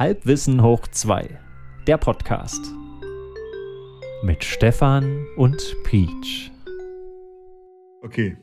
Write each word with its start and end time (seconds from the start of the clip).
Halbwissen 0.00 0.62
hoch 0.62 0.86
2, 0.90 1.28
der 1.86 1.98
Podcast. 1.98 2.72
Mit 4.22 4.42
Stefan 4.42 5.26
und 5.36 5.58
Peach. 5.84 6.50
Okay, 8.00 8.38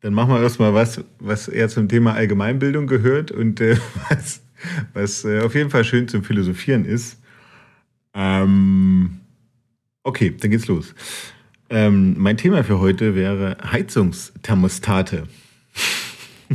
dann 0.00 0.14
machen 0.14 0.32
wir 0.32 0.40
erstmal 0.40 0.72
was, 0.72 1.04
was 1.18 1.48
eher 1.48 1.68
zum 1.68 1.86
Thema 1.86 2.14
Allgemeinbildung 2.14 2.86
gehört 2.86 3.30
und 3.30 3.60
äh, 3.60 3.76
was, 4.08 4.42
was 4.94 5.26
äh, 5.26 5.42
auf 5.42 5.54
jeden 5.54 5.68
Fall 5.68 5.84
schön 5.84 6.08
zum 6.08 6.24
Philosophieren 6.24 6.86
ist. 6.86 7.20
Ähm, 8.14 9.20
okay, 10.04 10.34
dann 10.40 10.50
geht's 10.50 10.66
los. 10.66 10.94
Ähm, 11.68 12.14
mein 12.16 12.38
Thema 12.38 12.64
für 12.64 12.80
heute 12.80 13.14
wäre 13.14 13.58
Heizungsthermostate. 13.70 15.24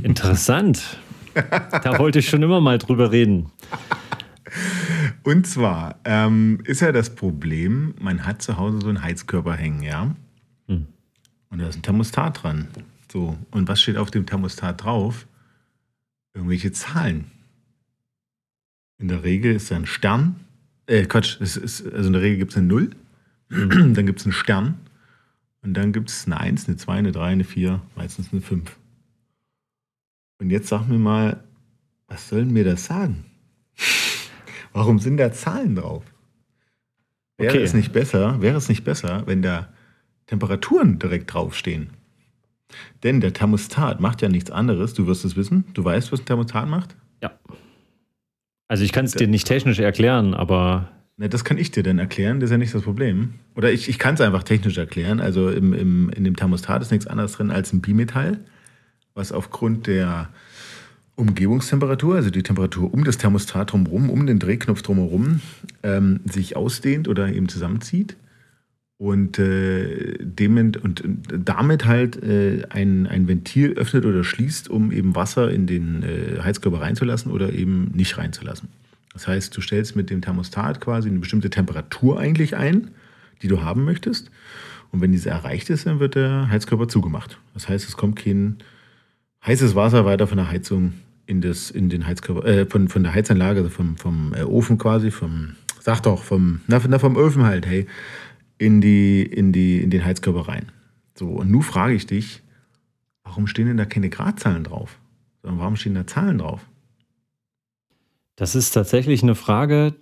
Interessant. 0.01 0.97
da 1.35 1.99
wollte 1.99 2.17
ich 2.17 2.27
schon 2.27 2.41
immer 2.41 2.59
mal 2.59 2.79
drüber 2.79 3.11
reden. 3.11 3.51
Und 5.27 5.45
zwar 5.45 5.99
ähm, 6.05 6.59
ist 6.63 6.79
ja 6.79 6.93
das 6.93 7.13
Problem, 7.13 7.95
man 7.99 8.25
hat 8.25 8.41
zu 8.41 8.55
Hause 8.55 8.79
so 8.79 8.87
einen 8.87 9.03
Heizkörper 9.03 9.55
hängen, 9.55 9.83
ja? 9.83 10.15
Hm. 10.67 10.87
Und 11.49 11.59
da 11.59 11.67
ist 11.67 11.75
ein 11.75 11.81
Thermostat 11.81 12.43
dran. 12.43 12.69
So, 13.11 13.37
und 13.51 13.67
was 13.67 13.81
steht 13.81 13.97
auf 13.97 14.09
dem 14.09 14.25
Thermostat 14.25 14.85
drauf? 14.85 15.27
Irgendwelche 16.33 16.71
Zahlen. 16.71 17.29
In 18.99 19.09
der 19.09 19.25
Regel 19.25 19.53
ist 19.53 19.69
da 19.69 19.75
ein 19.75 19.85
Stern. 19.85 20.39
Äh, 20.85 21.03
Quatsch, 21.07 21.41
ist, 21.41 21.57
also 21.57 22.07
in 22.07 22.13
der 22.13 22.21
Regel 22.21 22.37
gibt 22.37 22.51
es 22.51 22.57
eine 22.57 22.67
Null. 22.67 22.91
Dann 23.49 24.05
gibt 24.05 24.21
es 24.21 24.25
einen 24.25 24.31
Stern. 24.31 24.79
Und 25.61 25.73
dann 25.73 25.91
gibt 25.91 26.09
es 26.09 26.25
eine 26.25 26.39
1, 26.39 26.69
eine 26.69 26.77
2, 26.77 26.93
eine 26.93 27.11
3, 27.11 27.25
eine 27.25 27.43
4, 27.43 27.81
meistens 27.97 28.31
eine 28.31 28.41
5. 28.41 28.77
Und 30.39 30.51
jetzt 30.51 30.69
sag 30.69 30.87
mir 30.87 30.99
mal, 30.99 31.43
was 32.07 32.29
soll 32.29 32.45
mir 32.45 32.63
das 32.63 32.85
sagen? 32.85 33.25
Warum 34.73 34.99
sind 34.99 35.17
da 35.17 35.31
Zahlen 35.31 35.75
drauf? 35.75 36.03
Wäre 37.37 37.53
okay. 37.53 37.63
es 37.63 37.73
nicht 37.73 37.93
besser, 37.93 38.41
wäre 38.41 38.57
es 38.57 38.69
nicht 38.69 38.83
besser, 38.83 39.23
wenn 39.25 39.41
da 39.41 39.69
Temperaturen 40.25 40.99
direkt 40.99 41.33
draufstehen? 41.33 41.91
Denn 43.03 43.21
der 43.21 43.33
Thermostat 43.33 43.99
macht 44.01 44.21
ja 44.21 44.29
nichts 44.29 44.51
anderes. 44.51 44.93
Du 44.93 45.07
wirst 45.07 45.23
es 45.23 45.35
wissen. 45.35 45.65
Du 45.73 45.83
weißt, 45.83 46.11
was 46.11 46.19
ein 46.21 46.25
Thermostat 46.25 46.67
macht? 46.67 46.95
Ja. 47.21 47.31
Also 48.67 48.83
ich 48.83 48.91
kann 48.91 49.05
es 49.05 49.13
dir 49.13 49.27
nicht 49.27 49.47
technisch 49.47 49.79
erklären, 49.79 50.33
aber. 50.33 50.91
Ne, 51.15 51.29
das 51.29 51.43
kann 51.45 51.57
ich 51.57 51.71
dir 51.71 51.83
dann 51.83 51.97
erklären, 51.97 52.39
das 52.39 52.49
ist 52.49 52.51
ja 52.51 52.57
nicht 52.57 52.75
das 52.75 52.83
Problem. 52.83 53.35
Oder 53.55 53.71
ich, 53.71 53.89
ich 53.89 53.97
kann 53.97 54.15
es 54.15 54.21
einfach 54.21 54.43
technisch 54.43 54.77
erklären. 54.77 55.19
Also 55.19 55.49
im, 55.49 55.73
im, 55.73 56.09
in 56.09 56.23
dem 56.23 56.35
Thermostat 56.35 56.81
ist 56.81 56.91
nichts 56.91 57.07
anderes 57.07 57.33
drin 57.33 57.49
als 57.49 57.73
ein 57.73 57.81
Bimetall, 57.81 58.39
was 59.15 59.31
aufgrund 59.31 59.87
der 59.87 60.29
Umgebungstemperatur, 61.17 62.15
also 62.15 62.29
die 62.29 62.43
Temperatur 62.43 62.93
um 62.93 63.03
das 63.03 63.17
Thermostat 63.17 63.71
drumherum, 63.71 64.09
um 64.09 64.27
den 64.27 64.39
Drehknopf 64.39 64.83
drumherum, 64.83 65.41
ähm, 65.83 66.19
sich 66.25 66.55
ausdehnt 66.55 67.07
oder 67.07 67.27
eben 67.33 67.49
zusammenzieht 67.49 68.15
und, 68.99 69.39
äh, 69.39 70.17
dem, 70.19 70.57
und, 70.57 71.03
damit 71.31 71.85
halt 71.85 72.21
äh, 72.23 72.63
ein, 72.69 73.07
ein 73.07 73.27
Ventil 73.27 73.73
öffnet 73.73 74.05
oder 74.05 74.23
schließt, 74.23 74.69
um 74.69 74.91
eben 74.91 75.15
Wasser 75.15 75.51
in 75.51 75.65
den 75.65 76.03
äh, 76.03 76.39
Heizkörper 76.41 76.81
reinzulassen 76.81 77.31
oder 77.31 77.51
eben 77.51 77.91
nicht 77.95 78.17
reinzulassen. 78.17 78.69
Das 79.13 79.27
heißt, 79.27 79.57
du 79.57 79.61
stellst 79.61 79.95
mit 79.95 80.11
dem 80.11 80.21
Thermostat 80.21 80.79
quasi 80.79 81.09
eine 81.09 81.19
bestimmte 81.19 81.49
Temperatur 81.49 82.19
eigentlich 82.19 82.55
ein, 82.55 82.91
die 83.41 83.47
du 83.47 83.61
haben 83.61 83.85
möchtest. 83.85 84.29
Und 84.91 85.01
wenn 85.01 85.11
diese 85.11 85.31
erreicht 85.31 85.71
ist, 85.71 85.87
dann 85.87 85.99
wird 85.99 86.13
der 86.13 86.49
Heizkörper 86.49 86.87
zugemacht. 86.87 87.39
Das 87.55 87.67
heißt, 87.67 87.87
es 87.87 87.97
kommt 87.97 88.17
kein 88.17 88.57
heißes 89.45 89.73
Wasser 89.73 90.05
weiter 90.05 90.27
von 90.27 90.37
der 90.37 90.51
Heizung 90.51 90.93
in, 91.27 91.41
das, 91.41 91.69
in 91.69 91.89
den 91.89 92.07
Heizkörper, 92.07 92.45
äh, 92.45 92.65
von, 92.65 92.87
von 92.87 93.03
der 93.03 93.13
Heizanlage, 93.13 93.59
also 93.59 93.69
vom, 93.69 93.97
vom 93.97 94.33
äh, 94.33 94.43
Ofen 94.43 94.77
quasi, 94.77 95.11
vom, 95.11 95.55
sag 95.79 96.01
doch, 96.01 96.23
vom, 96.23 96.61
na, 96.67 96.81
na, 96.87 96.97
vom 96.97 97.15
Ofen 97.15 97.43
halt, 97.43 97.67
hey, 97.67 97.85
in, 98.57 98.81
die, 98.81 99.21
in, 99.21 99.51
die, 99.51 99.81
in 99.81 99.89
den 99.89 100.03
Heizkörper 100.03 100.47
rein. 100.47 100.71
So, 101.15 101.27
und 101.27 101.51
nun 101.51 101.61
frage 101.61 101.93
ich 101.93 102.07
dich, 102.07 102.41
warum 103.23 103.45
stehen 103.45 103.67
denn 103.67 103.77
da 103.77 103.85
keine 103.85 104.09
Gradzahlen 104.09 104.63
drauf? 104.63 104.99
Sondern 105.41 105.59
warum 105.59 105.75
stehen 105.75 105.95
da 105.95 106.07
Zahlen 106.07 106.39
drauf? 106.39 106.65
Das 108.35 108.55
ist 108.55 108.71
tatsächlich 108.71 109.21
eine 109.21 109.35
Frage, 109.35 109.95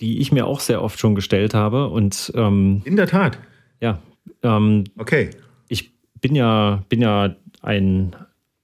die 0.00 0.18
ich 0.18 0.32
mir 0.32 0.46
auch 0.46 0.60
sehr 0.60 0.82
oft 0.82 0.98
schon 0.98 1.14
gestellt 1.14 1.54
habe. 1.54 1.88
Und, 1.88 2.32
ähm, 2.34 2.82
in 2.84 2.96
der 2.96 3.06
Tat. 3.06 3.38
Ja. 3.80 4.02
Ähm, 4.42 4.84
okay. 4.98 5.30
Ich 5.68 5.92
bin 6.20 6.34
ja, 6.34 6.84
bin 6.88 7.02
ja 7.02 7.36
ein 7.62 8.16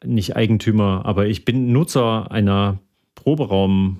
nicht 0.06 0.36
Eigentümer, 0.36 1.02
aber 1.04 1.26
ich 1.26 1.44
bin 1.44 1.72
Nutzer 1.72 2.30
einer 2.30 2.78
Proberaum, 3.14 3.98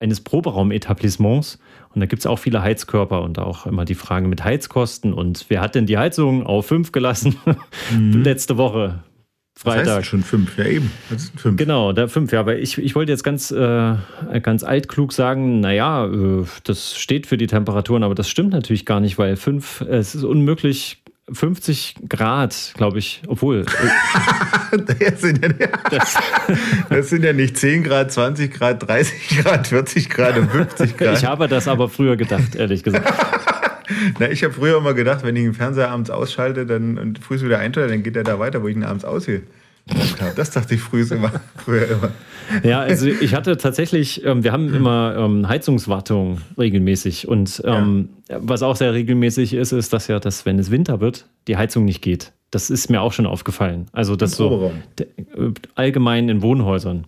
eines 0.00 0.20
Proberaumetablissements 0.22 1.58
und 1.94 2.00
da 2.00 2.06
gibt 2.06 2.20
es 2.20 2.26
auch 2.26 2.38
viele 2.38 2.62
Heizkörper 2.62 3.22
und 3.22 3.38
auch 3.38 3.66
immer 3.66 3.84
die 3.84 3.94
Frage 3.94 4.28
mit 4.28 4.44
Heizkosten 4.44 5.12
und 5.12 5.46
wer 5.48 5.60
hat 5.60 5.74
denn 5.74 5.86
die 5.86 5.98
Heizung 5.98 6.46
auf 6.46 6.66
fünf 6.66 6.92
gelassen 6.92 7.36
mhm. 7.92 8.12
letzte 8.24 8.56
Woche? 8.56 9.02
Freitag. 9.60 9.84
Das 9.84 9.96
heißt 9.96 10.06
schon 10.06 10.22
fünf, 10.22 10.56
ja 10.56 10.64
eben. 10.64 10.90
Fünf. 11.36 11.58
Genau, 11.58 11.92
da 11.92 12.08
fünf, 12.08 12.32
ja, 12.32 12.40
aber 12.40 12.56
ich, 12.56 12.78
ich 12.78 12.94
wollte 12.94 13.12
jetzt 13.12 13.22
ganz, 13.22 13.50
äh, 13.50 13.96
ganz 14.42 14.62
altklug 14.64 15.12
sagen, 15.12 15.60
naja, 15.60 16.06
äh, 16.06 16.44
das 16.64 16.96
steht 16.96 17.26
für 17.26 17.36
die 17.36 17.46
Temperaturen, 17.46 18.02
aber 18.02 18.14
das 18.14 18.30
stimmt 18.30 18.52
natürlich 18.52 18.86
gar 18.86 19.00
nicht, 19.00 19.18
weil 19.18 19.36
fünf, 19.36 19.82
äh, 19.82 19.96
es 19.96 20.14
ist 20.14 20.24
unmöglich, 20.24 21.02
50 21.32 21.94
Grad, 22.08 22.72
glaube 22.76 22.98
ich, 22.98 23.22
obwohl. 23.26 23.64
das, 24.72 25.20
sind 25.20 25.42
ja, 25.42 25.68
das, 25.90 26.16
das, 26.88 27.10
sind 27.10 27.24
ja 27.24 27.32
nicht 27.32 27.56
10 27.56 27.84
Grad, 27.84 28.12
20 28.12 28.52
Grad, 28.52 28.86
30 28.86 29.38
Grad, 29.38 29.66
40 29.66 30.10
Grad 30.10 30.38
und 30.38 30.50
50 30.50 30.96
Grad. 30.96 31.18
Ich 31.18 31.24
habe 31.24 31.48
das 31.48 31.68
aber 31.68 31.88
früher 31.88 32.16
gedacht, 32.16 32.54
ehrlich 32.54 32.82
gesagt. 32.82 33.06
Na, 34.18 34.30
ich 34.30 34.44
habe 34.44 34.54
früher 34.54 34.78
immer 34.78 34.94
gedacht, 34.94 35.24
wenn 35.24 35.36
ich 35.36 35.44
den 35.44 35.54
Fernseher 35.54 35.90
abends 35.90 36.10
ausschalte 36.10 36.66
dann, 36.66 36.98
und 36.98 37.18
früh 37.18 37.40
wieder 37.40 37.58
einschalte, 37.58 37.90
dann 37.90 38.02
geht 38.02 38.16
er 38.16 38.24
da 38.24 38.38
weiter, 38.38 38.62
wo 38.62 38.68
ich 38.68 38.76
ihn 38.76 38.84
abends 38.84 39.04
aussehe. 39.04 39.42
Das 40.36 40.50
dachte 40.50 40.74
ich 40.74 40.80
früher 40.80 41.10
immer. 41.12 41.32
Früher 41.56 41.88
immer. 41.88 42.10
Ja, 42.62 42.80
also 42.80 43.06
ich 43.06 43.34
hatte 43.34 43.56
tatsächlich, 43.56 44.24
ähm, 44.24 44.44
wir 44.44 44.52
haben 44.52 44.72
immer 44.74 45.14
ähm, 45.16 45.48
Heizungswartung 45.48 46.40
regelmäßig. 46.58 47.28
Und 47.28 47.62
ähm, 47.64 48.10
ja. 48.28 48.38
was 48.40 48.62
auch 48.62 48.76
sehr 48.76 48.92
regelmäßig 48.92 49.54
ist, 49.54 49.72
ist, 49.72 49.92
dass 49.92 50.08
ja, 50.08 50.18
dass, 50.20 50.46
wenn 50.46 50.58
es 50.58 50.70
Winter 50.70 51.00
wird, 51.00 51.26
die 51.48 51.56
Heizung 51.56 51.84
nicht 51.84 52.02
geht. 52.02 52.32
Das 52.50 52.70
ist 52.70 52.90
mir 52.90 53.00
auch 53.00 53.12
schon 53.12 53.26
aufgefallen. 53.26 53.86
Also 53.92 54.16
das 54.16 54.32
so 54.32 54.72
äh, 54.98 55.04
allgemein 55.76 56.28
in 56.28 56.42
Wohnhäusern. 56.42 57.06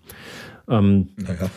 Ähm, 0.69 1.09
naja. 1.17 1.51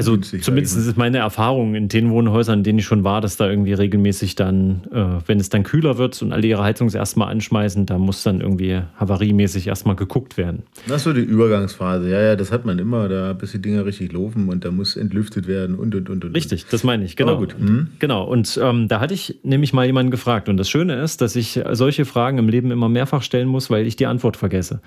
Also 0.00 0.16
zumindest 0.16 0.76
ist 0.76 0.96
meine 0.96 1.18
Erfahrung 1.18 1.74
in 1.74 1.88
den 1.88 2.10
Wohnhäusern, 2.10 2.60
in 2.60 2.64
denen 2.64 2.78
ich 2.78 2.86
schon 2.86 3.04
war, 3.04 3.20
dass 3.20 3.36
da 3.36 3.48
irgendwie 3.48 3.74
regelmäßig 3.74 4.34
dann, 4.34 4.82
äh, 4.92 5.20
wenn 5.26 5.38
es 5.38 5.50
dann 5.50 5.62
kühler 5.62 5.98
wird 5.98 6.20
und 6.22 6.32
alle 6.32 6.46
ihre 6.46 6.62
Heizung 6.62 6.88
erstmal 6.90 7.30
anschmeißen, 7.30 7.86
da 7.86 7.98
muss 7.98 8.22
dann 8.22 8.40
irgendwie 8.40 8.80
havariemäßig 8.96 9.66
erstmal 9.66 9.96
geguckt 9.96 10.36
werden. 10.36 10.62
Das 10.86 10.98
ist 10.98 11.04
so 11.04 11.12
die 11.12 11.20
Übergangsphase. 11.20 12.08
Ja, 12.10 12.20
ja, 12.20 12.36
das 12.36 12.50
hat 12.50 12.64
man 12.64 12.78
immer, 12.78 13.08
da 13.08 13.34
bis 13.34 13.52
die 13.52 13.60
Dinger 13.60 13.84
richtig 13.84 14.12
laufen 14.12 14.48
und 14.48 14.64
da 14.64 14.70
muss 14.70 14.96
entlüftet 14.96 15.46
werden 15.46 15.76
und 15.76 15.94
und 15.94 16.08
und 16.08 16.24
und. 16.24 16.34
Richtig, 16.34 16.66
das 16.70 16.82
meine 16.82 17.04
ich, 17.04 17.16
genau. 17.16 17.36
gut. 17.36 17.56
Mhm. 17.58 17.88
Genau. 17.98 18.24
Und 18.24 18.58
ähm, 18.62 18.88
da 18.88 19.00
hatte 19.00 19.14
ich 19.14 19.38
nämlich 19.42 19.72
mal 19.72 19.84
jemanden 19.84 20.10
gefragt. 20.10 20.48
Und 20.48 20.56
das 20.56 20.70
Schöne 20.70 21.00
ist, 21.02 21.20
dass 21.20 21.36
ich 21.36 21.60
solche 21.72 22.04
Fragen 22.04 22.38
im 22.38 22.48
Leben 22.48 22.70
immer 22.70 22.88
mehrfach 22.88 23.22
stellen 23.22 23.48
muss, 23.48 23.70
weil 23.70 23.86
ich 23.86 23.96
die 23.96 24.06
Antwort 24.06 24.36
vergesse. 24.36 24.80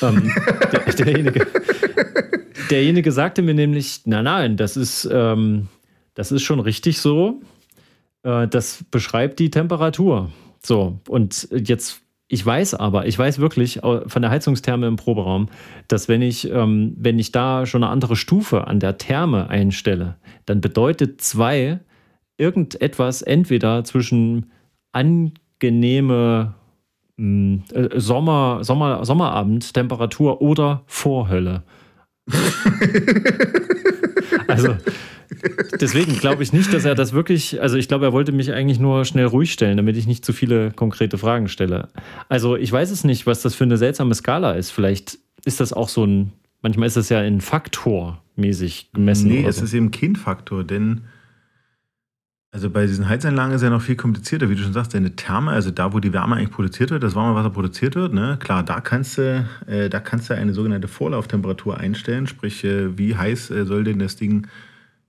Ähm, 0.00 0.30
der, 0.72 0.80
derjenige 1.04 1.46
derjenige 2.70 3.12
sagte 3.12 3.42
mir 3.42 3.54
nämlich, 3.54 4.02
nein, 4.04 4.24
nein, 4.24 4.56
das 4.56 4.76
ist, 4.76 5.08
ähm, 5.10 5.68
das 6.14 6.32
ist 6.32 6.42
schon 6.42 6.60
richtig 6.60 7.00
so. 7.00 7.40
Äh, 8.22 8.48
das 8.48 8.84
beschreibt 8.90 9.38
die 9.38 9.50
Temperatur. 9.50 10.30
So, 10.62 11.00
und 11.08 11.48
jetzt, 11.50 12.02
ich 12.28 12.44
weiß 12.44 12.74
aber, 12.74 13.06
ich 13.06 13.18
weiß 13.18 13.40
wirklich 13.40 13.80
von 13.82 14.22
der 14.22 14.30
Heizungstherme 14.30 14.86
im 14.86 14.96
Proberaum, 14.96 15.48
dass 15.88 16.08
wenn 16.08 16.22
ich, 16.22 16.48
ähm, 16.50 16.94
wenn 16.96 17.18
ich 17.18 17.32
da 17.32 17.66
schon 17.66 17.82
eine 17.82 17.92
andere 17.92 18.16
Stufe 18.16 18.66
an 18.66 18.80
der 18.80 18.98
Therme 18.98 19.50
einstelle, 19.50 20.16
dann 20.46 20.60
bedeutet 20.60 21.20
zwei 21.20 21.80
irgendetwas 22.38 23.22
entweder 23.22 23.84
zwischen 23.84 24.50
angenehme 24.92 26.54
hm, 27.18 27.64
äh, 27.72 28.00
Sommer, 28.00 28.60
Sommer, 28.62 29.04
Sommerabendtemperatur 29.04 30.40
oder 30.40 30.82
Vorhölle. 30.86 31.64
Also 34.48 34.76
deswegen 35.80 36.18
glaube 36.18 36.42
ich 36.42 36.52
nicht, 36.52 36.72
dass 36.72 36.84
er 36.84 36.94
das 36.94 37.12
wirklich, 37.12 37.60
also 37.60 37.76
ich 37.76 37.88
glaube, 37.88 38.06
er 38.06 38.12
wollte 38.12 38.32
mich 38.32 38.52
eigentlich 38.52 38.78
nur 38.78 39.04
schnell 39.04 39.26
ruhig 39.26 39.52
stellen, 39.52 39.76
damit 39.76 39.96
ich 39.96 40.06
nicht 40.06 40.24
zu 40.24 40.32
viele 40.32 40.70
konkrete 40.70 41.18
Fragen 41.18 41.48
stelle. 41.48 41.88
Also 42.28 42.56
ich 42.56 42.70
weiß 42.70 42.90
es 42.90 43.04
nicht, 43.04 43.26
was 43.26 43.42
das 43.42 43.54
für 43.54 43.64
eine 43.64 43.76
seltsame 43.76 44.14
Skala 44.14 44.52
ist. 44.52 44.70
Vielleicht 44.70 45.18
ist 45.44 45.60
das 45.60 45.72
auch 45.72 45.88
so 45.88 46.04
ein, 46.04 46.32
manchmal 46.60 46.86
ist 46.86 46.96
das 46.96 47.08
ja 47.08 47.22
in 47.22 47.40
Faktor 47.40 48.22
mäßig 48.36 48.90
gemessen. 48.92 49.28
Nee, 49.28 49.44
es 49.46 49.56
so. 49.56 49.64
ist 49.64 49.74
eben 49.74 49.90
kein 49.90 50.16
Faktor, 50.16 50.64
denn 50.64 51.02
also 52.52 52.68
bei 52.68 52.86
diesen 52.86 53.08
Heizanlagen 53.08 53.54
ist 53.54 53.62
ja 53.62 53.70
noch 53.70 53.80
viel 53.80 53.96
komplizierter, 53.96 54.50
wie 54.50 54.54
du 54.54 54.62
schon 54.62 54.74
sagst, 54.74 54.92
deine 54.92 55.16
Therme, 55.16 55.52
also 55.52 55.70
da, 55.70 55.94
wo 55.94 56.00
die 56.00 56.12
Wärme 56.12 56.36
eigentlich 56.36 56.50
produziert 56.50 56.90
wird, 56.90 57.02
das 57.02 57.14
Warmwasser 57.14 57.48
produziert 57.48 57.94
wird, 57.94 58.12
ne? 58.12 58.36
klar, 58.38 58.62
da 58.62 58.80
kannst 58.80 59.16
du, 59.16 59.46
äh, 59.66 59.88
da 59.88 60.00
kannst 60.00 60.28
du 60.28 60.34
eine 60.34 60.52
sogenannte 60.52 60.86
Vorlauftemperatur 60.86 61.78
einstellen, 61.78 62.26
sprich, 62.26 62.62
äh, 62.62 62.98
wie 62.98 63.16
heiß 63.16 63.50
äh, 63.50 63.64
soll 63.64 63.84
denn 63.84 63.98
das 63.98 64.16
Ding 64.16 64.48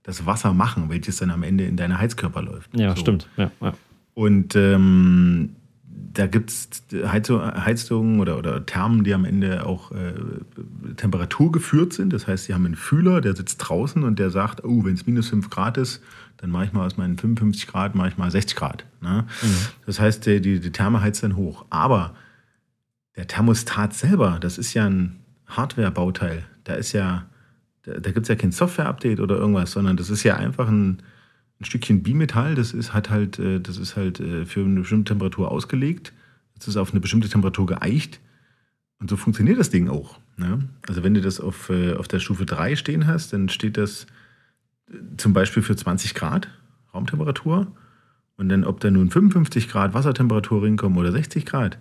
das 0.03 0.25
Wasser 0.25 0.53
machen, 0.53 0.85
welches 0.89 1.17
dann 1.17 1.31
am 1.31 1.43
Ende 1.43 1.65
in 1.65 1.75
deine 1.75 1.97
Heizkörper 1.97 2.41
läuft. 2.41 2.69
Ja, 2.77 2.91
so. 2.95 3.01
stimmt. 3.01 3.27
Ja, 3.35 3.51
ja. 3.61 3.73
Und 4.13 4.55
ähm, 4.55 5.55
da 6.13 6.27
gibt 6.27 6.49
es 6.49 6.69
Heizungen 6.93 8.19
oder, 8.19 8.37
oder 8.37 8.65
Thermen, 8.65 9.03
die 9.03 9.13
am 9.13 9.25
Ende 9.25 9.65
auch 9.65 9.91
äh, 9.91 10.13
temperaturgeführt 10.95 11.93
sind. 11.93 12.13
Das 12.13 12.27
heißt, 12.27 12.45
sie 12.45 12.53
haben 12.53 12.65
einen 12.65 12.75
Fühler, 12.75 13.19
der 13.19 13.35
sitzt 13.35 13.57
draußen 13.57 14.03
und 14.03 14.19
der 14.19 14.29
sagt, 14.29 14.63
oh, 14.63 14.85
wenn 14.85 14.93
es 14.93 15.05
minus 15.07 15.29
5 15.29 15.49
Grad 15.49 15.77
ist, 15.77 16.01
dann 16.43 16.51
mache 16.51 16.65
ich 16.65 16.73
mal 16.73 16.85
aus 16.85 16.97
meinen 16.97 17.17
55 17.17 17.67
Grad, 17.67 17.95
mache 17.95 18.09
ich 18.09 18.17
mal 18.17 18.29
60 18.29 18.57
Grad. 18.57 18.85
Ne? 18.99 19.25
Mhm. 19.41 19.55
Das 19.85 20.01
heißt, 20.01 20.25
die, 20.25 20.41
die, 20.41 20.59
die 20.59 20.71
Therme 20.73 20.99
heizt 20.99 21.23
dann 21.23 21.37
hoch. 21.37 21.63
Aber 21.69 22.15
der 23.15 23.27
Thermostat 23.27 23.93
selber, 23.93 24.39
das 24.41 24.57
ist 24.57 24.73
ja 24.73 24.85
ein 24.85 25.21
Hardware-Bauteil. 25.47 26.43
Da 26.65 26.73
ist 26.73 26.91
ja, 26.91 27.27
da, 27.83 27.93
da 27.93 28.11
gibt 28.11 28.23
es 28.23 28.27
ja 28.27 28.35
kein 28.35 28.51
Software-Update 28.51 29.21
oder 29.21 29.37
irgendwas, 29.37 29.71
sondern 29.71 29.95
das 29.95 30.09
ist 30.09 30.23
ja 30.23 30.35
einfach 30.35 30.67
ein, 30.67 31.01
ein 31.61 31.63
Stückchen 31.63 32.03
Bimetall. 32.03 32.55
Das 32.55 32.73
ist, 32.73 32.93
hat 32.93 33.09
halt, 33.09 33.39
äh, 33.39 33.61
das 33.61 33.77
ist 33.77 33.95
halt 33.95 34.19
äh, 34.19 34.45
für 34.45 34.65
eine 34.65 34.81
bestimmte 34.81 35.13
Temperatur 35.13 35.49
ausgelegt. 35.49 36.11
Das 36.55 36.67
ist 36.67 36.75
auf 36.75 36.91
eine 36.91 36.99
bestimmte 36.99 37.29
Temperatur 37.29 37.67
geeicht. 37.67 38.19
Und 38.99 39.09
so 39.09 39.15
funktioniert 39.15 39.59
das 39.59 39.69
Ding 39.69 39.87
auch. 39.87 40.19
Ne? 40.35 40.67
Also 40.89 41.03
wenn 41.03 41.13
du 41.13 41.21
das 41.21 41.39
auf, 41.39 41.69
äh, 41.69 41.93
auf 41.93 42.09
der 42.09 42.19
Stufe 42.19 42.45
3 42.45 42.75
stehen 42.75 43.07
hast, 43.07 43.31
dann 43.31 43.47
steht 43.47 43.77
das 43.77 44.07
zum 45.17 45.33
Beispiel 45.33 45.63
für 45.63 45.75
20 45.75 46.13
Grad 46.13 46.49
Raumtemperatur. 46.93 47.67
Und 48.35 48.49
dann, 48.49 48.63
ob 48.63 48.79
da 48.79 48.89
nun 48.89 49.09
55 49.09 49.69
Grad 49.69 49.93
Wassertemperatur 49.93 50.63
reinkommen 50.63 50.97
oder 50.97 51.11
60 51.11 51.45
Grad, 51.45 51.77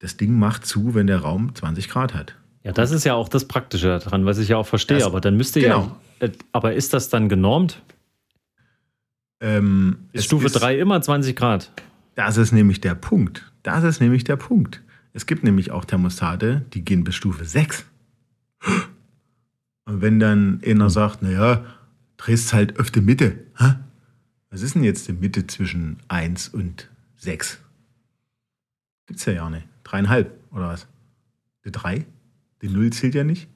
das 0.00 0.16
Ding 0.16 0.38
macht 0.38 0.66
zu, 0.66 0.94
wenn 0.94 1.06
der 1.06 1.20
Raum 1.20 1.54
20 1.54 1.88
Grad 1.88 2.14
hat. 2.14 2.36
Ja, 2.64 2.72
das 2.72 2.90
ist 2.90 3.04
ja 3.04 3.14
auch 3.14 3.28
das 3.28 3.46
Praktische 3.46 3.98
daran, 4.02 4.24
was 4.26 4.38
ich 4.38 4.48
ja 4.48 4.56
auch 4.56 4.66
verstehe. 4.66 4.98
Das, 4.98 5.06
aber 5.06 5.20
dann 5.20 5.36
müsste 5.36 5.60
genau. 5.60 5.96
ja. 6.20 6.28
Äh, 6.28 6.32
aber 6.52 6.74
ist 6.74 6.92
das 6.92 7.08
dann 7.08 7.28
genormt? 7.28 7.82
Ähm, 9.40 9.98
ist 10.12 10.24
Stufe 10.24 10.46
ist, 10.46 10.54
3 10.54 10.78
immer 10.78 11.00
20 11.00 11.36
Grad? 11.36 11.70
Das 12.14 12.36
ist 12.36 12.52
nämlich 12.52 12.80
der 12.80 12.94
Punkt. 12.94 13.52
Das 13.62 13.84
ist 13.84 14.00
nämlich 14.00 14.24
der 14.24 14.36
Punkt. 14.36 14.82
Es 15.12 15.26
gibt 15.26 15.44
nämlich 15.44 15.70
auch 15.70 15.84
Thermostate, 15.84 16.64
die 16.72 16.84
gehen 16.84 17.04
bis 17.04 17.14
Stufe 17.14 17.44
6. 17.44 17.84
Und 19.84 20.00
wenn 20.00 20.18
dann 20.18 20.60
einer 20.64 20.90
sagt, 20.90 21.22
naja, 21.22 21.64
drehst 22.16 22.52
halt 22.52 22.78
auf 22.78 22.90
die 22.90 23.00
Mitte. 23.00 23.38
Hä? 23.58 23.74
Was 24.50 24.62
ist 24.62 24.74
denn 24.74 24.84
jetzt 24.84 25.08
die 25.08 25.12
Mitte 25.12 25.46
zwischen 25.46 25.98
1 26.08 26.48
und 26.48 26.88
6? 27.16 27.58
Gibt's 29.06 29.24
ja 29.24 29.32
ja 29.32 29.50
nicht. 29.50 29.66
Dreieinhalb 29.82 30.32
oder 30.52 30.68
was? 30.68 30.86
Die 31.64 31.72
3? 31.72 32.04
Die 32.62 32.68
0 32.68 32.90
zählt 32.90 33.14
ja 33.14 33.24
nicht. 33.24 33.48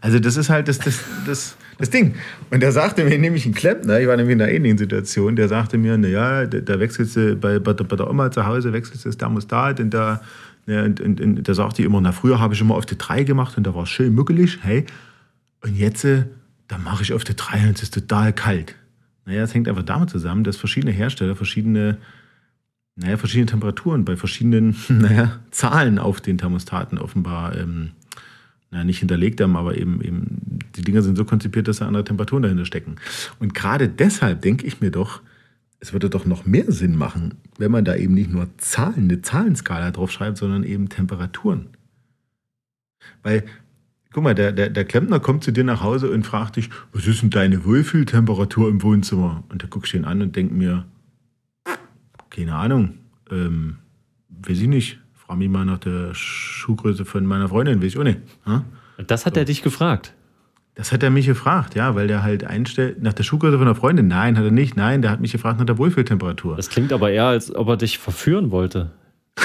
Also 0.00 0.18
das 0.18 0.36
ist 0.36 0.48
halt 0.48 0.68
das, 0.68 0.78
das, 0.78 1.00
das, 1.26 1.56
das 1.78 1.90
Ding. 1.90 2.14
Und 2.50 2.60
der 2.60 2.72
sagte 2.72 3.04
mir 3.04 3.18
nämlich 3.18 3.44
ein 3.46 3.54
Klempner, 3.54 4.00
ich 4.00 4.06
war 4.06 4.16
nämlich 4.16 4.34
in 4.34 4.42
einer 4.42 4.50
ähnlichen 4.50 4.78
Situation, 4.78 5.36
der 5.36 5.48
sagte 5.48 5.78
mir, 5.78 5.98
naja, 5.98 6.46
da, 6.46 6.80
wechselst 6.80 7.16
du 7.16 7.36
bei, 7.36 7.58
bei, 7.58 7.72
bei 7.72 7.96
der 7.96 8.08
Oma 8.08 8.30
zu 8.30 8.46
Hause, 8.46 8.72
wechselst 8.72 9.04
du 9.04 9.08
das 9.10 9.18
Thermostat 9.18 9.80
und 9.80 9.90
da, 9.90 10.22
ja, 10.66 10.82
und, 10.82 11.00
und, 11.00 11.20
und 11.20 11.48
da 11.48 11.54
sagte 11.54 11.82
ich 11.82 11.86
immer, 11.86 12.00
na 12.00 12.12
früher 12.12 12.40
habe 12.40 12.54
ich 12.54 12.60
immer 12.60 12.74
auf 12.74 12.86
die 12.86 12.96
3 12.96 13.24
gemacht 13.24 13.56
und 13.56 13.66
da 13.66 13.74
war 13.74 13.82
es 13.82 13.90
schön 13.90 14.14
muckelig, 14.14 14.58
hey. 14.62 14.86
Und 15.62 15.76
jetzt 15.76 16.04
äh, 16.04 16.24
dann 16.68 16.82
mache 16.82 17.02
ich 17.02 17.12
auf 17.12 17.24
der 17.24 17.34
3 17.34 17.68
und 17.68 17.76
es 17.76 17.84
ist 17.84 17.94
total 17.94 18.32
kalt. 18.32 18.74
Naja, 19.24 19.42
es 19.42 19.54
hängt 19.54 19.68
einfach 19.68 19.82
damit 19.82 20.10
zusammen, 20.10 20.44
dass 20.44 20.56
verschiedene 20.56 20.92
Hersteller 20.92 21.36
verschiedene, 21.36 21.98
naja, 22.94 23.16
verschiedene 23.16 23.46
Temperaturen 23.46 24.04
bei 24.04 24.16
verschiedenen, 24.16 24.76
naja, 24.88 25.40
Zahlen 25.50 25.98
auf 25.98 26.20
den 26.20 26.38
Thermostaten 26.38 26.98
offenbar 26.98 27.56
ähm, 27.56 27.90
naja, 28.70 28.84
nicht 28.84 28.98
hinterlegt 28.98 29.40
haben, 29.40 29.56
aber 29.56 29.76
eben, 29.76 30.00
eben, 30.02 30.58
die 30.76 30.82
Dinger 30.82 31.02
sind 31.02 31.16
so 31.16 31.24
konzipiert, 31.24 31.68
dass 31.68 31.78
da 31.78 31.86
andere 31.86 32.04
Temperaturen 32.04 32.42
dahinter 32.42 32.64
stecken. 32.64 32.96
Und 33.38 33.54
gerade 33.54 33.88
deshalb 33.88 34.42
denke 34.42 34.66
ich 34.66 34.80
mir 34.80 34.90
doch, 34.90 35.22
es 35.78 35.92
würde 35.92 36.10
doch 36.10 36.24
noch 36.24 36.46
mehr 36.46 36.70
Sinn 36.72 36.96
machen, 36.96 37.34
wenn 37.58 37.70
man 37.70 37.84
da 37.84 37.94
eben 37.94 38.14
nicht 38.14 38.30
nur 38.30 38.48
Zahlen, 38.58 39.04
eine 39.04 39.22
Zahlenskala 39.22 39.90
drauf 39.90 40.10
schreibt, 40.10 40.38
sondern 40.38 40.64
eben 40.64 40.88
Temperaturen. 40.88 41.68
Weil 43.22 43.44
Guck 44.16 44.24
mal, 44.24 44.34
der, 44.34 44.50
der, 44.50 44.70
der 44.70 44.86
Klempner 44.86 45.20
kommt 45.20 45.44
zu 45.44 45.52
dir 45.52 45.62
nach 45.62 45.82
Hause 45.82 46.10
und 46.10 46.26
fragt 46.26 46.56
dich, 46.56 46.70
was 46.90 47.06
ist 47.06 47.20
denn 47.20 47.28
deine 47.28 47.66
Wohlfühltemperatur 47.66 48.70
im 48.70 48.82
Wohnzimmer? 48.82 49.44
Und 49.50 49.62
da 49.62 49.66
guckst 49.68 49.92
du 49.92 49.98
ihn 49.98 50.06
an 50.06 50.22
und 50.22 50.34
denkt 50.34 50.54
mir, 50.54 50.86
keine 52.30 52.54
Ahnung, 52.54 52.94
ähm, 53.30 53.76
weiß 54.30 54.58
ich 54.58 54.68
nicht. 54.68 55.00
Frag 55.12 55.36
mich 55.36 55.50
mal 55.50 55.66
nach 55.66 55.76
der 55.76 56.14
Schuhgröße 56.14 57.04
von 57.04 57.26
meiner 57.26 57.50
Freundin, 57.50 57.82
weiß 57.82 57.88
ich 57.88 57.98
auch 57.98 58.04
nicht. 58.04 58.20
Ha? 58.46 58.64
Das 59.06 59.26
hat 59.26 59.34
so. 59.34 59.40
er 59.40 59.44
dich 59.44 59.60
gefragt. 59.60 60.14
Das 60.76 60.92
hat 60.92 61.02
er 61.02 61.10
mich 61.10 61.26
gefragt, 61.26 61.74
ja, 61.74 61.94
weil 61.94 62.08
der 62.08 62.22
halt 62.22 62.42
einstellt, 62.42 63.02
nach 63.02 63.12
der 63.12 63.22
Schuhgröße 63.22 63.58
von 63.58 63.66
der 63.66 63.74
Freundin. 63.74 64.08
Nein, 64.08 64.38
hat 64.38 64.44
er 64.44 64.50
nicht. 64.50 64.78
Nein, 64.78 65.02
der 65.02 65.10
hat 65.10 65.20
mich 65.20 65.32
gefragt 65.32 65.58
nach 65.58 65.66
der 65.66 65.76
Wohlfühltemperatur. 65.76 66.56
Das 66.56 66.70
klingt 66.70 66.94
aber 66.94 67.10
eher, 67.10 67.26
als 67.26 67.54
ob 67.54 67.68
er 67.68 67.76
dich 67.76 67.98
verführen 67.98 68.50
wollte. 68.50 68.92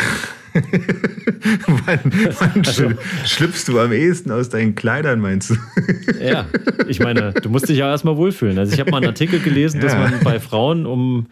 wann, 1.86 2.00
wann 2.40 2.66
also, 2.66 2.92
schlüpfst 3.26 3.68
du 3.68 3.80
am 3.80 3.92
ehesten 3.92 4.32
aus 4.32 4.50
deinen 4.50 4.76
Kleidern, 4.76 5.20
meinst 5.20 5.52
du? 5.52 5.56
ja, 6.22 6.46
ich 6.88 7.00
meine, 7.00 7.34
du 7.34 7.50
musst 7.50 7.70
dich 7.70 7.78
ja 7.78 7.90
erstmal 7.90 8.18
wohlfühlen. 8.18 8.58
Also 8.58 8.74
ich 8.74 8.80
habe 8.80 8.92
mal 8.92 8.98
einen 8.98 9.08
Artikel 9.08 9.40
gelesen, 9.40 9.82
ja. 9.82 9.88
dass 9.88 9.96
man 9.96 10.24
bei 10.24 10.40
Frauen 10.40 10.86
um 10.86 11.28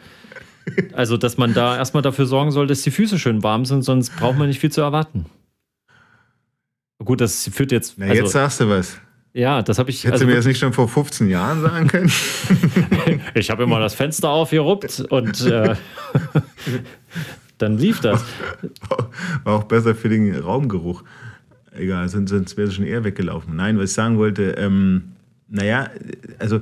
also, 0.94 1.18
dass 1.18 1.38
man 1.38 1.54
da 1.54 1.78
erstmal 1.78 2.04
dafür 2.04 2.26
sorgen 2.26 2.52
soll, 2.52 2.68
dass 2.68 2.82
die 2.82 2.92
Füße 2.92 3.18
schön 3.18 3.44
warm 3.44 3.66
sind, 3.66 3.82
sonst 3.82 4.16
braucht 4.18 4.38
man 4.38 4.48
nicht 4.48 4.60
viel 4.60 4.72
zu 4.72 4.82
erwarten. 4.82 5.26
Gut, 7.04 7.22
das 7.22 7.50
führt 7.52 7.72
jetzt. 7.72 7.96
Na, 7.98 8.08
also, 8.08 8.24
jetzt 8.24 8.32
sagst 8.32 8.60
du 8.60 8.70
was. 8.70 8.98
Ja, 9.34 9.62
das 9.62 9.80
habe 9.80 9.90
ich. 9.90 10.04
Hättest 10.04 10.14
also, 10.14 10.26
du 10.26 10.32
mir 10.32 10.36
das 10.36 10.46
nicht 10.46 10.60
schon 10.60 10.74
vor 10.74 10.88
15 10.88 11.30
Jahren 11.30 11.62
sagen 11.62 11.88
können? 11.88 12.12
ich 13.36 13.50
habe 13.50 13.64
immer 13.64 13.80
das 13.80 13.94
Fenster 13.94 14.30
aufgeruppt 14.30 15.06
und 15.10 15.42
äh, 15.46 15.76
dann 17.60 17.78
lief 17.78 18.00
das. 18.02 18.26
War 19.44 19.56
auch 19.56 19.64
besser 19.66 19.96
für 19.96 20.10
den 20.10 20.36
Raumgeruch. 20.36 21.04
Egal, 21.72 22.10
sonst, 22.10 22.32
sonst 22.32 22.58
wäre 22.58 22.68
es 22.68 22.74
schon 22.74 22.86
eher 22.86 23.04
weggelaufen. 23.04 23.56
Nein, 23.56 23.78
was 23.78 23.92
ich 23.92 23.96
sagen 23.96 24.18
wollte, 24.18 24.52
ähm, 24.58 25.12
naja, 25.48 25.90
also 26.40 26.62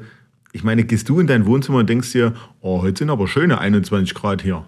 ich 0.51 0.63
meine, 0.63 0.83
gehst 0.83 1.07
du 1.09 1.19
in 1.19 1.27
dein 1.27 1.45
Wohnzimmer 1.45 1.79
und 1.79 1.89
denkst 1.89 2.11
dir, 2.11 2.33
oh, 2.61 2.81
heute 2.81 2.99
sind 2.99 3.09
aber 3.09 3.27
schöne 3.27 3.59
21 3.59 4.13
Grad 4.13 4.41
hier. 4.41 4.65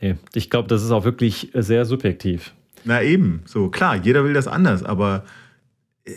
Nee, 0.00 0.16
ich 0.34 0.50
glaube, 0.50 0.68
das 0.68 0.82
ist 0.82 0.90
auch 0.90 1.04
wirklich 1.04 1.50
sehr 1.54 1.84
subjektiv. 1.84 2.52
Na 2.84 3.02
eben, 3.02 3.42
so 3.46 3.68
klar, 3.68 3.96
jeder 3.96 4.24
will 4.24 4.34
das 4.34 4.46
anders, 4.46 4.82
aber 4.82 5.24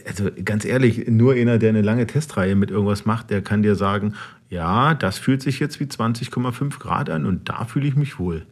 also 0.06 0.30
ganz 0.44 0.66
ehrlich, 0.66 1.08
nur 1.08 1.34
einer, 1.34 1.58
der 1.58 1.70
eine 1.70 1.82
lange 1.82 2.06
Testreihe 2.08 2.56
mit 2.56 2.72
irgendwas 2.72 3.06
macht, 3.06 3.30
der 3.30 3.42
kann 3.42 3.64
dir 3.64 3.76
sagen, 3.76 4.14
ja, 4.50 4.94
das 4.94 5.18
fühlt 5.18 5.42
sich 5.42 5.60
jetzt 5.60 5.80
wie 5.80 5.86
20,5 5.86 6.78
Grad 6.80 7.10
an 7.10 7.26
und 7.26 7.48
da 7.48 7.66
fühle 7.66 7.88
ich 7.88 7.96
mich 7.96 8.20
wohl. 8.20 8.46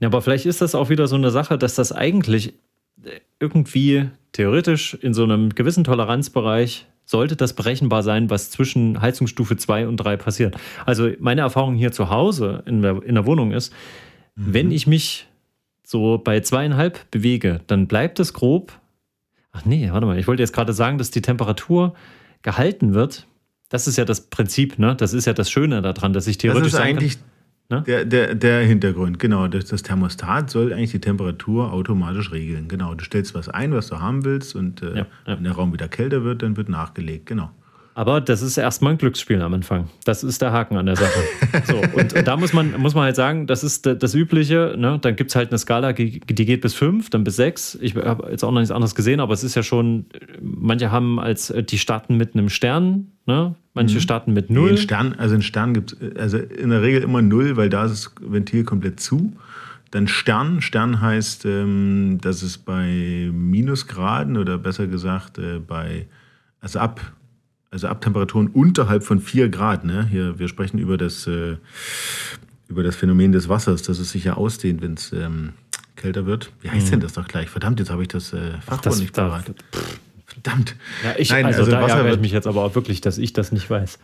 Ja, 0.00 0.08
aber 0.08 0.22
vielleicht 0.22 0.46
ist 0.46 0.60
das 0.60 0.74
auch 0.74 0.88
wieder 0.88 1.06
so 1.06 1.16
eine 1.16 1.30
Sache, 1.30 1.58
dass 1.58 1.74
das 1.74 1.92
eigentlich 1.92 2.54
irgendwie 3.40 4.08
theoretisch 4.32 4.94
in 4.94 5.14
so 5.14 5.24
einem 5.24 5.50
gewissen 5.50 5.84
Toleranzbereich 5.84 6.86
sollte 7.04 7.36
das 7.36 7.54
berechenbar 7.54 8.02
sein, 8.02 8.30
was 8.30 8.50
zwischen 8.50 9.00
Heizungsstufe 9.00 9.56
2 9.56 9.86
und 9.86 9.96
3 9.98 10.16
passiert. 10.16 10.56
Also 10.84 11.10
meine 11.20 11.42
Erfahrung 11.42 11.76
hier 11.76 11.92
zu 11.92 12.10
Hause 12.10 12.64
in 12.66 12.82
der, 12.82 13.02
in 13.04 13.14
der 13.14 13.26
Wohnung 13.26 13.52
ist, 13.52 13.72
mhm. 14.34 14.54
wenn 14.54 14.70
ich 14.72 14.86
mich 14.86 15.28
so 15.84 16.18
bei 16.18 16.40
zweieinhalb 16.40 17.10
bewege, 17.12 17.60
dann 17.68 17.86
bleibt 17.86 18.18
es 18.18 18.32
grob. 18.32 18.72
Ach 19.52 19.64
nee, 19.64 19.88
warte 19.90 20.06
mal, 20.06 20.18
ich 20.18 20.26
wollte 20.26 20.42
jetzt 20.42 20.52
gerade 20.52 20.72
sagen, 20.72 20.98
dass 20.98 21.12
die 21.12 21.22
Temperatur 21.22 21.94
gehalten 22.42 22.92
wird. 22.92 23.26
Das 23.68 23.86
ist 23.86 23.96
ja 23.96 24.04
das 24.04 24.22
Prinzip, 24.22 24.78
ne? 24.78 24.96
Das 24.96 25.12
ist 25.12 25.26
ja 25.26 25.32
das 25.32 25.50
Schöne 25.50 25.82
daran, 25.82 26.12
dass 26.12 26.26
ich 26.26 26.38
theoretisch. 26.38 26.72
Das 26.72 26.80
ist 26.80 26.86
eigentlich 26.86 27.14
kann, 27.14 27.24
Ne? 27.68 27.82
Der, 27.82 28.04
der, 28.04 28.34
der 28.34 28.60
Hintergrund, 28.60 29.18
genau. 29.18 29.48
Das, 29.48 29.64
das, 29.66 29.82
Thermostat 29.82 30.50
soll 30.50 30.72
eigentlich 30.72 30.92
die 30.92 31.00
Temperatur 31.00 31.72
automatisch 31.72 32.30
regeln. 32.30 32.68
Genau. 32.68 32.94
Du 32.94 33.04
stellst 33.04 33.34
was 33.34 33.48
ein, 33.48 33.72
was 33.72 33.88
du 33.88 34.00
haben 34.00 34.24
willst, 34.24 34.54
und 34.54 34.82
äh, 34.82 34.90
ja, 34.90 35.06
ja. 35.26 35.36
wenn 35.36 35.44
der 35.44 35.52
Raum 35.52 35.72
wieder 35.72 35.88
kälter 35.88 36.22
wird, 36.22 36.42
dann 36.42 36.56
wird 36.56 36.68
nachgelegt. 36.68 37.26
Genau. 37.26 37.50
Aber 37.96 38.20
das 38.20 38.42
ist 38.42 38.58
erstmal 38.58 38.92
ein 38.92 38.98
Glücksspiel 38.98 39.40
am 39.40 39.54
Anfang. 39.54 39.88
Das 40.04 40.22
ist 40.22 40.42
der 40.42 40.52
Haken 40.52 40.76
an 40.76 40.84
der 40.84 40.96
Sache. 40.96 41.18
so, 41.64 41.78
und, 41.98 42.12
und, 42.12 42.28
da 42.28 42.36
muss 42.36 42.52
man, 42.52 42.78
muss 42.78 42.94
man 42.94 43.04
halt 43.04 43.16
sagen, 43.16 43.46
das 43.46 43.64
ist 43.64 43.86
das 43.86 44.14
Übliche. 44.14 44.74
Ne? 44.76 44.98
Dann 45.00 45.16
gibt 45.16 45.30
es 45.30 45.34
halt 45.34 45.48
eine 45.48 45.56
Skala, 45.56 45.94
die 45.94 46.20
geht 46.20 46.60
bis 46.60 46.74
fünf, 46.74 47.08
dann 47.08 47.24
bis 47.24 47.36
sechs. 47.36 47.74
Ich 47.80 47.96
habe 47.96 48.30
jetzt 48.30 48.44
auch 48.44 48.50
noch 48.52 48.60
nichts 48.60 48.70
anderes 48.70 48.94
gesehen, 48.94 49.18
aber 49.18 49.32
es 49.32 49.42
ist 49.42 49.54
ja 49.54 49.62
schon, 49.62 50.04
manche 50.42 50.90
haben 50.92 51.18
als, 51.18 51.50
die 51.70 51.78
starten 51.78 52.18
mit 52.18 52.34
einem 52.34 52.50
Stern, 52.50 53.12
ne? 53.24 53.54
manche 53.72 53.94
mhm. 53.96 54.00
starten 54.00 54.34
mit 54.34 54.50
null. 54.50 54.72
Nee, 54.72 54.76
Stern, 54.76 55.14
also 55.16 55.34
ein 55.34 55.40
Stern 55.40 55.72
gibt 55.72 55.96
es 55.98 56.16
also 56.16 56.36
in 56.36 56.68
der 56.68 56.82
Regel 56.82 57.02
immer 57.02 57.22
null, 57.22 57.56
weil 57.56 57.70
da 57.70 57.86
ist 57.86 57.92
das 57.92 58.14
Ventil 58.20 58.64
komplett 58.64 59.00
zu. 59.00 59.32
Dann 59.90 60.06
Stern. 60.06 60.60
Stern 60.60 61.00
heißt, 61.00 61.46
ähm, 61.46 62.18
dass 62.20 62.42
es 62.42 62.58
bei 62.58 63.30
Minusgraden 63.32 64.36
oder 64.36 64.58
besser 64.58 64.86
gesagt 64.86 65.38
äh, 65.38 65.60
bei, 65.60 66.08
also 66.60 66.78
ab 66.78 67.00
also 67.70 67.88
ab 67.88 68.00
Temperaturen 68.00 68.48
unterhalb 68.48 69.02
von 69.02 69.20
4 69.20 69.48
Grad. 69.48 69.84
Ne? 69.84 70.06
Hier, 70.06 70.38
wir 70.38 70.48
sprechen 70.48 70.78
über 70.78 70.96
das, 70.96 71.26
äh, 71.26 71.56
über 72.68 72.82
das 72.82 72.96
Phänomen 72.96 73.32
des 73.32 73.48
Wassers, 73.48 73.82
dass 73.82 73.98
es 73.98 74.10
sich 74.10 74.24
ja 74.24 74.34
ausdehnt, 74.34 74.82
wenn 74.82 74.94
es 74.94 75.12
ähm, 75.12 75.52
kälter 75.96 76.26
wird. 76.26 76.52
Wie 76.60 76.70
heißt 76.70 76.86
mhm. 76.86 76.90
denn 76.92 77.00
das 77.00 77.14
doch 77.14 77.26
gleich? 77.26 77.48
Verdammt, 77.48 77.80
jetzt 77.80 77.90
habe 77.90 78.02
ich 78.02 78.08
das 78.08 78.32
äh, 78.32 78.60
Fachwort 78.60 78.98
nicht 78.98 79.14
parat. 79.14 79.52
Verdammt. 80.42 80.76
Ja, 81.02 81.14
ich, 81.16 81.30
Nein, 81.30 81.46
also, 81.46 81.60
also 81.60 81.70
da 81.70 81.80
Wasser 81.80 81.96
ärgere 81.96 82.14
ich 82.14 82.20
mich 82.20 82.32
jetzt 82.32 82.46
aber 82.46 82.62
auch 82.62 82.74
wirklich, 82.74 83.00
dass 83.00 83.16
ich 83.16 83.32
das 83.32 83.52
nicht 83.52 83.70
weiß. 83.70 83.98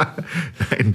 Nein, 0.70 0.94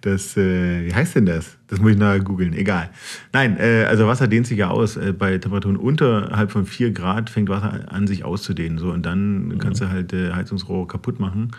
das, 0.00 0.36
äh, 0.36 0.86
wie 0.86 0.94
heißt 0.94 1.14
denn 1.14 1.26
das? 1.26 1.56
Das 1.68 1.78
muss 1.80 1.92
ich 1.92 1.98
nachher 1.98 2.18
googeln, 2.18 2.52
egal. 2.52 2.90
Nein, 3.32 3.56
äh, 3.60 3.84
also 3.84 4.08
Wasser 4.08 4.26
dehnt 4.26 4.48
sich 4.48 4.58
ja 4.58 4.70
aus. 4.70 4.96
Äh, 4.96 5.12
bei 5.12 5.38
Temperaturen 5.38 5.76
unterhalb 5.76 6.50
von 6.50 6.66
4 6.66 6.90
Grad 6.90 7.30
fängt 7.30 7.48
Wasser 7.48 7.92
an, 7.92 8.08
sich 8.08 8.24
auszudehnen. 8.24 8.78
So, 8.78 8.90
und 8.90 9.06
dann 9.06 9.48
mhm. 9.48 9.58
kannst 9.58 9.80
du 9.80 9.88
halt 9.88 10.12
äh, 10.12 10.32
Heizungsrohre 10.32 10.88
kaputt 10.88 11.20
machen. 11.20 11.52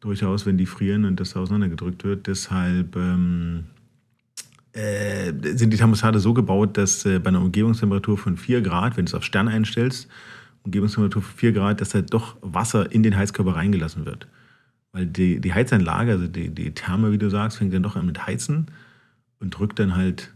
Durchaus, 0.00 0.44
wenn 0.44 0.58
die 0.58 0.66
frieren 0.66 1.06
und 1.06 1.18
das 1.18 1.34
auseinandergedrückt 1.34 2.04
wird. 2.04 2.26
Deshalb 2.26 2.94
ähm, 2.94 3.64
äh, 4.74 5.32
sind 5.54 5.70
die 5.70 5.78
Thermostate 5.78 6.18
so 6.18 6.34
gebaut, 6.34 6.76
dass 6.76 7.06
äh, 7.06 7.20
bei 7.20 7.28
einer 7.28 7.40
Umgebungstemperatur 7.40 8.18
von 8.18 8.36
4 8.36 8.60
Grad, 8.60 8.98
wenn 8.98 9.06
du 9.06 9.10
es 9.10 9.14
auf 9.14 9.24
Stern 9.24 9.48
einstellst, 9.48 10.08
Umgebungstemperatur 10.64 11.22
von 11.22 11.34
4 11.34 11.52
Grad, 11.52 11.80
dass 11.80 11.94
halt 11.94 12.12
doch 12.12 12.36
Wasser 12.40 12.90
in 12.92 13.02
den 13.02 13.16
Heizkörper 13.16 13.56
reingelassen 13.56 14.06
wird. 14.06 14.26
Weil 14.92 15.06
die, 15.06 15.40
die 15.40 15.54
Heizanlage, 15.54 16.12
also 16.12 16.26
die, 16.26 16.50
die 16.50 16.72
Therme, 16.72 17.12
wie 17.12 17.18
du 17.18 17.30
sagst, 17.30 17.58
fängt 17.58 17.72
dann 17.72 17.82
doch 17.82 17.96
an 17.96 18.06
mit 18.06 18.26
Heizen 18.26 18.66
und 19.40 19.58
drückt 19.58 19.78
dann 19.78 19.96
halt 19.96 20.32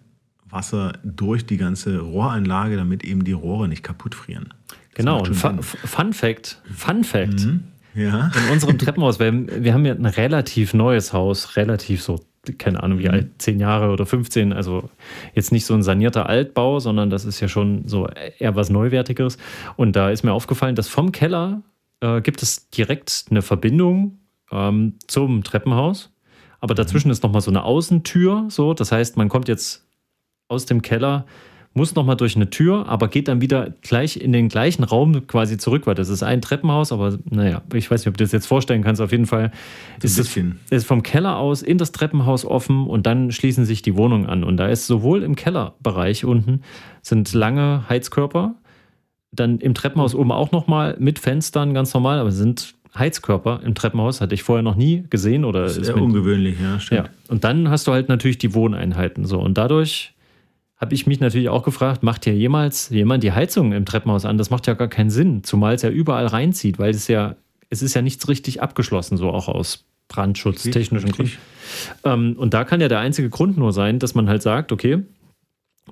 Wasser 0.48 0.94
durch 1.04 1.44
die 1.44 1.56
ganze 1.56 1.98
Rohranlage, 1.98 2.76
damit 2.76 3.04
eben 3.04 3.24
die 3.24 3.32
Rohre 3.32 3.68
nicht 3.68 3.82
kaputt 3.82 4.14
frieren. 4.14 4.54
Das 4.68 4.76
genau, 4.94 5.22
und 5.22 5.34
Fun, 5.34 5.62
Fun 5.62 6.12
Fact, 6.12 6.62
Fun 6.74 7.04
Fact. 7.04 7.44
Mhm. 7.44 7.64
Ja. 7.94 8.30
In 8.46 8.52
unserem 8.52 8.78
Treppenhaus, 8.78 9.18
wir, 9.18 9.32
wir 9.32 9.72
haben 9.72 9.84
ja 9.86 9.94
ein 9.94 10.06
relativ 10.06 10.74
neues 10.74 11.12
Haus, 11.12 11.56
relativ 11.56 12.02
so 12.02 12.20
keine 12.58 12.82
Ahnung 12.82 12.98
wie 12.98 13.08
alt, 13.08 13.30
zehn 13.38 13.60
Jahre 13.60 13.90
oder 13.90 14.06
15, 14.06 14.52
also 14.52 14.88
jetzt 15.34 15.52
nicht 15.52 15.66
so 15.66 15.74
ein 15.74 15.82
sanierter 15.82 16.28
Altbau, 16.28 16.78
sondern 16.80 17.10
das 17.10 17.24
ist 17.24 17.40
ja 17.40 17.48
schon 17.48 17.86
so 17.86 18.08
eher 18.38 18.56
was 18.56 18.70
Neuwertigeres. 18.70 19.38
Und 19.76 19.96
da 19.96 20.10
ist 20.10 20.22
mir 20.22 20.32
aufgefallen, 20.32 20.74
dass 20.74 20.88
vom 20.88 21.12
Keller 21.12 21.62
äh, 22.00 22.20
gibt 22.20 22.42
es 22.42 22.70
direkt 22.70 23.26
eine 23.30 23.42
Verbindung 23.42 24.18
ähm, 24.50 24.94
zum 25.06 25.42
Treppenhaus. 25.44 26.12
Aber 26.60 26.74
dazwischen 26.74 27.08
mhm. 27.08 27.12
ist 27.12 27.22
nochmal 27.22 27.42
so 27.42 27.50
eine 27.50 27.64
Außentür, 27.64 28.46
so. 28.48 28.74
Das 28.74 28.92
heißt, 28.92 29.16
man 29.16 29.28
kommt 29.28 29.48
jetzt 29.48 29.86
aus 30.48 30.66
dem 30.66 30.82
Keller 30.82 31.26
muss 31.76 31.94
nochmal 31.94 32.16
durch 32.16 32.36
eine 32.36 32.48
Tür, 32.48 32.88
aber 32.88 33.08
geht 33.08 33.28
dann 33.28 33.42
wieder 33.42 33.74
gleich 33.82 34.16
in 34.16 34.32
den 34.32 34.48
gleichen 34.48 34.82
Raum 34.82 35.26
quasi 35.26 35.58
zurück, 35.58 35.86
weil 35.86 35.94
das 35.94 36.08
ist 36.08 36.22
ein 36.22 36.40
Treppenhaus, 36.40 36.90
aber 36.90 37.18
naja, 37.28 37.62
ich 37.74 37.90
weiß 37.90 38.00
nicht, 38.00 38.08
ob 38.08 38.16
du 38.16 38.24
das 38.24 38.32
jetzt 38.32 38.46
vorstellen 38.46 38.82
kannst. 38.82 39.02
Auf 39.02 39.12
jeden 39.12 39.26
Fall 39.26 39.52
ist 40.02 40.18
es 40.18 40.36
ist 40.70 40.86
vom 40.86 41.02
Keller 41.02 41.36
aus 41.36 41.62
in 41.62 41.76
das 41.76 41.92
Treppenhaus 41.92 42.46
offen 42.46 42.86
und 42.86 43.06
dann 43.06 43.30
schließen 43.30 43.66
sich 43.66 43.82
die 43.82 43.94
Wohnungen 43.94 44.26
an. 44.26 44.42
Und 44.42 44.56
da 44.56 44.68
ist 44.68 44.86
sowohl 44.86 45.22
im 45.22 45.36
Kellerbereich 45.36 46.24
unten 46.24 46.62
sind 47.02 47.32
lange 47.34 47.84
Heizkörper, 47.88 48.54
dann 49.30 49.58
im 49.58 49.74
Treppenhaus 49.74 50.14
oben 50.14 50.32
auch 50.32 50.52
nochmal 50.52 50.96
mit 50.98 51.18
Fenstern 51.18 51.74
ganz 51.74 51.92
normal, 51.92 52.18
aber 52.18 52.32
sind 52.32 52.74
Heizkörper 52.96 53.60
im 53.62 53.74
Treppenhaus, 53.74 54.22
hatte 54.22 54.34
ich 54.34 54.42
vorher 54.42 54.62
noch 54.62 54.76
nie 54.76 55.04
gesehen 55.10 55.44
oder 55.44 55.64
das 55.64 55.76
ist, 55.76 55.88
ist 55.88 55.94
ungewöhnlich, 55.94 56.56
ja, 56.58 56.80
stimmt. 56.80 57.06
Ja. 57.06 57.10
Und 57.28 57.44
dann 57.44 57.68
hast 57.68 57.86
du 57.86 57.92
halt 57.92 58.08
natürlich 58.08 58.38
die 58.38 58.54
Wohneinheiten 58.54 59.26
so 59.26 59.38
und 59.38 59.58
dadurch 59.58 60.14
habe 60.76 60.94
ich 60.94 61.06
mich 61.06 61.20
natürlich 61.20 61.48
auch 61.48 61.62
gefragt, 61.62 62.02
macht 62.02 62.24
hier 62.24 62.34
jemals 62.34 62.90
jemand 62.90 63.24
die 63.24 63.32
Heizung 63.32 63.72
im 63.72 63.86
Treppenhaus 63.86 64.24
an? 64.24 64.36
Das 64.38 64.50
macht 64.50 64.66
ja 64.66 64.74
gar 64.74 64.88
keinen 64.88 65.10
Sinn, 65.10 65.42
zumal 65.42 65.74
es 65.74 65.82
ja 65.82 65.90
überall 65.90 66.26
reinzieht, 66.26 66.78
weil 66.78 66.90
es 66.90 67.08
ja, 67.08 67.36
es 67.70 67.82
ist 67.82 67.94
ja 67.94 68.02
nichts 68.02 68.28
richtig 68.28 68.62
abgeschlossen, 68.62 69.16
so 69.16 69.30
auch 69.30 69.48
aus 69.48 69.86
brandschutztechnischen 70.08 71.10
Gründen. 71.12 71.32
Ähm, 72.04 72.36
und 72.38 72.54
da 72.54 72.64
kann 72.64 72.80
ja 72.80 72.88
der 72.88 73.00
einzige 73.00 73.28
Grund 73.28 73.56
nur 73.58 73.72
sein, 73.72 73.98
dass 73.98 74.14
man 74.14 74.28
halt 74.28 74.42
sagt, 74.42 74.70
okay, 74.70 75.02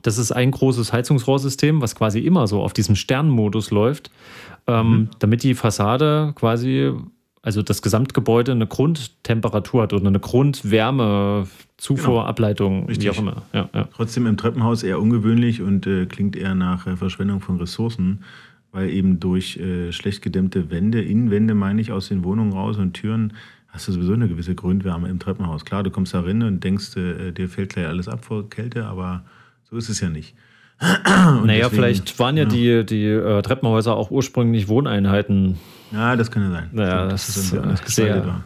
das 0.03 0.19
ist 0.19 0.33
ein 0.33 0.51
großes 0.51 0.93
Heizungsrohrsystem, 0.93 1.81
was 1.81 1.95
quasi 1.95 2.21
immer 2.21 2.47
so 2.47 2.63
auf 2.63 2.73
diesem 2.73 2.95
Sternmodus 2.95 3.71
läuft, 3.71 4.11
ähm, 4.67 4.91
mhm. 4.91 5.11
damit 5.19 5.43
die 5.43 5.55
Fassade 5.55 6.33
quasi 6.35 6.93
also 7.45 7.61
das 7.61 7.83
Gesamtgebäude 7.83 8.53
eine 8.53 8.67
Grundtemperatur 8.67 9.83
hat 9.83 9.93
oder 9.93 10.07
eine 10.07 10.19
Grundwärmezufuhr, 10.19 11.97
genau. 11.97 12.21
Ableitung, 12.23 12.87
Richtig. 12.87 13.05
wie 13.05 13.11
auch 13.11 13.19
immer. 13.19 13.43
Ja, 13.53 13.69
ja. 13.75 13.87
Trotzdem 13.95 14.27
im 14.27 14.39
Treppenhaus 14.39 14.83
eher 14.83 14.99
ungewöhnlich 14.99 15.61
und 15.61 15.87
äh, 15.87 16.07
klingt 16.07 16.37
eher 16.37 16.55
nach 16.55 16.87
äh, 16.87 16.97
Verschwendung 16.97 17.43
von 17.43 17.59
Ressourcen, 17.59 18.25
weil 18.73 18.89
eben 18.89 19.21
durch 19.21 19.59
äh, 19.59 19.93
schlecht 19.93 20.23
gedämmte 20.23 20.71
Wände, 20.71 21.03
Innenwände 21.03 21.55
meine 21.55 21.83
ich, 21.83 21.93
aus 21.93 22.09
den 22.09 22.25
Wohnungen 22.25 22.55
raus 22.55 22.79
und 22.79 22.95
Türen, 22.95 23.35
hast 23.69 23.89
du 23.89 23.93
sowieso 23.93 24.15
eine 24.15 24.27
gewisse 24.27 24.55
Grundwärme 24.55 25.11
im 25.11 25.19
Treppenhaus. 25.19 25.67
Klar, 25.67 25.83
du 25.83 25.91
kommst 25.91 26.15
da 26.15 26.21
rein 26.21 26.43
und 26.43 26.65
denkst, 26.65 26.97
äh, 26.97 27.31
dir 27.33 27.51
fällt 27.51 27.75
gleich 27.75 27.87
alles 27.87 28.09
ab 28.09 28.25
vor 28.25 28.49
Kälte, 28.49 28.87
aber 28.87 29.23
so 29.69 29.77
ist 29.77 29.91
es 29.91 30.01
ja 30.01 30.09
nicht. 30.09 30.35
Und 30.81 31.47
naja, 31.47 31.69
deswegen, 31.69 31.71
vielleicht 31.71 32.19
waren 32.19 32.37
ja, 32.37 32.43
ja. 32.43 32.49
die, 32.49 32.85
die 32.85 33.05
äh, 33.05 33.43
Treppenhäuser 33.43 33.95
auch 33.95 34.11
ursprünglich 34.11 34.67
Wohneinheiten. 34.67 35.57
Ja, 35.95 36.17
das 36.17 36.31
kann 36.31 36.43
ja 36.43 36.51
sein. 36.51 36.69
Naja, 36.73 37.07
das, 37.07 37.27
das 37.27 37.37
ist 37.37 37.53
äh, 37.53 37.77
sehr. 37.87 38.45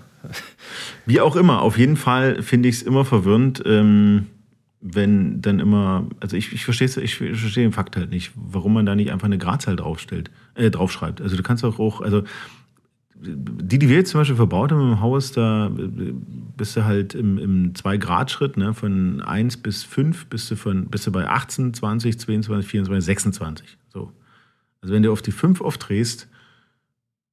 Wie 1.07 1.21
auch 1.21 1.37
immer, 1.37 1.63
auf 1.63 1.79
jeden 1.79 1.97
Fall 1.97 2.43
finde 2.43 2.69
ich 2.69 2.77
es 2.77 2.83
immer 2.83 3.05
verwirrend, 3.05 3.63
ähm, 3.65 4.27
wenn 4.81 5.41
dann 5.41 5.59
immer, 5.59 6.07
also 6.21 6.37
ich, 6.37 6.53
ich 6.53 6.65
verstehe 6.65 6.89
ich 7.03 7.17
verstehe 7.17 7.65
den 7.65 7.73
Fakt 7.73 7.97
halt 7.97 8.11
nicht, 8.11 8.33
warum 8.35 8.75
man 8.75 8.87
da 8.87 8.95
nicht 8.95 9.11
einfach 9.11 9.27
eine 9.27 9.39
Gradzahl 9.39 9.77
draufstellt, 9.77 10.31
äh, 10.55 10.71
draufschreibt. 10.71 11.21
Also 11.21 11.37
du 11.37 11.43
kannst 11.43 11.65
auch, 11.65 11.79
auch 11.79 12.01
also 12.01 12.23
die, 13.21 13.79
die 13.79 13.89
wir 13.89 13.97
jetzt 13.97 14.11
zum 14.11 14.21
Beispiel 14.21 14.37
verbaut 14.37 14.71
haben 14.71 14.93
im 14.93 15.01
Haus, 15.01 15.33
da 15.33 15.71
bist 16.57 16.77
du 16.77 16.85
halt 16.85 17.15
im, 17.15 17.39
im 17.39 17.73
2-Grad-Schritt, 17.73 18.57
ne, 18.57 18.75
von 18.75 19.21
1 19.21 19.57
bis 19.59 19.83
5 19.83 20.27
bist 20.27 20.51
du, 20.51 20.57
von, 20.57 20.87
bist 20.87 21.07
du 21.07 21.13
bei 21.13 21.29
18, 21.29 21.75
20, 21.75 22.21
22, 22.21 22.71
24, 22.71 23.05
26. 23.05 23.79
So. 23.89 24.13
Also 24.81 24.95
wenn 24.95 25.03
du 25.03 25.11
auf 25.11 25.23
die 25.23 25.33
5 25.33 25.61
aufdrehst, 25.61 26.29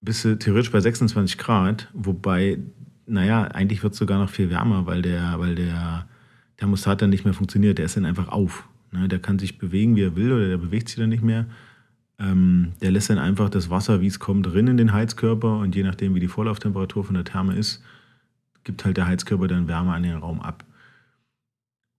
bist 0.01 0.25
du 0.25 0.37
theoretisch 0.37 0.71
bei 0.71 0.79
26 0.79 1.37
Grad, 1.37 1.89
wobei, 1.93 2.59
naja, 3.05 3.43
eigentlich 3.43 3.83
wird 3.83 3.93
es 3.93 3.99
sogar 3.99 4.19
noch 4.19 4.29
viel 4.29 4.49
wärmer, 4.49 4.85
weil 4.85 5.01
der, 5.01 5.39
weil 5.39 5.55
der 5.55 6.07
Thermostat 6.57 7.01
dann 7.01 7.09
nicht 7.09 7.25
mehr 7.25 7.33
funktioniert. 7.33 7.77
Der 7.77 7.85
ist 7.85 7.97
dann 7.97 8.05
einfach 8.05 8.29
auf. 8.29 8.67
Ne? 8.91 9.07
Der 9.07 9.19
kann 9.19 9.39
sich 9.39 9.57
bewegen, 9.57 9.95
wie 9.95 10.03
er 10.03 10.15
will, 10.15 10.31
oder 10.31 10.47
der 10.47 10.57
bewegt 10.57 10.89
sich 10.89 10.97
dann 10.97 11.09
nicht 11.09 11.23
mehr. 11.23 11.47
Ähm, 12.17 12.73
der 12.81 12.91
lässt 12.91 13.09
dann 13.09 13.17
einfach 13.17 13.49
das 13.49 13.69
Wasser, 13.69 13.99
wie 14.01 14.07
es 14.07 14.19
kommt, 14.19 14.45
drin 14.45 14.67
in 14.67 14.77
den 14.77 14.93
Heizkörper 14.93 15.57
und 15.57 15.75
je 15.75 15.83
nachdem, 15.83 16.15
wie 16.15 16.21
die 16.21 16.29
Vorlauftemperatur 16.29 17.03
von 17.03 17.15
der 17.15 17.25
Therme 17.25 17.55
ist, 17.55 17.83
gibt 18.63 18.85
halt 18.85 18.97
der 18.97 19.07
Heizkörper 19.07 19.47
dann 19.47 19.67
Wärme 19.67 19.93
an 19.93 20.03
den 20.03 20.17
Raum 20.17 20.41
ab. 20.41 20.63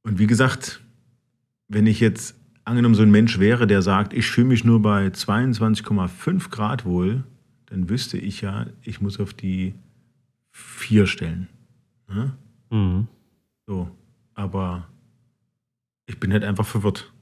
Und 0.03 0.19
wie 0.19 0.27
gesagt, 0.27 0.81
wenn 1.69 1.87
ich 1.87 2.01
jetzt 2.01 2.35
angenommen 2.65 2.95
so 2.95 3.03
ein 3.03 3.11
Mensch 3.11 3.39
wäre, 3.39 3.67
der 3.67 3.83
sagt, 3.83 4.15
ich 4.15 4.27
fühle 4.27 4.49
mich 4.49 4.65
nur 4.65 4.81
bei 4.81 5.09
22,5 5.09 6.51
Grad 6.51 6.85
wohl, 6.85 7.25
dann 7.67 7.89
wüsste 7.89 8.19
ich 8.19 8.41
ja, 8.41 8.67
ich 8.83 9.01
muss 9.01 9.21
auf 9.21 9.35
die 9.35 9.75
4 10.53 11.07
stellen. 11.07 11.49
Ne? 12.09 12.33
Mhm. 12.71 13.09
So, 13.67 13.91
aber 14.35 14.89
ich 16.07 16.19
bin 16.19 16.33
halt 16.33 16.45
einfach 16.45 16.67
verwirrt. 16.67 17.13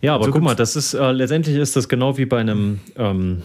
Ja, 0.00 0.14
aber 0.14 0.26
so 0.26 0.30
guck 0.30 0.42
mal, 0.42 0.54
das 0.54 0.76
ist 0.76 0.94
äh, 0.94 1.12
letztendlich 1.12 1.56
ist 1.56 1.76
das 1.76 1.88
genau 1.88 2.16
wie 2.16 2.26
bei 2.26 2.40
einem 2.40 2.80
ähm, 2.96 3.42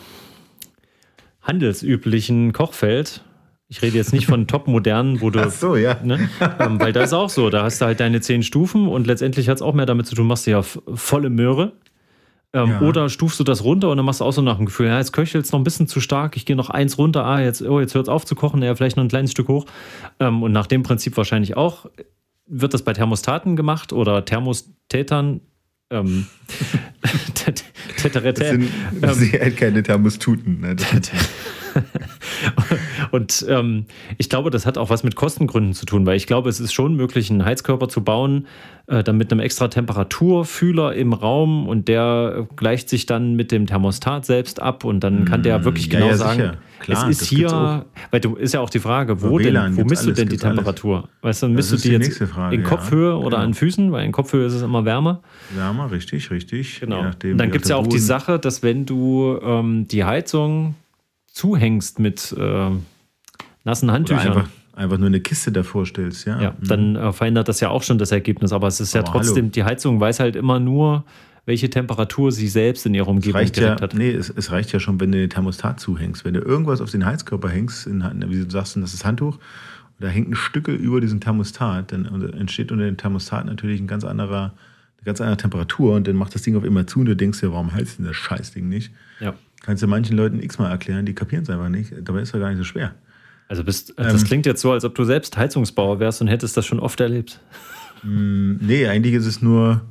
handelsüblichen 1.41 2.53
Kochfeld. 2.53 3.23
Ich 3.67 3.81
rede 3.81 3.97
jetzt 3.97 4.13
nicht 4.13 4.25
von 4.25 4.47
topmodernen, 4.47 5.21
wo 5.21 5.29
du. 5.29 5.39
Ach 5.39 5.51
so, 5.51 5.75
ja. 5.75 5.99
Ne, 6.03 6.29
ähm, 6.59 6.79
weil 6.79 6.91
da 6.91 7.03
ist 7.03 7.13
auch 7.13 7.29
so, 7.29 7.49
da 7.49 7.63
hast 7.63 7.81
du 7.81 7.85
halt 7.85 7.99
deine 7.99 8.21
zehn 8.21 8.43
Stufen 8.43 8.87
und 8.87 9.07
letztendlich 9.07 9.47
hat 9.49 9.57
es 9.57 9.61
auch 9.61 9.73
mehr 9.73 9.85
damit 9.85 10.07
zu 10.07 10.15
tun, 10.15 10.27
machst 10.27 10.47
du 10.47 10.51
ja 10.51 10.61
volle 10.61 11.29
Möhre. 11.29 11.73
Ähm, 12.51 12.69
ja. 12.69 12.81
Oder 12.81 13.09
stufst 13.09 13.39
du 13.39 13.43
das 13.43 13.63
runter 13.63 13.89
und 13.89 13.97
dann 13.97 14.05
machst 14.05 14.21
du 14.21 14.25
auch 14.25 14.31
so 14.31 14.41
nach 14.41 14.57
dem 14.57 14.65
Gefühl, 14.65 14.87
ja, 14.87 14.97
jetzt 14.97 15.13
köchelt 15.13 15.45
es 15.45 15.51
noch 15.51 15.59
ein 15.59 15.63
bisschen 15.63 15.87
zu 15.87 15.99
stark, 15.99 16.35
ich 16.35 16.45
gehe 16.45 16.55
noch 16.55 16.71
eins 16.71 16.97
runter, 16.97 17.23
ah, 17.23 17.39
jetzt, 17.39 17.61
oh, 17.61 17.79
jetzt 17.79 17.93
hört 17.93 18.07
es 18.07 18.09
auf 18.09 18.25
zu 18.25 18.33
kochen, 18.33 18.63
ja, 18.63 18.73
vielleicht 18.75 18.97
noch 18.97 19.03
ein 19.03 19.09
kleines 19.09 19.31
Stück 19.31 19.47
hoch. 19.47 19.65
Ähm, 20.19 20.41
und 20.41 20.51
nach 20.51 20.65
dem 20.65 20.83
Prinzip 20.83 21.15
wahrscheinlich 21.17 21.55
auch. 21.55 21.85
Wird 22.51 22.73
das 22.73 22.81
bei 22.81 22.93
Thermostaten 22.93 23.55
gemacht 23.55 23.93
oder 23.93 24.25
Thermostätern? 24.25 25.41
Ähm, 25.91 26.25
das 27.45 29.19
sind 29.19 29.33
ähm, 29.33 29.41
halt 29.41 29.57
keine 29.57 29.83
Thermostuten. 29.83 30.61
Ne? 30.61 30.75
und 33.11 33.45
ähm, 33.47 33.85
ich 34.17 34.29
glaube, 34.29 34.49
das 34.49 34.65
hat 34.65 34.77
auch 34.77 34.89
was 34.89 35.03
mit 35.03 35.15
Kostengründen 35.15 35.73
zu 35.73 35.85
tun, 35.85 36.05
weil 36.05 36.17
ich 36.17 36.27
glaube, 36.27 36.49
es 36.49 36.59
ist 36.59 36.73
schon 36.73 36.95
möglich, 36.95 37.29
einen 37.29 37.45
Heizkörper 37.45 37.87
zu 37.89 38.03
bauen, 38.03 38.47
äh, 38.87 39.03
dann 39.03 39.17
mit 39.17 39.31
einem 39.31 39.41
extra 39.41 39.67
Temperaturfühler 39.67 40.93
im 40.95 41.13
Raum 41.13 41.67
und 41.67 41.87
der 41.87 42.47
gleicht 42.55 42.89
sich 42.89 43.05
dann 43.05 43.35
mit 43.35 43.51
dem 43.51 43.67
Thermostat 43.67 44.25
selbst 44.25 44.61
ab 44.61 44.83
und 44.83 45.01
dann 45.01 45.25
kann 45.25 45.43
der 45.43 45.59
mm, 45.59 45.63
wirklich 45.63 45.87
ja, 45.87 45.99
genau 45.99 46.11
ja, 46.11 46.17
sagen, 46.17 46.57
Klar, 46.79 47.09
es 47.09 47.21
ist 47.21 47.29
hier, 47.29 47.85
weil 48.09 48.19
du 48.21 48.35
ist 48.35 48.53
ja 48.53 48.61
auch 48.61 48.69
die 48.69 48.79
Frage, 48.79 49.21
wo 49.21 49.37
denn, 49.37 49.75
wo 49.75 49.83
misst 49.83 50.05
du 50.05 50.11
denn 50.11 50.29
die 50.29 50.37
Temperatur? 50.37 50.97
Alles. 50.97 51.09
Weißt 51.21 51.43
du, 51.43 51.47
misst 51.49 51.71
du 51.71 51.75
die, 51.75 51.89
die 51.89 52.05
jetzt 52.05 52.23
Frage, 52.23 52.55
in 52.55 52.63
Kopfhöhe 52.63 53.09
ja. 53.09 53.15
oder 53.15 53.37
genau. 53.37 53.47
an 53.47 53.53
Füßen, 53.53 53.91
weil 53.91 54.05
in 54.05 54.11
Kopfhöhe 54.11 54.45
ist 54.45 54.53
es 54.53 54.61
immer 54.61 54.85
wärmer. 54.85 55.21
Wärmer, 55.53 55.91
richtig, 55.91 56.31
richtig. 56.31 56.79
Genau. 56.79 57.03
Nachdem, 57.03 57.33
und 57.33 57.37
dann 57.37 57.51
gibt 57.51 57.65
es 57.65 57.69
ja 57.69 57.75
auch 57.75 57.87
die 57.87 57.99
Sache, 57.99 58.39
dass 58.39 58.63
wenn 58.63 58.85
du 58.85 59.37
ähm, 59.43 59.87
die 59.87 60.05
Heizung 60.05 60.75
zuhängst 61.27 61.99
mit 61.99 62.33
äh, 62.37 62.69
nassen 63.63 63.91
Handtüchern. 63.91 64.27
Einfach, 64.27 64.49
einfach, 64.75 64.97
nur 64.97 65.07
eine 65.07 65.19
Kiste 65.19 65.51
davor 65.51 65.85
stellst, 65.85 66.25
ja. 66.25 66.41
Ja, 66.41 66.51
mhm. 66.51 66.67
dann 66.67 66.95
äh, 66.95 67.13
verändert 67.13 67.47
das 67.47 67.59
ja 67.59 67.69
auch 67.69 67.83
schon 67.83 67.97
das 67.97 68.11
Ergebnis. 68.11 68.51
Aber 68.53 68.67
es 68.67 68.79
ist 68.79 68.95
aber 68.95 69.05
ja 69.05 69.11
trotzdem, 69.11 69.45
hallo. 69.45 69.51
die 69.51 69.63
Heizung 69.63 69.99
weiß 69.99 70.19
halt 70.19 70.35
immer 70.35 70.59
nur, 70.59 71.03
welche 71.45 71.69
Temperatur 71.69 72.31
sie 72.31 72.47
selbst 72.47 72.85
in 72.85 72.93
ihrer 72.93 73.07
Umgebung 73.07 73.39
reicht 73.39 73.57
ja, 73.57 73.79
hat. 73.79 73.93
Nee, 73.95 74.11
es, 74.11 74.29
es, 74.29 74.51
reicht 74.51 74.71
ja 74.71 74.79
schon, 74.79 74.99
wenn 74.99 75.11
du 75.11 75.17
den 75.17 75.29
Thermostat 75.29 75.79
zuhängst. 75.79 76.23
Wenn 76.23 76.35
du 76.35 76.41
irgendwas 76.41 76.79
auf 76.79 76.91
den 76.91 77.05
Heizkörper 77.05 77.49
hängst, 77.49 77.87
in, 77.87 78.03
wie 78.27 78.43
du 78.43 78.49
sagst, 78.49 78.77
das 78.77 78.93
ist 78.93 79.03
Handtuch, 79.03 79.39
da 79.99 80.07
hängt 80.07 80.29
ein 80.29 80.35
Stückel 80.35 80.75
über 80.75 81.01
diesen 81.01 81.19
Thermostat, 81.19 81.91
dann 81.91 82.05
entsteht 82.33 82.71
unter 82.71 82.85
dem 82.85 82.97
Thermostat 82.97 83.45
natürlich 83.45 83.81
ein 83.81 83.87
ganz 83.87 84.03
anderer, 84.03 84.53
eine 84.97 85.05
ganz 85.05 85.21
andere 85.21 85.37
Temperatur 85.37 85.95
und 85.95 86.07
dann 86.07 86.15
macht 86.15 86.35
das 86.35 86.43
Ding 86.43 86.55
auf 86.55 86.63
immer 86.63 86.87
zu 86.87 86.99
und 86.99 87.07
du 87.07 87.15
denkst 87.15 87.39
dir, 87.39 87.51
warum 87.51 87.73
heizt 87.73 87.99
denn 87.99 88.05
das 88.05 88.15
Scheißding 88.15 88.69
nicht? 88.69 88.91
Ja. 89.19 89.33
Kannst 89.61 89.83
du 89.83 89.87
manchen 89.87 90.15
Leuten 90.15 90.41
x-mal 90.41 90.69
erklären, 90.69 91.05
die 91.05 91.13
kapieren 91.13 91.43
es 91.43 91.49
einfach 91.49 91.69
nicht. 91.69 91.93
Dabei 92.01 92.21
ist 92.21 92.29
es 92.29 92.33
ja 92.33 92.39
gar 92.39 92.49
nicht 92.49 92.59
so 92.59 92.63
schwer. 92.63 92.93
Also 93.49 93.63
bist, 93.63 93.93
das 93.97 94.21
ähm, 94.21 94.27
klingt 94.27 94.45
jetzt 94.45 94.61
so, 94.61 94.71
als 94.71 94.85
ob 94.85 94.95
du 94.95 95.03
selbst 95.03 95.35
Heizungsbauer 95.35 95.99
wärst 95.99 96.21
und 96.21 96.27
hättest 96.27 96.55
das 96.55 96.65
schon 96.65 96.79
oft 96.79 96.99
erlebt. 97.01 97.41
Mm, 98.03 98.57
nee, 98.61 98.87
eigentlich 98.87 99.15
ist 99.15 99.25
es 99.25 99.41
nur 99.41 99.81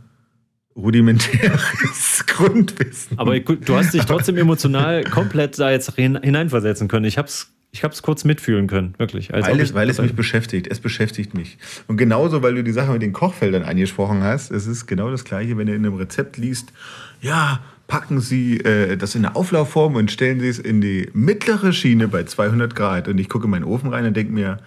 rudimentäres 0.77 2.25
Grundwissen. 2.27 3.19
Aber 3.19 3.39
du 3.41 3.77
hast 3.77 3.93
dich 3.93 4.05
trotzdem 4.05 4.37
emotional 4.37 5.03
komplett 5.03 5.59
da 5.59 5.73
jetzt 5.73 5.93
hineinversetzen 5.97 6.87
können. 6.87 7.05
Ich 7.05 7.19
habe 7.19 7.27
es 7.27 7.53
ich 7.71 7.85
habe 7.85 7.93
es 7.93 8.01
kurz 8.01 8.25
mitfühlen 8.25 8.67
können, 8.67 8.95
wirklich. 8.97 9.31
weil 9.31 9.61
es, 9.61 9.75
weil 9.75 9.91
es 9.91 10.01
mich 10.01 10.15
beschäftigt. 10.15 10.69
Es 10.71 10.81
beschäftigt 10.81 11.35
mich. 11.35 11.59
Und 11.87 11.99
genauso, 11.99 12.43
weil 12.43 12.55
du 12.55 12.65
die 12.65 12.73
Sache 12.73 12.93
mit 12.93 13.03
den 13.03 13.13
Kochfeldern 13.13 13.63
angesprochen 13.63 14.23
hast, 14.23 14.51
es 14.51 14.67
ist 14.67 14.87
genau 14.87 15.11
das 15.11 15.25
Gleiche, 15.25 15.59
wenn 15.59 15.67
du 15.67 15.75
in 15.75 15.85
einem 15.85 15.97
Rezept 15.97 16.39
liest, 16.39 16.73
ja, 17.21 17.61
packen 17.89 18.21
Sie 18.21 18.59
äh, 18.59 18.97
das 18.97 19.17
in 19.17 19.25
eine 19.25 19.35
Auflaufform 19.35 19.97
und 19.97 20.13
stellen 20.13 20.39
Sie 20.39 20.49
es 20.49 20.61
in 20.61 20.81
die 20.81 21.11
mittlere 21.13 21.73
Schiene 21.73 22.07
bei 22.07 22.23
200 22.23 22.77
Grad. 22.77 23.09
Und 23.09 23.19
ich 23.19 23.29
gucke 23.29 23.47
in 23.47 23.51
meinen 23.51 23.65
Ofen 23.65 23.91
rein 23.91 24.05
und 24.05 24.17
denke 24.17 24.33
mir, 24.33 24.59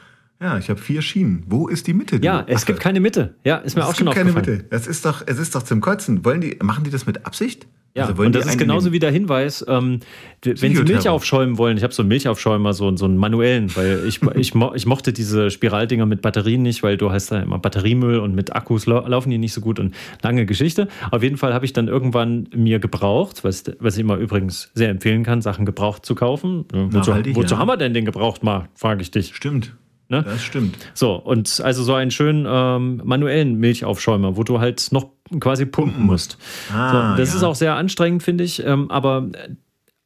ja, 0.42 0.58
ich 0.58 0.70
habe 0.70 0.82
vier 0.82 1.02
Schienen. 1.04 1.44
Wo 1.48 1.68
ist 1.68 1.86
die 1.88 1.94
Mitte? 1.94 2.20
Ja, 2.22 2.44
es 2.48 2.66
gibt 2.66 2.80
keine 2.80 3.00
Mitte. 3.00 3.36
Ja, 3.46 3.58
ist 3.58 3.76
mir 3.76 3.84
es 3.84 3.88
auch 3.88 3.96
schon 3.96 4.08
aufgefallen. 4.08 4.30
Es 4.30 4.36
gibt 4.36 4.46
keine 4.48 4.58
Mitte. 4.58 4.70
Das 4.72 4.88
ist 4.88 5.06
doch, 5.06 5.24
es 5.26 5.38
ist 5.38 5.56
doch 5.56 5.62
zum 5.62 5.82
Kotzen. 5.82 6.26
Wollen 6.26 6.42
die, 6.42 6.58
machen 6.62 6.84
die 6.84 6.90
das 6.90 7.06
mit 7.06 7.26
Absicht? 7.26 7.68
Ja, 7.94 8.06
also 8.06 8.24
und 8.24 8.34
das 8.34 8.46
ist 8.46 8.58
genauso 8.58 8.94
wie 8.94 9.00
der 9.00 9.12
Hinweis, 9.12 9.66
ähm, 9.68 10.00
wenn 10.44 10.76
Sie 10.76 10.84
Milch 10.84 11.10
aufschäumen 11.10 11.58
wollen, 11.58 11.76
ich 11.76 11.84
habe 11.84 11.94
so 11.94 12.04
einen 12.04 12.08
Milchaufschäumer, 12.08 12.74
so, 12.74 12.96
so 12.96 13.04
einen 13.04 13.18
manuellen, 13.18 13.76
weil 13.76 14.04
ich, 14.08 14.22
ich, 14.36 14.54
ich 14.56 14.86
mochte 14.86 15.12
diese 15.12 15.52
Spiraldinger 15.52 16.06
mit 16.06 16.22
Batterien 16.22 16.62
nicht, 16.62 16.84
weil 16.84 16.96
du 16.96 17.12
hast 17.12 17.32
da 17.32 17.42
immer 17.42 17.60
Batteriemüll 17.60 18.20
und 18.20 18.34
mit 18.34 18.56
Akkus 18.56 18.86
laufen 18.86 19.30
die 19.30 19.38
nicht 19.38 19.54
so 19.54 19.60
gut 19.60 19.78
und 19.78 19.94
lange 20.22 20.46
Geschichte. 20.46 20.88
Auf 21.12 21.22
jeden 21.22 21.36
Fall 21.36 21.54
habe 21.54 21.66
ich 21.66 21.74
dann 21.74 21.90
irgendwann 21.90 22.48
mir 22.56 22.80
gebraucht, 22.80 23.44
was, 23.44 23.66
was 23.80 23.96
ich 23.96 24.02
immer 24.02 24.16
übrigens 24.16 24.72
sehr 24.74 24.90
empfehlen 24.90 25.24
kann, 25.24 25.42
Sachen 25.42 25.66
gebraucht 25.66 26.06
zu 26.06 26.16
kaufen. 26.16 26.66
Wozu, 26.72 27.12
wozu 27.12 27.56
ja. 27.56 27.60
haben 27.60 27.68
wir 27.68 27.78
denn 27.78 27.94
den 27.94 28.06
Gebrauchtmarkt, 28.06 28.70
frage 28.80 29.02
ich 29.02 29.12
dich. 29.12 29.36
Stimmt. 29.36 29.74
Ne? 30.12 30.24
Das 30.24 30.44
stimmt. 30.44 30.76
So, 30.94 31.16
und 31.16 31.62
also 31.64 31.84
so 31.84 31.94
einen 31.94 32.12
schönen 32.12 32.46
ähm, 32.48 33.02
manuellen 33.04 33.56
Milchaufschäumer, 33.56 34.36
wo 34.36 34.44
du 34.44 34.60
halt 34.60 34.90
noch 34.92 35.08
quasi 35.40 35.66
pumpen 35.66 36.06
musst. 36.06 36.38
Ah, 36.72 37.14
so, 37.14 37.18
das 37.18 37.30
ja. 37.30 37.38
ist 37.38 37.44
auch 37.44 37.56
sehr 37.56 37.76
anstrengend, 37.76 38.22
finde 38.22 38.44
ich, 38.44 38.62
ähm, 38.64 38.92
aber 38.92 39.30
äh, 39.32 39.56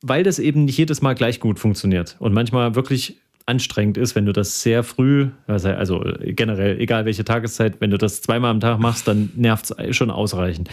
weil 0.04 0.24
das 0.24 0.38
eben 0.38 0.66
nicht 0.66 0.78
jedes 0.78 1.02
Mal 1.02 1.16
gleich 1.16 1.40
gut 1.40 1.58
funktioniert 1.58 2.18
und 2.20 2.34
manchmal 2.34 2.76
wirklich 2.76 3.20
anstrengend 3.48 3.98
ist, 3.98 4.16
wenn 4.16 4.25
du 4.25 4.34
das 4.34 4.62
sehr 4.62 4.84
früh, 4.84 5.28
also 5.46 6.04
generell, 6.20 6.80
egal 6.80 7.06
welche 7.06 7.24
Tageszeit, 7.24 7.80
wenn 7.80 7.92
du 7.92 7.98
das 7.98 8.22
zweimal 8.22 8.50
am 8.50 8.60
Tag 8.60 8.80
machst, 8.80 9.08
dann 9.08 9.30
nervt 9.36 9.72
es 9.78 9.96
schon 9.96 10.10
ausreichend. 10.10 10.70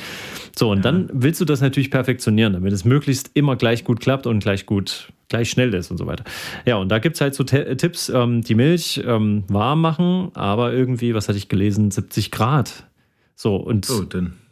So, 0.56 0.70
und 0.70 0.78
ja. 0.78 0.82
dann 0.82 1.10
willst 1.12 1.40
du 1.40 1.44
das 1.44 1.60
natürlich 1.60 1.90
perfektionieren, 1.90 2.54
damit 2.54 2.72
es 2.72 2.84
möglichst 2.84 3.30
immer 3.34 3.56
gleich 3.56 3.84
gut 3.84 4.00
klappt 4.00 4.26
und 4.26 4.38
gleich 4.40 4.64
gut, 4.64 5.12
gleich 5.28 5.50
schnell 5.50 5.74
ist 5.74 5.90
und 5.90 5.98
so 5.98 6.06
weiter. 6.06 6.24
Ja, 6.64 6.76
und 6.76 6.88
da 6.88 6.98
gibt 6.98 7.16
es 7.16 7.20
halt 7.20 7.34
so 7.34 7.44
Tipps, 7.44 8.08
ähm, 8.08 8.40
die 8.40 8.54
Milch 8.54 9.02
ähm, 9.04 9.44
warm 9.48 9.82
machen, 9.82 10.30
aber 10.32 10.72
irgendwie, 10.72 11.14
was 11.14 11.28
hatte 11.28 11.38
ich 11.38 11.48
gelesen, 11.48 11.90
70 11.90 12.30
Grad. 12.30 12.86
So, 13.34 13.56
und 13.56 13.84
so, 13.84 14.06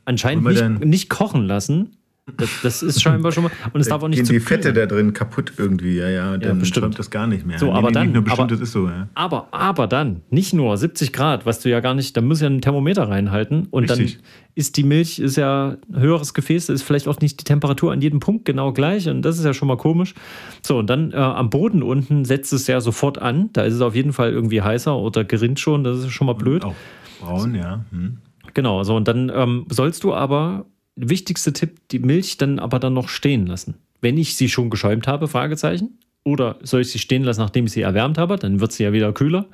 anscheinend 0.05 0.45
nicht, 0.45 0.85
nicht 0.85 1.09
kochen 1.09 1.47
lassen, 1.47 1.97
das, 2.37 2.49
das, 2.63 2.83
ist 2.83 3.03
scheinbar 3.03 3.33
schon 3.33 3.45
mal. 3.45 3.53
Und 3.73 3.81
es 3.81 3.89
darf 3.89 4.03
auch 4.03 4.09
nicht 4.09 4.19
Gehen 4.19 4.27
zu 4.27 4.33
die 4.33 4.41
Fette 4.41 4.73
da 4.73 4.87
drin 4.87 5.13
kaputt 5.13 5.53
irgendwie, 5.57 5.97
ja, 5.97 6.09
ja. 6.09 6.37
Dann 6.37 6.43
ja, 6.43 6.55
bestimmt. 6.55 6.99
das 6.99 7.11
gar 7.11 7.27
nicht 7.27 7.47
mehr. 7.47 7.59
So, 7.59 7.73
aber 7.73 7.89
nee, 7.89 7.95
dann. 7.95 8.13
Nur 8.13 8.23
bestimmt, 8.23 8.41
aber, 8.41 8.51
das 8.51 8.61
ist 8.61 8.73
so, 8.73 8.89
ja. 8.89 9.09
aber, 9.15 9.49
aber 9.53 9.87
dann, 9.87 10.23
nicht 10.31 10.53
nur 10.53 10.77
70 10.77 11.13
Grad, 11.13 11.47
was 11.47 11.61
du 11.61 11.69
ja 11.69 11.81
gar 11.81 11.95
nicht, 11.95 12.17
da 12.17 12.21
muss 12.21 12.41
ja 12.41 12.49
ein 12.49 12.61
Thermometer 12.61 13.09
reinhalten. 13.09 13.67
Und 13.71 13.91
Richtig. 13.91 14.17
dann 14.17 14.23
ist 14.55 14.77
die 14.77 14.85
Milch, 14.85 15.19
ist 15.19 15.37
ja 15.37 15.77
ein 15.93 16.01
höheres 16.01 16.35
Gefäß, 16.35 16.69
ist 16.69 16.83
vielleicht 16.83 17.09
auch 17.09 17.21
nicht 17.21 17.41
die 17.41 17.45
Temperatur 17.45 17.93
an 17.93 18.01
jedem 18.01 18.21
Punkt 18.21 18.45
genau 18.45 18.73
gleich. 18.73 19.09
Und 19.09 19.23
das 19.23 19.39
ist 19.39 19.45
ja 19.45 19.55
schon 19.55 19.69
mal 19.69 19.77
komisch. 19.77 20.15
So, 20.63 20.79
und 20.79 20.89
dann 20.89 21.13
äh, 21.13 21.17
am 21.17 21.51
Boden 21.51 21.83
unten 21.83 22.25
setzt 22.25 22.53
es 22.53 22.67
ja 22.67 22.81
sofort 22.81 23.19
an. 23.19 23.51
Da 23.53 23.63
ist 23.63 23.75
es 23.75 23.81
auf 23.81 23.95
jeden 23.95 24.13
Fall 24.13 24.31
irgendwie 24.31 24.63
heißer 24.63 24.97
oder 24.97 25.25
gerinnt 25.25 25.59
schon. 25.59 25.85
Das 25.85 25.99
ist 25.99 26.11
schon 26.11 26.27
mal 26.27 26.35
blöd. 26.35 26.65
Auch 26.65 26.75
braun, 27.21 27.55
ja. 27.55 27.85
Hm. 27.91 28.19
Genau, 28.55 28.83
so 28.83 28.97
und 28.97 29.07
dann 29.07 29.31
ähm, 29.33 29.67
sollst 29.69 30.03
du 30.03 30.13
aber 30.13 30.67
wichtigste 30.97 31.53
Tipp, 31.53 31.79
die 31.91 31.99
Milch 31.99 32.37
dann 32.39 32.59
aber 32.59 32.79
dann 32.79 32.95
noch 32.95 33.09
stehen 33.09 33.47
lassen. 33.47 33.75
Wenn 34.01 34.19
ich 34.19 34.37
sie 34.37 34.49
schon 34.49 34.71
geschäumt 34.71 35.07
habe, 35.07 35.29
Fragezeichen. 35.29 35.99
Oder 36.23 36.59
soll 36.63 36.83
ich 36.83 36.91
sie 36.91 36.99
stehen 36.99 37.25
lassen, 37.25 37.41
nachdem 37.41 37.65
ich 37.65 37.73
sie 37.73 37.81
erwärmt 37.81 38.19
habe? 38.19 38.37
Dann 38.37 38.61
wird 38.61 38.73
sie 38.73 38.83
ja 38.83 38.93
wieder 38.93 39.13
kühler. 39.13 39.47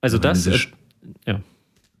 Also 0.00 0.16
ja, 0.16 0.22
das, 0.22 0.46
äh, 0.46 0.58
ja. 1.26 1.40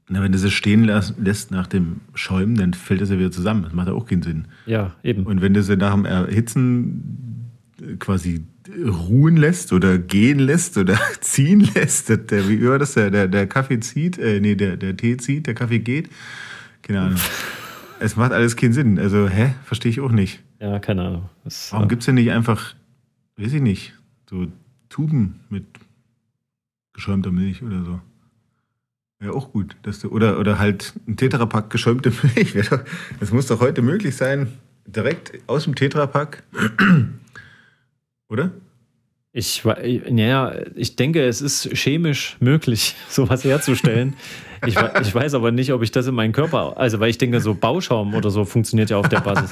Na, 0.08 0.22
wenn 0.22 0.32
du 0.32 0.38
sie 0.38 0.50
stehen 0.50 0.84
lässt 0.84 1.50
nach 1.50 1.66
dem 1.66 2.00
Schäumen, 2.14 2.56
dann 2.56 2.74
fällt 2.74 3.00
das 3.00 3.10
ja 3.10 3.18
wieder 3.18 3.30
zusammen. 3.30 3.62
Das 3.64 3.72
macht 3.72 3.88
ja 3.88 3.94
auch 3.94 4.06
keinen 4.06 4.22
Sinn. 4.22 4.46
Ja, 4.66 4.94
eben. 5.02 5.24
Und 5.24 5.40
wenn 5.40 5.54
du 5.54 5.62
sie 5.62 5.76
nach 5.76 5.94
dem 5.94 6.04
Erhitzen 6.04 7.50
quasi 7.98 8.44
ruhen 8.86 9.36
lässt 9.36 9.72
oder 9.72 9.98
gehen 9.98 10.38
lässt 10.38 10.78
oder 10.78 10.98
ziehen 11.20 11.68
lässt, 11.74 12.08
der, 12.08 12.48
wie 12.48 12.64
war 12.66 12.78
das, 12.78 12.94
der, 12.94 13.10
der, 13.10 13.26
der 13.26 13.46
Kaffee 13.46 13.80
zieht, 13.80 14.18
äh, 14.18 14.40
nee, 14.40 14.54
der, 14.54 14.76
der 14.76 14.96
Tee 14.96 15.16
zieht, 15.16 15.46
der 15.46 15.54
Kaffee 15.54 15.80
geht. 15.80 16.08
Keine 16.82 17.00
Ahnung. 17.00 17.18
Es 18.02 18.16
macht 18.16 18.32
alles 18.32 18.56
keinen 18.56 18.72
Sinn. 18.72 18.98
Also, 18.98 19.28
hä? 19.28 19.54
Verstehe 19.64 19.90
ich 19.90 20.00
auch 20.00 20.10
nicht. 20.10 20.40
Ja, 20.60 20.78
keine 20.80 21.02
Ahnung. 21.02 21.28
Das, 21.44 21.72
Warum 21.72 21.88
gibt 21.88 22.02
es 22.02 22.06
denn 22.06 22.16
nicht 22.16 22.30
einfach, 22.30 22.74
weiß 23.36 23.52
ich 23.52 23.62
nicht, 23.62 23.94
so 24.28 24.48
Tuben 24.88 25.40
mit 25.48 25.64
geschäumter 26.92 27.30
Milch 27.30 27.62
oder 27.62 27.84
so? 27.84 28.00
Wäre 29.20 29.34
auch 29.34 29.52
gut. 29.52 29.76
Dass 29.82 30.00
du, 30.00 30.08
oder, 30.08 30.40
oder 30.40 30.58
halt 30.58 30.94
ein 31.06 31.16
Tetrapack 31.16 31.70
geschäumte 31.70 32.12
Milch. 32.34 32.54
Das 33.20 33.30
muss 33.30 33.46
doch 33.46 33.60
heute 33.60 33.82
möglich 33.82 34.16
sein, 34.16 34.48
direkt 34.84 35.32
aus 35.46 35.64
dem 35.64 35.76
Tetrapack. 35.76 36.42
Oder? 38.28 38.50
Ich, 39.32 39.62
ja, 39.64 40.54
ich 40.74 40.96
denke, 40.96 41.24
es 41.24 41.40
ist 41.40 41.70
chemisch 41.72 42.36
möglich, 42.40 42.96
sowas 43.08 43.44
herzustellen. 43.44 44.14
Ich, 44.66 44.76
ich, 44.76 45.14
weiß 45.14 45.34
aber 45.34 45.50
nicht, 45.50 45.72
ob 45.72 45.82
ich 45.82 45.90
das 45.90 46.06
in 46.06 46.14
meinen 46.14 46.32
Körper, 46.32 46.78
also 46.78 47.00
weil 47.00 47.10
ich 47.10 47.18
denke, 47.18 47.40
so 47.40 47.54
Bauschaum 47.54 48.14
oder 48.14 48.30
so 48.30 48.44
funktioniert 48.44 48.90
ja 48.90 48.96
auf 48.96 49.08
der 49.08 49.20
Basis. 49.20 49.50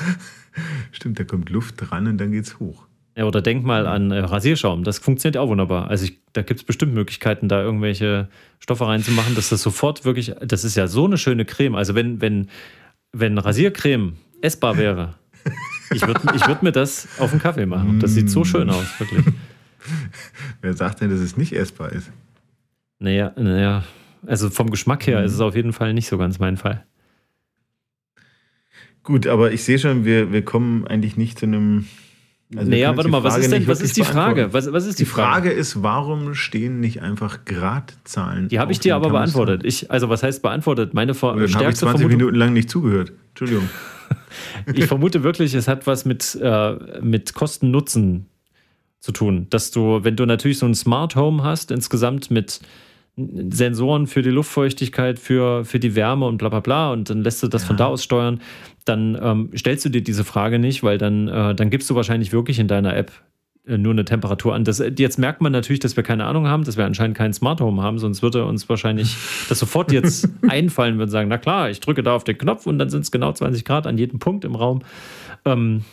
Stimmt, 0.92 1.18
da 1.18 1.24
kommt 1.24 1.50
Luft 1.50 1.74
dran 1.78 2.06
und 2.06 2.18
dann 2.18 2.32
geht's 2.32 2.58
hoch. 2.60 2.86
Ja, 3.16 3.24
oder 3.24 3.42
denk 3.42 3.64
mal 3.64 3.86
an 3.86 4.12
äh, 4.12 4.20
Rasierschaum, 4.20 4.84
das 4.84 4.98
funktioniert 4.98 5.36
auch 5.36 5.48
wunderbar. 5.48 5.88
Also 5.88 6.04
ich, 6.04 6.20
da 6.32 6.42
gibt 6.42 6.60
es 6.60 6.64
bestimmt 6.64 6.94
Möglichkeiten, 6.94 7.48
da 7.48 7.60
irgendwelche 7.60 8.28
Stoffe 8.60 8.86
reinzumachen, 8.86 9.34
dass 9.34 9.48
das 9.48 9.62
sofort 9.62 10.04
wirklich, 10.04 10.34
das 10.40 10.64
ist 10.64 10.76
ja 10.76 10.86
so 10.86 11.06
eine 11.06 11.18
schöne 11.18 11.44
Creme. 11.44 11.74
Also 11.74 11.94
wenn, 11.94 12.20
wenn, 12.20 12.48
wenn 13.12 13.36
Rasiercreme 13.36 14.14
essbar 14.42 14.76
wäre, 14.76 15.14
ich 15.92 16.06
würde 16.06 16.20
ich 16.34 16.46
würd 16.46 16.62
mir 16.62 16.72
das 16.72 17.08
auf 17.18 17.30
den 17.30 17.40
Kaffee 17.40 17.66
machen. 17.66 17.98
Das 17.98 18.14
sieht 18.14 18.30
so 18.30 18.44
schön 18.44 18.70
aus, 18.70 18.86
wirklich. 19.00 19.24
Wer 20.62 20.74
sagt 20.74 21.00
denn, 21.00 21.10
dass 21.10 21.20
es 21.20 21.36
nicht 21.36 21.52
essbar 21.52 21.90
ist? 21.92 22.10
Naja, 23.00 23.32
naja, 23.36 23.82
also 24.26 24.50
vom 24.50 24.70
Geschmack 24.70 25.06
her 25.06 25.20
mhm. 25.20 25.24
ist 25.26 25.32
es 25.32 25.40
auf 25.40 25.54
jeden 25.54 25.72
Fall 25.72 25.94
nicht 25.94 26.08
so 26.08 26.18
ganz 26.18 26.38
mein 26.38 26.56
Fall. 26.56 26.84
Gut, 29.02 29.26
aber 29.26 29.52
ich 29.52 29.64
sehe 29.64 29.78
schon, 29.78 30.04
wir, 30.04 30.32
wir 30.32 30.44
kommen 30.44 30.86
eigentlich 30.86 31.16
nicht 31.16 31.38
zu 31.38 31.46
einem. 31.46 31.86
Also 32.54 32.68
naja, 32.68 32.96
warte 32.96 33.08
mal, 33.08 33.22
was 33.22 33.38
ist 33.38 33.52
denn, 33.52 33.66
was 33.68 33.80
ist 33.80 33.96
die 33.96 34.02
Frage? 34.02 34.52
Was, 34.52 34.72
was 34.72 34.84
ist 34.84 34.98
die, 34.98 35.04
die 35.04 35.10
Frage? 35.10 35.48
Frage 35.48 35.50
ist, 35.50 35.82
warum 35.84 36.34
stehen 36.34 36.80
nicht 36.80 37.00
einfach 37.00 37.44
Gradzahlen? 37.44 38.48
Die 38.48 38.58
habe 38.58 38.72
ich 38.72 38.80
dir 38.80 38.96
aber 38.96 39.10
beantwortet. 39.10 39.64
Ich, 39.64 39.90
also 39.90 40.08
was 40.08 40.24
heißt 40.24 40.42
beantwortet? 40.42 40.92
Meine 40.92 41.14
Ver 41.14 41.36
Dann 41.36 41.54
habe 41.54 41.70
ich 41.70 41.76
20 41.76 41.78
Vermutung, 41.78 42.08
Minuten 42.08 42.36
lang 42.36 42.52
nicht 42.52 42.68
zugehört. 42.68 43.12
Entschuldigung. 43.28 43.70
ich 44.74 44.86
vermute 44.86 45.22
wirklich, 45.22 45.54
es 45.54 45.68
hat 45.68 45.86
was 45.86 46.04
mit, 46.04 46.36
äh, 46.42 47.00
mit 47.00 47.34
Kosten-Nutzen 47.34 48.26
zu 48.98 49.12
tun. 49.12 49.46
Dass 49.50 49.70
du, 49.70 50.02
wenn 50.02 50.16
du 50.16 50.26
natürlich 50.26 50.58
so 50.58 50.66
ein 50.66 50.74
Smart 50.74 51.14
Home 51.14 51.44
hast, 51.44 51.70
insgesamt 51.70 52.32
mit 52.32 52.60
Sensoren 53.50 54.06
für 54.06 54.22
die 54.22 54.30
Luftfeuchtigkeit, 54.30 55.18
für, 55.18 55.64
für 55.64 55.78
die 55.78 55.94
Wärme 55.94 56.26
und 56.26 56.38
bla 56.38 56.48
bla 56.48 56.60
bla 56.60 56.92
und 56.92 57.10
dann 57.10 57.22
lässt 57.22 57.42
du 57.42 57.48
das 57.48 57.62
ja. 57.62 57.68
von 57.68 57.76
da 57.76 57.86
aus 57.86 58.04
steuern, 58.04 58.40
dann 58.84 59.18
ähm, 59.20 59.50
stellst 59.56 59.84
du 59.84 59.88
dir 59.88 60.02
diese 60.02 60.24
Frage 60.24 60.58
nicht, 60.58 60.82
weil 60.82 60.98
dann, 60.98 61.28
äh, 61.28 61.54
dann 61.54 61.70
gibst 61.70 61.88
du 61.90 61.94
wahrscheinlich 61.94 62.32
wirklich 62.32 62.58
in 62.58 62.68
deiner 62.68 62.96
App 62.96 63.12
äh, 63.66 63.78
nur 63.78 63.92
eine 63.92 64.04
Temperatur 64.04 64.54
an. 64.54 64.64
Das, 64.64 64.82
jetzt 64.96 65.18
merkt 65.18 65.40
man 65.40 65.52
natürlich, 65.52 65.80
dass 65.80 65.96
wir 65.96 66.02
keine 66.02 66.24
Ahnung 66.24 66.46
haben, 66.46 66.64
dass 66.64 66.76
wir 66.76 66.86
anscheinend 66.86 67.16
kein 67.16 67.32
Smart 67.32 67.60
Home 67.60 67.82
haben, 67.82 67.98
sonst 67.98 68.22
würde 68.22 68.44
uns 68.44 68.68
wahrscheinlich 68.68 69.16
das 69.48 69.58
sofort 69.58 69.92
jetzt 69.92 70.28
einfallen, 70.48 70.98
würden 70.98 71.10
sagen, 71.10 71.28
na 71.28 71.38
klar, 71.38 71.70
ich 71.70 71.80
drücke 71.80 72.02
da 72.02 72.14
auf 72.14 72.24
den 72.24 72.38
Knopf 72.38 72.66
und 72.66 72.78
dann 72.78 72.90
sind 72.90 73.02
es 73.02 73.10
genau 73.10 73.32
20 73.32 73.64
Grad 73.64 73.86
an 73.86 73.98
jedem 73.98 74.18
Punkt 74.18 74.44
im 74.44 74.54
Raum. 74.54 74.82
Ähm, 75.44 75.84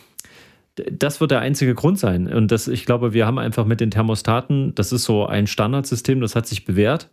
das 0.90 1.20
wird 1.20 1.30
der 1.30 1.40
einzige 1.40 1.74
Grund 1.74 1.98
sein. 1.98 2.32
Und 2.32 2.52
das, 2.52 2.68
ich 2.68 2.84
glaube, 2.84 3.12
wir 3.12 3.26
haben 3.26 3.38
einfach 3.38 3.64
mit 3.64 3.80
den 3.80 3.90
Thermostaten, 3.90 4.74
das 4.74 4.92
ist 4.92 5.04
so 5.04 5.26
ein 5.26 5.46
Standardsystem, 5.46 6.20
das 6.20 6.36
hat 6.36 6.46
sich 6.46 6.64
bewährt. 6.64 7.10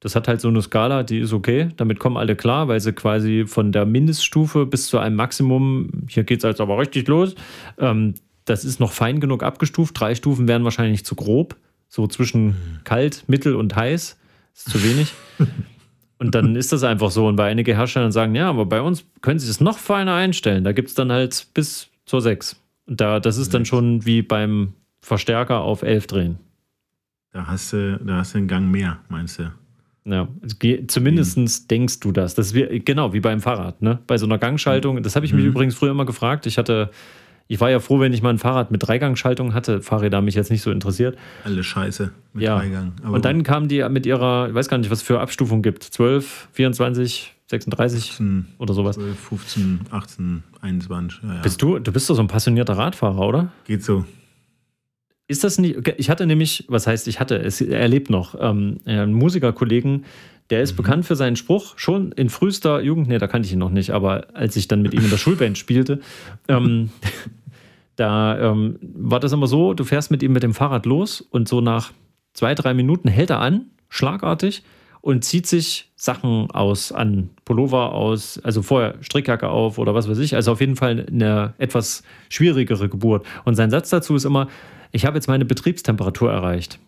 Das 0.00 0.16
hat 0.16 0.28
halt 0.28 0.40
so 0.40 0.48
eine 0.48 0.62
Skala, 0.62 1.02
die 1.02 1.18
ist 1.18 1.32
okay. 1.32 1.68
Damit 1.76 1.98
kommen 1.98 2.16
alle 2.16 2.34
klar, 2.34 2.68
weil 2.68 2.80
sie 2.80 2.92
quasi 2.92 3.44
von 3.46 3.70
der 3.70 3.84
Mindeststufe 3.84 4.66
bis 4.66 4.86
zu 4.86 4.98
einem 4.98 5.16
Maximum, 5.16 5.90
hier 6.08 6.24
geht 6.24 6.38
es 6.38 6.44
jetzt 6.44 6.60
aber 6.60 6.78
richtig 6.78 7.06
los, 7.06 7.34
ähm, 7.78 8.14
das 8.46 8.64
ist 8.64 8.80
noch 8.80 8.92
fein 8.92 9.20
genug 9.20 9.42
abgestuft. 9.42 10.00
Drei 10.00 10.14
Stufen 10.14 10.48
wären 10.48 10.64
wahrscheinlich 10.64 11.04
zu 11.04 11.14
grob. 11.14 11.56
So 11.88 12.06
zwischen 12.06 12.80
kalt, 12.84 13.24
mittel 13.26 13.54
und 13.54 13.76
heiß. 13.76 14.18
Ist 14.54 14.70
zu 14.70 14.82
wenig. 14.82 15.12
Und 16.18 16.34
dann 16.34 16.54
ist 16.54 16.70
das 16.70 16.84
einfach 16.84 17.10
so. 17.10 17.26
Und 17.28 17.36
bei 17.36 17.48
einigen 17.48 17.74
Herstellern 17.74 18.12
sagen, 18.12 18.34
ja, 18.34 18.50
aber 18.50 18.66
bei 18.66 18.82
uns 18.82 19.06
können 19.22 19.38
sie 19.38 19.48
es 19.48 19.58
noch 19.58 19.78
feiner 19.78 20.12
einstellen. 20.14 20.64
Da 20.64 20.72
gibt 20.72 20.90
es 20.90 20.94
dann 20.94 21.10
halt 21.10 21.46
bis 21.54 21.88
zur 22.04 22.20
6. 22.20 22.60
Und 22.84 23.00
da, 23.00 23.20
das 23.20 23.38
ist 23.38 23.54
dann 23.54 23.64
schon 23.64 24.04
wie 24.04 24.20
beim 24.20 24.74
Verstärker 25.00 25.60
auf 25.62 25.80
11 25.80 26.06
drehen. 26.08 26.38
Da 27.32 27.46
hast 27.46 27.72
du, 27.72 27.98
da 28.04 28.16
hast 28.16 28.34
du 28.34 28.38
einen 28.38 28.48
Gang 28.48 28.70
mehr, 28.70 28.98
meinst 29.08 29.38
du? 29.38 29.50
Ja, 30.04 30.28
zumindest 30.86 31.36
mhm. 31.36 31.68
denkst 31.68 32.00
du 32.00 32.12
das. 32.12 32.34
Das 32.34 32.48
ist 32.48 32.54
wie, 32.54 32.80
genau 32.80 33.12
wie 33.12 33.20
beim 33.20 33.40
Fahrrad, 33.40 33.82
ne? 33.82 33.98
Bei 34.06 34.16
so 34.16 34.26
einer 34.26 34.38
Gangschaltung. 34.38 35.02
Das 35.02 35.14
habe 35.14 35.26
ich 35.26 35.32
mich 35.32 35.42
mhm. 35.42 35.50
übrigens 35.50 35.74
früher 35.74 35.90
immer 35.90 36.06
gefragt. 36.06 36.46
Ich 36.46 36.56
hatte, 36.56 36.90
ich 37.48 37.60
war 37.60 37.70
ja 37.70 37.80
froh, 37.80 38.00
wenn 38.00 38.12
ich 38.14 38.22
mal 38.22 38.30
ein 38.30 38.38
Fahrrad 38.38 38.70
mit 38.70 38.86
Dreigangschaltung 38.86 39.52
hatte. 39.52 39.82
Fahrräder 39.82 40.16
haben 40.16 40.24
mich 40.24 40.34
jetzt 40.34 40.50
nicht 40.50 40.62
so 40.62 40.70
interessiert. 40.70 41.18
Alle 41.44 41.62
Scheiße 41.62 42.12
mit 42.32 42.42
ja. 42.42 42.58
Dreigang. 42.58 42.94
Aber 43.02 43.16
und 43.16 43.24
dann 43.24 43.42
kamen 43.42 43.68
die 43.68 43.86
mit 43.90 44.06
ihrer, 44.06 44.48
ich 44.48 44.54
weiß 44.54 44.68
gar 44.68 44.78
nicht, 44.78 44.90
was 44.90 45.02
für 45.02 45.20
Abstufung 45.20 45.60
gibt. 45.60 45.82
12, 45.82 46.48
24, 46.52 47.34
36 47.48 48.12
15, 48.12 48.54
oder 48.58 48.72
sowas. 48.72 48.96
12, 48.96 49.18
15, 49.18 49.80
18, 49.90 50.42
21. 50.62 51.20
Ja, 51.22 51.34
ja. 51.34 51.40
Bist 51.42 51.60
du, 51.60 51.78
du 51.78 51.92
bist 51.92 52.08
doch 52.08 52.14
so 52.14 52.22
ein 52.22 52.28
passionierter 52.28 52.78
Radfahrer, 52.78 53.20
oder? 53.20 53.52
Geht 53.64 53.84
so. 53.84 54.06
Ist 55.30 55.44
das 55.44 55.58
nicht, 55.58 55.76
ich 55.96 56.10
hatte 56.10 56.26
nämlich, 56.26 56.64
was 56.66 56.88
heißt, 56.88 57.06
ich 57.06 57.20
hatte, 57.20 57.36
es, 57.36 57.60
er 57.60 57.86
lebt 57.86 58.10
noch, 58.10 58.34
ähm, 58.40 58.80
einen 58.84 59.12
Musikerkollegen, 59.12 60.04
der 60.50 60.60
ist 60.60 60.72
mhm. 60.72 60.78
bekannt 60.78 61.06
für 61.06 61.14
seinen 61.14 61.36
Spruch, 61.36 61.78
schon 61.78 62.10
in 62.10 62.30
frühester 62.30 62.80
Jugend, 62.80 63.06
nee, 63.06 63.18
da 63.18 63.28
kannte 63.28 63.46
ich 63.46 63.52
ihn 63.52 63.60
noch 63.60 63.70
nicht, 63.70 63.90
aber 63.90 64.34
als 64.34 64.56
ich 64.56 64.66
dann 64.66 64.82
mit 64.82 64.92
ihm 64.92 65.04
in 65.04 65.10
der 65.10 65.18
Schulband 65.18 65.56
spielte, 65.56 66.00
ähm, 66.48 66.90
da 67.94 68.50
ähm, 68.50 68.80
war 68.82 69.20
das 69.20 69.30
immer 69.30 69.46
so, 69.46 69.72
du 69.72 69.84
fährst 69.84 70.10
mit 70.10 70.24
ihm 70.24 70.32
mit 70.32 70.42
dem 70.42 70.52
Fahrrad 70.52 70.84
los 70.84 71.20
und 71.20 71.46
so 71.46 71.60
nach 71.60 71.92
zwei, 72.32 72.56
drei 72.56 72.74
Minuten 72.74 73.06
hält 73.06 73.30
er 73.30 73.38
an, 73.38 73.66
schlagartig, 73.88 74.64
und 75.00 75.24
zieht 75.24 75.46
sich 75.46 75.92
Sachen 75.94 76.50
aus, 76.50 76.90
an 76.90 77.30
Pullover 77.44 77.92
aus, 77.92 78.40
also 78.42 78.62
vorher 78.62 78.96
Strickjacke 79.00 79.48
auf 79.48 79.78
oder 79.78 79.94
was 79.94 80.08
weiß 80.08 80.18
ich, 80.18 80.34
also 80.34 80.50
auf 80.50 80.60
jeden 80.60 80.74
Fall 80.74 81.06
eine 81.08 81.54
etwas 81.58 82.02
schwierigere 82.30 82.88
Geburt. 82.88 83.24
Und 83.44 83.54
sein 83.54 83.70
Satz 83.70 83.90
dazu 83.90 84.16
ist 84.16 84.24
immer, 84.24 84.48
ich 84.92 85.06
habe 85.06 85.16
jetzt 85.16 85.28
meine 85.28 85.44
Betriebstemperatur 85.44 86.30
erreicht. 86.30 86.78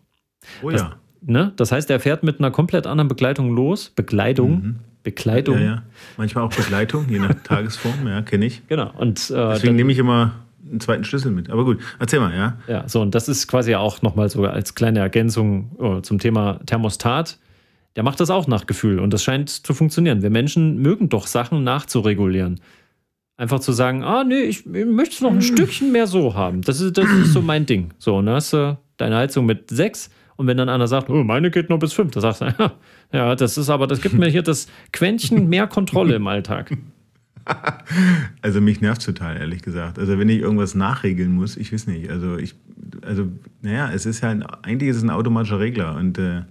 Oh 0.62 0.70
ja. 0.70 0.76
Das, 0.76 0.90
ne? 1.22 1.52
das 1.56 1.72
heißt, 1.72 1.90
er 1.90 2.00
fährt 2.00 2.22
mit 2.22 2.38
einer 2.38 2.50
komplett 2.50 2.86
anderen 2.86 3.08
Begleitung 3.08 3.54
los. 3.54 3.90
Bekleidung. 3.90 4.50
Mhm. 4.50 4.76
Bekleidung. 5.02 5.58
Ja, 5.58 5.64
ja. 5.64 5.82
Manchmal 6.16 6.44
auch 6.44 6.54
Begleitung, 6.54 7.08
je 7.08 7.18
nach 7.18 7.34
Tagesform, 7.44 8.06
ja, 8.06 8.22
kenne 8.22 8.46
ich. 8.46 8.66
Genau. 8.68 8.92
Und, 8.96 9.30
äh, 9.30 9.34
Deswegen 9.34 9.76
nehme 9.76 9.92
ich 9.92 9.98
immer 9.98 10.32
einen 10.68 10.80
zweiten 10.80 11.04
Schlüssel 11.04 11.32
mit. 11.32 11.50
Aber 11.50 11.64
gut, 11.64 11.80
erzähl 11.98 12.20
mal, 12.20 12.34
ja. 12.34 12.56
Ja, 12.68 12.88
so, 12.88 13.00
und 13.00 13.14
das 13.14 13.28
ist 13.28 13.48
quasi 13.48 13.74
auch 13.74 14.02
nochmal 14.02 14.28
so 14.28 14.44
als 14.44 14.74
kleine 14.74 15.00
Ergänzung 15.00 15.70
oh, 15.78 16.00
zum 16.00 16.18
Thema 16.18 16.60
Thermostat. 16.66 17.38
Der 17.96 18.02
macht 18.02 18.20
das 18.20 18.30
auch 18.30 18.46
nach 18.46 18.66
Gefühl 18.66 19.00
und 19.00 19.12
das 19.12 19.22
scheint 19.22 19.50
zu 19.50 19.74
funktionieren. 19.74 20.22
Wir 20.22 20.30
Menschen 20.30 20.78
mögen 20.78 21.08
doch 21.08 21.26
Sachen 21.26 21.62
nachzuregulieren. 21.62 22.60
Einfach 23.42 23.58
zu 23.58 23.72
sagen, 23.72 24.04
ah, 24.04 24.22
nee, 24.22 24.42
ich, 24.42 24.64
ich 24.64 24.86
möchte 24.86 25.16
es 25.16 25.20
noch 25.20 25.30
ein 25.30 25.40
hm. 25.40 25.42
Stückchen 25.42 25.90
mehr 25.90 26.06
so 26.06 26.36
haben. 26.36 26.62
Das 26.62 26.80
ist, 26.80 26.96
das 26.96 27.10
ist 27.10 27.32
so 27.32 27.42
mein 27.42 27.66
Ding. 27.66 27.90
So, 27.98 28.18
und 28.18 28.26
dann 28.26 28.36
hast 28.36 28.52
du 28.52 28.78
deine 28.98 29.16
Heizung 29.16 29.46
mit 29.46 29.68
sechs 29.68 30.10
und 30.36 30.46
wenn 30.46 30.56
dann 30.56 30.68
einer 30.68 30.86
sagt, 30.86 31.10
oh, 31.10 31.24
meine 31.24 31.50
geht 31.50 31.68
nur 31.68 31.80
bis 31.80 31.92
fünf, 31.92 32.12
dann 32.12 32.20
sagst 32.20 32.40
du, 32.40 32.70
ja, 33.12 33.34
das 33.34 33.58
ist 33.58 33.68
aber, 33.68 33.88
das 33.88 34.00
gibt 34.00 34.16
mir 34.16 34.28
hier 34.28 34.42
das 34.42 34.68
Quäntchen 34.92 35.48
mehr 35.48 35.66
Kontrolle 35.66 36.14
im 36.14 36.26
Alltag. 36.28 36.76
Also 38.40 38.60
mich 38.60 38.80
nervt 38.80 39.04
total, 39.04 39.36
ehrlich 39.36 39.62
gesagt. 39.62 39.98
Also 39.98 40.16
wenn 40.16 40.28
ich 40.28 40.38
irgendwas 40.38 40.76
nachregeln 40.76 41.32
muss, 41.32 41.56
ich 41.56 41.72
weiß 41.72 41.88
nicht. 41.88 42.08
Also 42.08 42.36
ich, 42.36 42.54
also, 43.04 43.26
naja, 43.62 43.90
es 43.92 44.06
ist 44.06 44.20
ja 44.20 44.28
ein, 44.28 44.44
eigentlich 44.44 44.90
ist 44.90 44.98
es 44.98 45.02
ein 45.02 45.10
automatischer 45.10 45.58
Regler 45.58 45.96
und 45.96 46.18
äh, 46.18 46.42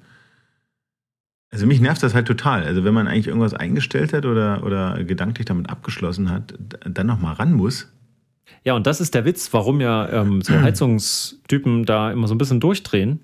also 1.51 1.67
mich 1.67 1.81
nervt 1.81 2.01
das 2.01 2.13
halt 2.13 2.27
total. 2.27 2.63
Also 2.63 2.83
wenn 2.83 2.93
man 2.93 3.07
eigentlich 3.07 3.27
irgendwas 3.27 3.53
eingestellt 3.53 4.13
hat 4.13 4.25
oder, 4.25 4.63
oder 4.63 5.03
gedanklich 5.03 5.45
damit 5.45 5.69
abgeschlossen 5.69 6.29
hat, 6.29 6.53
dann 6.85 7.07
nochmal 7.07 7.33
ran 7.33 7.53
muss. 7.53 7.91
Ja, 8.63 8.73
und 8.73 8.87
das 8.87 9.01
ist 9.01 9.13
der 9.13 9.25
Witz, 9.25 9.51
warum 9.53 9.81
ja 9.81 10.09
ähm, 10.09 10.41
so 10.41 10.53
Heizungstypen 10.61 11.85
da 11.85 12.11
immer 12.11 12.27
so 12.27 12.35
ein 12.35 12.37
bisschen 12.37 12.59
durchdrehen 12.59 13.19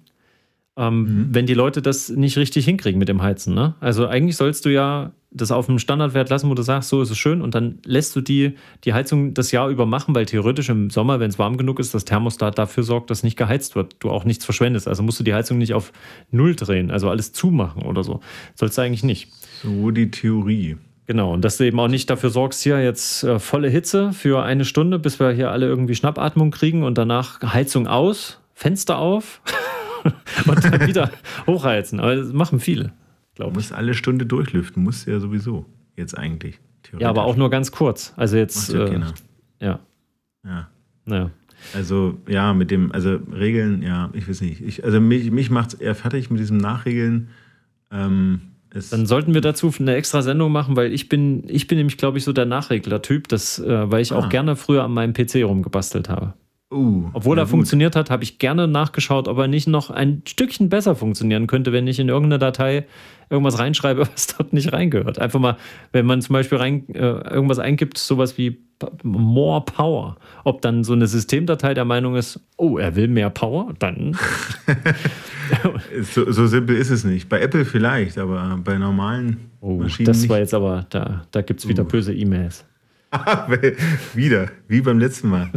ähm, 0.77 1.01
mhm. 1.01 1.27
wenn 1.31 1.45
die 1.45 1.53
Leute 1.55 1.81
das 1.81 2.09
nicht 2.09 2.37
richtig 2.37 2.65
hinkriegen 2.65 2.99
mit 2.99 3.09
dem 3.09 3.21
Heizen. 3.21 3.53
Ne? 3.53 3.75
Also 3.79 4.07
eigentlich 4.07 4.37
sollst 4.37 4.65
du 4.65 4.69
ja 4.69 5.11
das 5.31 5.51
auf 5.51 5.67
einem 5.67 5.79
Standardwert 5.79 6.29
lassen, 6.29 6.49
wo 6.49 6.53
du 6.53 6.61
sagst, 6.61 6.89
so 6.89 7.01
ist 7.01 7.11
es 7.11 7.17
schön, 7.17 7.41
und 7.41 7.53
dann 7.53 7.79
lässt 7.83 8.15
du 8.15 8.21
die, 8.21 8.53
die 8.85 8.93
Heizung 8.93 9.33
das 9.33 9.51
Jahr 9.51 9.69
über 9.69 9.85
machen, 9.85 10.15
weil 10.15 10.25
theoretisch 10.25 10.69
im 10.69 10.89
Sommer, 10.89 11.19
wenn 11.19 11.29
es 11.29 11.37
warm 11.37 11.57
genug 11.57 11.79
ist, 11.79 11.93
das 11.93 12.05
Thermostat 12.05 12.57
dafür 12.57 12.83
sorgt, 12.83 13.09
dass 13.09 13.23
nicht 13.23 13.37
geheizt 13.37 13.75
wird, 13.75 13.95
du 13.99 14.09
auch 14.09 14.23
nichts 14.23 14.45
verschwendest. 14.45 14.87
Also 14.87 15.03
musst 15.03 15.19
du 15.19 15.23
die 15.23 15.33
Heizung 15.33 15.57
nicht 15.57 15.73
auf 15.73 15.91
Null 16.31 16.55
drehen, 16.55 16.91
also 16.91 17.09
alles 17.09 17.33
zumachen 17.33 17.83
oder 17.83 18.03
so. 18.03 18.21
Sollst 18.55 18.77
du 18.77 18.81
eigentlich 18.81 19.03
nicht. 19.03 19.29
So 19.63 19.91
die 19.91 20.11
Theorie. 20.11 20.77
Genau, 21.07 21.33
und 21.33 21.43
dass 21.43 21.57
du 21.57 21.65
eben 21.65 21.79
auch 21.79 21.87
nicht 21.87 22.09
dafür 22.09 22.29
sorgst, 22.29 22.61
hier 22.63 22.83
jetzt 22.83 23.23
äh, 23.23 23.39
volle 23.39 23.69
Hitze 23.69 24.13
für 24.13 24.43
eine 24.43 24.65
Stunde, 24.65 24.99
bis 24.99 25.19
wir 25.19 25.31
hier 25.31 25.51
alle 25.51 25.65
irgendwie 25.65 25.95
Schnappatmung 25.95 26.51
kriegen 26.51 26.83
und 26.83 26.97
danach 26.97 27.41
Heizung 27.41 27.87
aus, 27.87 28.39
Fenster 28.53 28.97
auf. 28.97 29.41
und 30.47 30.63
dann 30.63 30.87
wieder 30.87 31.11
hochheizen. 31.45 31.99
Aber 31.99 32.15
das 32.15 32.33
machen 32.33 32.59
viele, 32.59 32.93
glaube 33.35 33.51
ich. 33.51 33.53
Du 33.53 33.59
musst 33.59 33.73
alle 33.73 33.93
Stunde 33.93 34.25
durchlüften, 34.25 34.83
musst 34.83 35.07
du 35.07 35.11
ja 35.11 35.19
sowieso. 35.19 35.65
Jetzt 35.95 36.17
eigentlich. 36.17 36.59
Ja, 36.97 37.09
aber 37.09 37.23
auch 37.23 37.35
nur 37.35 37.49
ganz 37.49 37.71
kurz. 37.71 38.13
Also 38.15 38.37
jetzt. 38.37 38.71
Ja, 38.71 38.85
äh, 38.85 39.01
ja. 39.59 39.79
Ja. 40.45 40.69
Naja. 41.05 41.31
Also, 41.73 42.17
ja, 42.27 42.53
mit 42.53 42.71
dem, 42.71 42.91
also 42.91 43.19
Regeln, 43.31 43.81
ja, 43.81 44.09
ich 44.13 44.29
weiß 44.29 44.41
nicht. 44.41 44.61
Ich, 44.61 44.83
also 44.83 45.01
mich, 45.01 45.31
mich 45.31 45.49
macht 45.49 45.73
es 45.73 45.79
eher 45.79 45.95
fertig 45.95 46.29
mit 46.29 46.39
diesem 46.39 46.57
Nachregeln. 46.57 47.29
Ähm, 47.91 48.41
dann 48.91 49.05
sollten 49.05 49.33
wir 49.33 49.41
dazu 49.41 49.73
eine 49.79 49.95
extra 49.95 50.21
Sendung 50.21 50.51
machen, 50.51 50.75
weil 50.75 50.93
ich 50.93 51.09
bin, 51.09 51.43
ich 51.47 51.67
bin 51.67 51.77
nämlich, 51.77 51.97
glaube 51.97 52.17
ich, 52.17 52.23
so 52.23 52.33
der 52.33 52.45
Nachregler-Typ, 52.45 53.31
äh, 53.31 53.37
weil 53.91 54.01
ich 54.01 54.11
ah. 54.11 54.17
auch 54.17 54.29
gerne 54.29 54.55
früher 54.55 54.83
an 54.83 54.93
meinem 54.93 55.13
PC 55.13 55.43
rumgebastelt 55.43 56.09
habe. 56.09 56.33
Uh, 56.69 57.09
Obwohl 57.13 57.37
er 57.37 57.45
gut. 57.45 57.51
funktioniert 57.51 57.95
hat, 57.95 58.09
habe 58.09 58.25
ich 58.25 58.39
gerne 58.39 58.67
nachgeschaut, 58.67 59.29
ob 59.29 59.37
er 59.37 59.47
nicht 59.47 59.67
noch 59.67 59.89
ein 59.89 60.21
Stückchen 60.27 60.67
besser 60.67 60.95
funktionieren 60.95 61.47
könnte, 61.47 61.71
wenn 61.71 61.87
ich 61.87 61.97
in 61.97 62.09
irgendeine 62.09 62.39
Datei 62.39 62.85
irgendwas 63.29 63.57
reinschreibe, 63.57 64.01
was 64.13 64.27
dort 64.27 64.51
nicht 64.51 64.73
reingehört. 64.73 65.17
Einfach 65.17 65.39
mal, 65.39 65.55
wenn 65.93 66.05
man 66.05 66.21
zum 66.21 66.33
Beispiel 66.33 66.57
rein, 66.57 66.83
äh, 66.93 66.99
irgendwas 66.99 67.59
eingibt, 67.59 67.97
sowas 67.97 68.37
wie 68.37 68.57
More 69.01 69.61
Power. 69.61 70.17
Ob 70.43 70.61
dann 70.61 70.83
so 70.83 70.91
eine 70.91 71.07
Systemdatei 71.07 71.73
der 71.73 71.85
Meinung 71.85 72.15
ist, 72.15 72.39
oh, 72.57 72.77
er 72.77 72.95
will 72.97 73.07
mehr 73.07 73.29
Power, 73.29 73.73
dann. 73.79 74.17
so, 76.01 76.31
so, 76.31 76.47
simpel 76.47 76.75
ist 76.75 76.89
es 76.89 77.05
nicht. 77.05 77.29
Bei 77.29 77.39
Apple 77.39 77.63
vielleicht, 77.63 78.17
aber 78.17 78.59
bei 78.63 78.77
normalen 78.77 79.51
oh, 79.61 79.77
Maschinen. 79.77 80.05
Das 80.05 80.19
nicht. 80.19 80.29
war 80.29 80.39
jetzt 80.39 80.53
aber, 80.53 80.85
da, 80.89 81.25
da 81.31 81.41
gibt 81.41 81.61
es 81.61 81.67
wieder 81.67 81.83
uh. 81.83 81.87
böse 81.87 82.13
E-Mails. 82.13 82.65
Wieder, 84.13 84.49
wie 84.67 84.81
beim 84.81 84.99
letzten 84.99 85.29
Mal. 85.29 85.51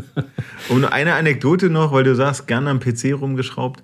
Und 0.69 0.85
eine 0.85 1.15
Anekdote 1.15 1.71
noch, 1.71 1.93
weil 1.93 2.05
du 2.05 2.15
sagst, 2.15 2.47
gerne 2.47 2.71
am 2.71 2.81
PC 2.81 3.15
rumgeschraubt. 3.15 3.83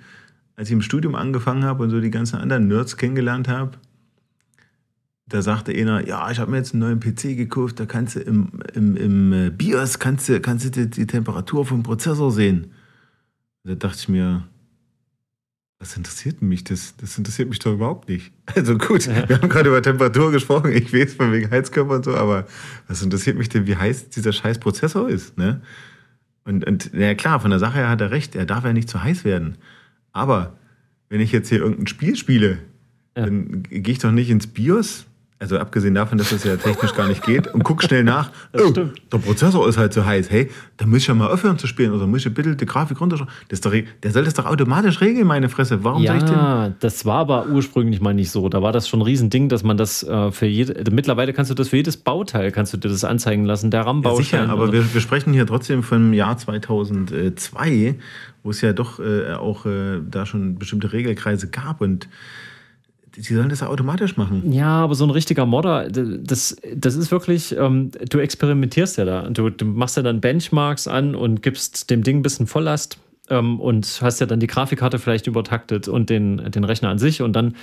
Als 0.57 0.69
ich 0.69 0.73
im 0.73 0.83
Studium 0.83 1.15
angefangen 1.15 1.65
habe 1.65 1.83
und 1.83 1.91
so 1.91 2.01
die 2.01 2.11
ganzen 2.11 2.37
anderen 2.37 2.67
Nerds 2.69 2.97
kennengelernt 2.97 3.49
habe, 3.49 3.73
da 5.29 5.43
sagte 5.43 5.73
einer, 5.73 6.07
ja, 6.07 6.31
ich 6.31 6.39
habe 6.39 6.51
mir 6.51 6.59
jetzt 6.59 6.73
einen 6.73 6.81
neuen 6.81 7.01
PC 7.01 7.37
gekauft, 7.37 7.81
da 7.81 7.87
kannst 7.87 8.17
du 8.17 8.21
im, 8.21 8.49
im, 8.75 8.97
im 8.97 9.33
äh, 9.33 9.51
BIOS 9.51 9.99
kannst 9.99 10.29
du, 10.29 10.41
kannst 10.41 10.65
du 10.65 10.71
die, 10.71 10.89
die 10.89 11.07
Temperatur 11.07 11.67
vom 11.67 11.83
Prozessor 11.83 12.31
sehen. 12.31 12.73
Da 13.65 13.75
dachte 13.75 13.99
ich 13.99 14.09
mir, 14.09 14.45
was 15.79 15.97
interessiert 15.97 16.41
mich 16.41 16.65
das? 16.65 16.97
Das 16.97 17.19
interessiert 17.19 17.49
mich 17.49 17.59
doch 17.59 17.73
überhaupt 17.73 18.09
nicht. 18.09 18.33
Also 18.55 18.79
gut, 18.79 19.07
ja. 19.07 19.29
wir 19.29 19.41
haben 19.41 19.49
gerade 19.49 19.69
über 19.69 19.83
Temperatur 19.83 20.31
gesprochen, 20.31 20.73
ich 20.73 20.93
weiß 20.93 21.15
von 21.15 21.33
wegen 21.33 21.51
Heizkörper 21.51 21.97
und 21.97 22.05
so, 22.05 22.15
aber 22.15 22.47
was 22.87 23.03
interessiert 23.03 23.37
mich 23.37 23.49
denn, 23.49 23.67
wie 23.67 23.77
heiß 23.77 24.11
dieser 24.11 24.33
scheiß 24.33 24.59
Prozessor 24.59 25.09
ist? 25.09 25.37
Ne? 25.37 25.61
Und, 26.45 26.65
und 26.65 26.93
ja 26.95 27.15
klar, 27.15 27.41
von 27.41 27.51
der 27.51 27.59
Sache 27.59 27.79
her 27.79 27.89
hat 27.89 28.01
er 28.01 28.13
recht, 28.13 28.37
er 28.37 28.47
darf 28.47 28.65
ja 28.65 28.73
nicht 28.73 28.89
zu 28.89 29.03
heiß 29.03 29.25
werden. 29.25 29.59
Aber 30.13 30.57
wenn 31.09 31.21
ich 31.21 31.33
jetzt 31.33 31.49
hier 31.49 31.59
irgendein 31.59 31.89
Spiel 31.89 32.17
spiele, 32.17 32.59
ja. 33.17 33.27
dann 33.27 33.65
gehe 33.65 33.93
ich 33.93 33.99
doch 33.99 34.13
nicht 34.13 34.31
ins 34.31 34.47
BIOS 34.47 35.07
also 35.39 35.59
abgesehen 35.59 35.95
davon, 35.95 36.17
dass 36.17 36.31
das 36.31 36.45
ja 36.45 36.57
technisch 36.57 36.95
gar 36.95 37.09
nicht 37.09 37.23
geht, 37.23 37.47
und 37.49 37.63
guck 37.63 37.83
schnell 37.83 38.05
nach, 38.05 38.31
oh, 38.55 38.71
der 38.71 39.19
Prozessor 39.19 39.69
ist 39.69 39.77
halt 39.77 39.93
so 39.93 40.05
heiß, 40.05 40.31
hey, 40.31 40.51
da 40.79 40.87
muss 40.87 40.99
ich 40.99 41.07
ja 41.09 41.15
mal 41.15 41.31
aufhören 41.31 41.59
zu 41.59 41.67
spielen 41.67 41.93
oder 41.93 42.07
muss 42.07 42.25
ich 42.25 42.33
bitte 42.33 42.57
die 42.57 42.65
Grafik 42.65 43.01
runterschrauben. 43.01 43.33
Das 43.49 43.61
doch, 43.61 43.73
der 43.73 44.11
soll 44.11 44.25
das 44.25 44.33
doch 44.33 44.47
automatisch 44.47 45.01
regeln, 45.03 45.27
meine 45.27 45.51
Fresse. 45.51 45.85
Warum 45.85 46.03
ja, 46.03 46.13
soll 46.13 46.19
ich 46.19 46.25
denn? 46.25 46.35
Ja, 46.35 46.73
das 46.81 47.05
war 47.05 47.19
aber 47.19 47.49
ursprünglich 47.49 48.01
mal 48.01 48.15
nicht 48.15 48.31
so. 48.31 48.49
Da 48.49 48.63
war 48.63 48.73
das 48.73 48.89
schon 48.89 49.01
ein 49.01 49.03
Riesending, 49.03 49.51
dass 49.51 49.63
man 49.63 49.77
das 49.77 50.03
äh, 50.03 50.33
für 50.33 50.47
jede, 50.47 50.91
mittlerweile 50.91 51.35
kannst 51.35 51.51
du 51.51 51.55
das 51.55 51.69
für 51.69 51.77
jedes 51.77 51.99
Bauteil, 51.99 52.51
kannst 52.51 52.73
du 52.73 52.79
dir 52.79 52.89
das 52.89 53.05
anzeigen 53.05 53.45
lassen, 53.45 53.71
der 53.71 53.83
RAM-Baustein. 53.83 54.41
Ja, 54.41 54.47
sicher, 54.47 54.53
aber 54.53 54.73
wir, 54.73 54.95
wir, 54.95 55.01
sprechen 55.03 55.35
hier 55.35 55.47
trotzdem 55.47 55.83
vom 55.83 56.15
Jahr 56.15 56.39
2002, 56.39 57.97
wo 58.43 58.51
es 58.51 58.63
ja 58.63 58.73
doch 58.73 59.01
äh, 59.01 59.35
auch 59.35 59.67
äh, 59.67 60.01
da 60.09 60.25
schon 60.25 60.59
bestimmte 60.59 60.93
Regelkreise 60.93 61.49
gab 61.49 61.83
und 61.83 62.09
Sie 63.19 63.35
sollen 63.35 63.49
das 63.49 63.63
automatisch 63.63 64.17
machen. 64.17 64.53
Ja, 64.53 64.83
aber 64.83 64.95
so 64.95 65.05
ein 65.05 65.11
richtiger 65.11 65.47
Modder, 65.47 65.89
das, 65.89 66.57
das 66.75 66.97
ist 66.97 67.11
wirklich, 67.11 67.57
ähm, 67.57 67.91
du 68.11 68.19
experimentierst 68.19 68.99
ja 68.99 69.05
da. 69.05 69.23
Du, 69.31 69.49
du 69.49 69.65
machst 69.65 69.97
ja 69.97 70.03
dann 70.03 70.21
Benchmarks 70.21 70.87
an 70.87 71.15
und 71.15 71.43
gibst 71.43 71.91
dem 71.91 72.03
Ding 72.03 72.19
ein 72.19 72.23
bisschen 72.23 72.47
Volllast 72.47 72.99
ähm, 73.31 73.59
und 73.59 74.01
hast 74.03 74.21
ja 74.21 74.27
dann 74.27 74.41
die 74.41 74.47
Grafikkarte 74.47 74.99
vielleicht 74.99 75.27
übertaktet 75.27 75.89
und 75.89 76.11
den, 76.11 76.51
den 76.51 76.65
Rechner 76.65 76.91
an 76.91 76.99
sich 76.99 77.23
und 77.23 77.33
dann 77.35 77.55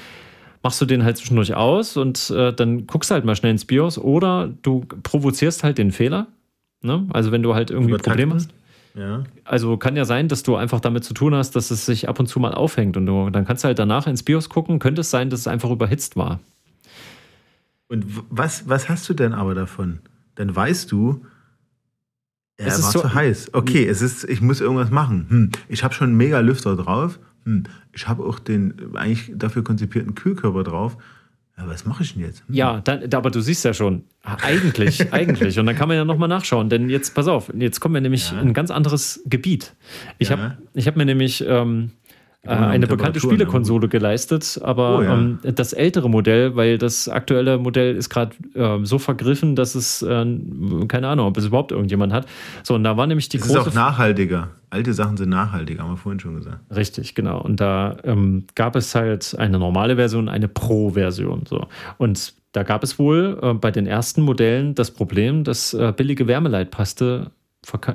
machst 0.64 0.82
du 0.82 0.86
den 0.86 1.04
halt 1.04 1.18
zwischendurch 1.18 1.54
aus 1.54 1.98
und 1.98 2.30
äh, 2.32 2.54
dann 2.54 2.88
guckst 2.88 3.12
du 3.12 3.16
halt 3.16 3.26
mal 3.26 3.36
schnell 3.36 3.52
ins 3.52 3.66
BIOS 3.66 3.98
oder 4.00 4.52
du 4.64 4.86
provozierst 5.04 5.64
halt 5.64 5.78
den 5.78 5.92
Fehler. 5.92 6.28
Ne? 6.82 7.06
Also 7.14 7.32
wenn 7.32 7.44
du 7.44 7.54
halt 7.54 7.70
irgendwie 7.70 7.94
ein 7.94 8.00
Problem 8.00 8.34
hast. 8.34 8.50
Ja. 8.96 9.24
Also 9.44 9.78
kann 9.78 9.96
ja 9.96 10.06
sein, 10.06 10.28
dass 10.28 10.44
du 10.44 10.56
einfach 10.56 10.80
damit 10.80 11.04
zu 11.04 11.14
tun 11.14 11.34
hast, 11.34 11.56
dass 11.56 11.72
es 11.72 11.86
sich 11.86 12.08
ab 12.08 12.20
und 12.20 12.28
zu 12.28 12.40
mal 12.40 12.54
aufhängt 12.54 12.96
und 12.96 13.06
du, 13.06 13.30
dann 13.30 13.46
kannst 13.46 13.64
du 13.64 13.68
halt 13.68 13.80
danach 13.80 14.06
ins 14.06 14.24
BIOS 14.24 14.50
gucken, 14.50 14.80
könnte 14.80 15.02
es 15.02 15.10
sein, 15.10 15.30
dass 15.30 15.42
es 15.42 15.48
einfach 15.48 15.72
überhitzt 15.72 16.16
war. 16.16 16.40
Und 17.88 18.06
was, 18.30 18.70
was 18.70 18.90
hast 18.90 19.10
du 19.10 19.14
denn 19.14 19.34
aber 19.34 19.56
davon? 19.56 20.00
Dann 20.36 20.56
weißt 20.56 20.92
du, 20.92 21.26
er 22.58 22.68
es 22.68 22.84
war 22.84 22.92
so, 22.92 23.02
zu 23.02 23.14
heiß. 23.14 23.54
Okay, 23.54 23.86
es 23.86 24.02
ist, 24.02 24.24
ich 24.26 24.42
muss 24.42 24.62
irgendwas 24.62 24.92
machen. 24.92 25.26
Hm, 25.30 25.52
ich 25.70 25.84
habe 25.84 25.94
schon 25.94 26.10
einen 26.10 26.18
mega 26.18 26.40
Lüfter 26.40 26.76
drauf. 26.76 27.20
Hm, 27.46 27.64
ich 27.94 28.08
habe 28.08 28.24
auch 28.24 28.40
den 28.40 28.96
eigentlich 28.96 29.32
dafür 29.36 29.64
konzipierten 29.64 30.16
Kühlkörper 30.16 30.64
drauf. 30.64 30.98
Ja, 31.58 31.68
was 31.68 31.86
mache 31.86 32.04
ich 32.04 32.14
denn 32.14 32.24
jetzt? 32.24 32.44
Hm. 32.48 32.56
Ja, 32.56 32.82
dann, 32.82 33.14
aber 33.14 33.30
du 33.30 33.40
siehst 33.40 33.64
ja 33.64 33.74
schon, 33.74 34.04
eigentlich, 34.24 35.14
eigentlich. 35.14 35.60
Und 35.60 35.68
dann 35.68 35.76
kann 35.76 35.88
man 35.88 35.98
ja 35.98 36.06
nochmal 36.06 36.30
nachschauen, 36.30 36.70
denn 36.70 36.90
jetzt, 36.90 37.14
pass 37.14 37.28
auf, 37.28 37.52
jetzt 37.56 37.80
kommen 37.80 37.94
wir 37.94 38.02
nämlich 38.02 38.32
ja. 38.32 38.42
in 38.42 38.50
ein 38.50 38.54
ganz 38.54 38.72
anderes 38.72 39.22
Gebiet. 39.26 39.76
Ich 40.18 40.30
ja. 40.30 40.38
habe 40.38 40.58
hab 40.76 40.96
mir 40.96 41.06
nämlich 41.06 41.44
ähm, 41.48 41.92
äh, 41.92 42.03
eine 42.46 42.88
bekannte 42.88 43.22
Spielekonsole 43.22 43.88
geleistet, 43.88 44.60
aber 44.62 44.98
oh, 44.98 45.02
ja. 45.02 45.14
ähm, 45.14 45.40
das 45.42 45.72
ältere 45.72 46.10
Modell, 46.10 46.58
weil 46.58 46.78
das 46.78 47.08
aktuelle 47.08 47.58
Modell 47.58 47.96
ist 47.96 48.10
gerade 48.10 48.36
äh, 48.54 48.80
so 48.84 49.00
vergriffen, 49.00 49.56
dass 49.56 49.76
es, 49.76 50.02
äh, 50.02 50.26
keine 50.90 51.08
Ahnung, 51.08 51.28
ob 51.28 51.38
es 51.38 51.46
überhaupt 51.46 51.72
irgendjemand 51.72 52.12
hat. 52.12 52.26
So, 52.64 52.76
und 52.76 52.84
da 52.84 52.98
war 52.98 53.08
nämlich 53.08 53.30
die 53.30 53.38
es 53.38 53.44
große. 53.44 53.60
ist 53.60 53.68
auch 53.68 53.74
nachhaltiger. 53.74 54.50
Alte 54.72 54.94
Sachen 54.94 55.16
sind 55.16 55.30
nachhaltiger, 55.30 55.84
haben 55.84 55.92
wir 55.92 55.98
vorhin 55.98 56.20
schon 56.20 56.36
gesagt. 56.36 56.60
Richtig, 56.76 57.16
genau. 57.16 57.40
Und 57.40 57.62
da 57.62 57.96
ähm, 58.04 58.46
gab 58.56 58.76
es 58.76 58.94
halt 58.94 59.36
eine 59.38 59.58
normale 59.58 59.96
Version, 59.96 60.28
eine 60.28 60.50
Pro-Version. 60.50 61.44
So. 61.48 61.68
Und 61.98 62.34
da 62.52 62.64
gab 62.64 62.84
es 62.84 63.00
wohl 63.00 63.40
äh, 63.42 63.54
bei 63.54 63.72
den 63.72 63.88
ersten 63.88 64.22
Modellen 64.22 64.76
das 64.76 64.92
Problem, 64.92 65.44
dass 65.44 65.74
äh, 65.74 65.94
billige 65.96 66.28
Wärmeleitpaste 66.28 67.32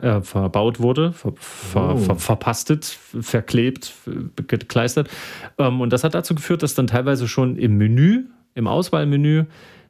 äh, 0.03 0.23
verbaut 0.23 0.81
wurde, 0.81 1.13
ver 1.13 1.33
ver 1.37 1.95
oh. 1.95 1.99
ver 1.99 2.17
verpastet, 2.17 2.85
verklebt, 3.21 3.95
gekleistert. 4.47 5.09
Ähm, 5.59 5.81
und 5.81 5.93
das 5.93 6.05
hat 6.05 6.15
dazu 6.15 6.35
geführt, 6.35 6.63
dass 6.63 6.75
dann 6.75 6.87
teilweise 6.87 7.29
schon 7.29 7.57
im 7.57 7.77
Menü, 7.77 8.25
im 8.55 8.67
Auswahlmenü, 8.67 9.45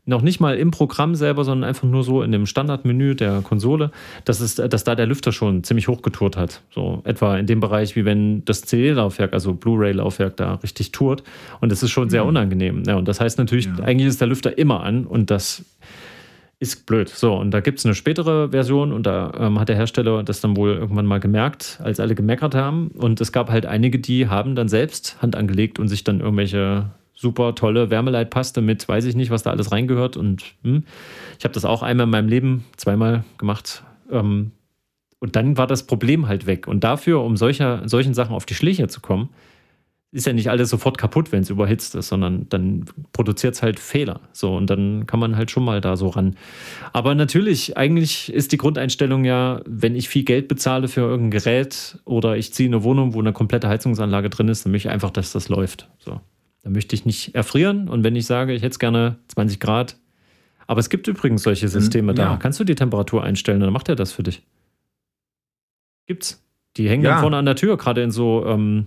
noch 0.09 0.23
nicht 0.23 0.41
mal 0.41 0.57
im 0.57 0.71
Programm 0.71 1.15
selber, 1.15 1.45
sondern 1.45 1.69
einfach 1.69 1.87
nur 1.87 2.03
so 2.03 2.23
in 2.23 2.33
dem 2.33 2.47
Standardmenü 2.47 3.15
der 3.15 3.43
Konsole, 3.43 3.91
dass, 4.25 4.41
es, 4.41 4.55
dass 4.55 4.83
da 4.83 4.95
der 4.95 5.07
Lüfter 5.07 5.33
schon 5.33 5.63
ziemlich 5.65 5.87
hochgetourt 5.87 6.37
hat. 6.37 6.63
So 6.71 7.03
etwa 7.05 7.37
in 7.37 7.47
dem 7.47 7.61
Bereich, 7.61 7.95
wie 7.95 8.07
wenn 8.07 8.43
das 8.47 8.63
CD-Laufwerk, 8.63 9.35
also 9.35 9.53
Blu-ray-Laufwerk, 9.53 10.37
da 10.39 10.55
richtig 10.55 10.93
tourt. 10.93 11.25
Und 11.61 11.71
das 11.71 11.83
ist 11.83 11.91
schon 11.91 12.09
sehr 12.09 12.23
mhm. 12.23 12.31
unangenehm. 12.31 12.83
Ja, 12.87 12.97
und 12.97 13.07
das 13.07 13.21
heißt 13.21 13.37
natürlich, 13.37 13.67
ja. 13.67 13.85
eigentlich 13.85 14.09
ist 14.09 14.21
der 14.21 14.29
Lüfter 14.29 14.57
immer 14.57 14.83
an 14.83 15.05
und 15.05 15.31
das 15.31 15.63
ist 16.61 16.87
blöd. 16.87 17.09
So, 17.09 17.35
und 17.35 17.53
da 17.53 17.61
gibt 17.61 17.79
es 17.79 17.85
eine 17.85 17.95
spätere 17.95 18.51
Version 18.51 18.93
und 18.93 19.07
da 19.07 19.33
ähm, 19.39 19.61
hat 19.61 19.69
der 19.69 19.77
Hersteller 19.77 20.23
das 20.25 20.41
dann 20.41 20.57
wohl 20.57 20.71
irgendwann 20.71 21.07
mal 21.07 21.21
gemerkt, 21.21 21.79
als 21.83 22.01
alle 22.01 22.15
gemeckert 22.15 22.55
haben. 22.55 22.89
Und 22.89 23.21
es 23.21 23.31
gab 23.31 23.51
halt 23.51 23.65
einige, 23.65 23.99
die 24.01 24.29
haben 24.29 24.57
dann 24.57 24.69
selbst 24.69 25.23
Hand 25.23 25.37
angelegt 25.37 25.79
und 25.79 25.89
sich 25.89 26.03
dann 26.03 26.21
irgendwelche 26.21 26.91
super 27.15 27.55
tolle 27.55 27.91
Wärmeleitpaste 27.91 28.61
mit, 28.61 28.89
weiß 28.89 29.05
ich 29.05 29.15
nicht, 29.15 29.31
was 29.31 29.45
da 29.45 29.51
alles 29.51 29.71
reingehört. 29.71 30.17
Und 30.17 30.45
hm, 30.63 30.85
ich 31.39 31.45
habe 31.45 31.55
das 31.55 31.65
auch 31.65 31.83
einmal 31.83 32.05
in 32.05 32.11
meinem 32.11 32.29
Leben 32.29 32.65
zweimal 32.77 33.25
gemacht. 33.39 33.85
Ähm, 34.11 34.51
und 35.21 35.37
dann 35.37 35.57
war 35.57 35.67
das 35.67 35.87
Problem 35.87 36.27
halt 36.27 36.47
weg. 36.47 36.67
Und 36.67 36.83
dafür, 36.83 37.23
um 37.23 37.37
solcher, 37.37 37.89
solchen 37.89 38.15
Sachen 38.15 38.35
auf 38.35 38.47
die 38.47 38.55
Schliche 38.55 38.89
zu 38.89 39.01
kommen, 39.01 39.31
ist 40.11 40.27
ja 40.27 40.33
nicht 40.33 40.49
alles 40.49 40.71
sofort 40.71 40.97
kaputt, 40.97 41.33
wenn 41.33 41.43
es 41.43 41.51
überhitzt 41.51 41.95
ist, 41.95 42.09
sondern 42.09 42.49
dann 42.49 42.87
produziert 43.13 43.55
es 43.55 43.63
halt 43.63 43.79
Fehler. 43.79 44.21
So, 44.33 44.57
und 44.57 44.71
dann 44.71 45.07
kann 45.07 45.21
man 45.21 45.37
halt 45.37 45.51
schon 45.51 45.65
mal 45.65 45.83
da 45.83 45.97
so 45.97 46.09
ran. 46.09 46.37
Aber 46.95 47.15
natürlich, 47.15 47.77
eigentlich 47.77 48.33
ist 48.33 48.53
die 48.53 48.57
Grundeinstellung 48.57 49.25
ja, 49.25 49.61
wenn 49.67 49.95
ich 49.95 50.09
viel 50.09 50.25
Geld 50.25 50.49
bezahle 50.49 50.89
für 50.89 51.03
irgendein 51.03 51.39
Gerät 51.43 51.99
oder 52.07 52.39
ich 52.39 52.55
ziehe 52.55 52.71
eine 52.71 52.83
Wohnung, 52.85 53.13
wo 53.13 53.21
eine 53.21 53.35
komplette 53.35 53.69
Heizungsanlage 53.69 54.31
drin 54.31 54.49
ist, 54.49 54.65
dann 54.65 54.73
möchte 54.73 54.89
ich 54.89 54.95
einfach, 54.95 55.11
dass 55.11 55.33
das 55.33 55.51
läuft. 55.51 55.91
So. 55.99 56.21
Dann 56.63 56.73
möchte 56.73 56.95
ich 56.95 57.05
nicht 57.05 57.35
erfrieren. 57.35 57.89
Und 57.89 58.03
wenn 58.03 58.17
ich 58.17 58.25
sage, 58.25 58.55
ich 58.55 58.63
hätte 58.63 58.73
es 58.73 58.79
gerne 58.79 59.19
20 59.29 59.61
Grad. 59.61 59.97
Aber 60.67 60.81
es 60.81 60.89
gibt 60.89 61.07
übrigens 61.07 61.43
solche 61.43 61.67
mhm, 61.67 61.71
Systeme 61.71 62.13
ja. 62.13 62.31
da. 62.31 62.37
Kannst 62.37 62.59
du 62.59 62.65
die 62.65 62.75
Temperatur 62.75 63.25
einstellen, 63.25 63.61
dann 63.61 63.75
macht 63.75 63.91
er 63.91 63.95
das 63.95 64.13
für 64.13 64.23
dich. 64.23 64.43
Gibt's. 66.07 66.43
Die 66.79 66.89
hängen 66.89 67.05
ja. 67.05 67.11
dann 67.11 67.21
vorne 67.21 67.37
an 67.37 67.45
der 67.45 67.57
Tür, 67.57 67.77
gerade 67.77 68.03
in 68.03 68.11
so. 68.11 68.47
Ähm, 68.47 68.87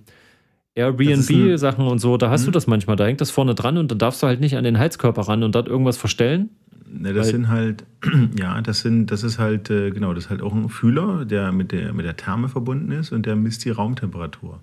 Airbnb-Sachen 0.76 1.86
und 1.86 2.00
so, 2.00 2.18
da 2.18 2.30
hast 2.30 2.42
hm. 2.42 2.46
du 2.48 2.52
das 2.52 2.68
manchmal. 2.68 2.96
Da 2.96 3.06
hängt 3.06 3.22
das 3.22 3.32
vorne 3.32 3.56
dran 3.56 3.78
und 3.78 3.92
dann 3.92 3.98
darfst 3.98 4.24
du 4.24 4.28
halt 4.28 4.40
nicht 4.40 4.56
an 4.56 4.64
den 4.64 4.80
Heizkörper 4.80 5.24
ran 5.24 5.44
und 5.44 5.54
dort 5.54 5.68
irgendwas 5.68 5.98
verstellen. 5.98 6.50
Ne, 6.94 7.14
das 7.14 7.30
sind 7.30 7.48
halt, 7.48 7.86
ja, 8.38 8.62
das 8.62 8.82
sind, 8.82 9.12
das 9.12 9.24
ist 9.24 9.40
halt, 9.40 9.70
äh, 9.70 9.92
genau, 9.92 10.14
das 10.14 10.26
ist 10.26 10.30
halt 10.30 10.42
auch 10.42 10.54
ein 10.54 10.68
Fühler, 10.70 11.26
der 11.26 11.52
mit 11.52 11.72
der, 11.72 11.94
mit 11.94 12.06
der 12.06 12.18
Therme 12.18 12.50
verbunden 12.50 12.92
ist 12.92 13.12
und 13.12 13.26
der 13.26 13.36
misst 13.36 13.64
die 13.64 13.70
Raumtemperatur. 13.70 14.60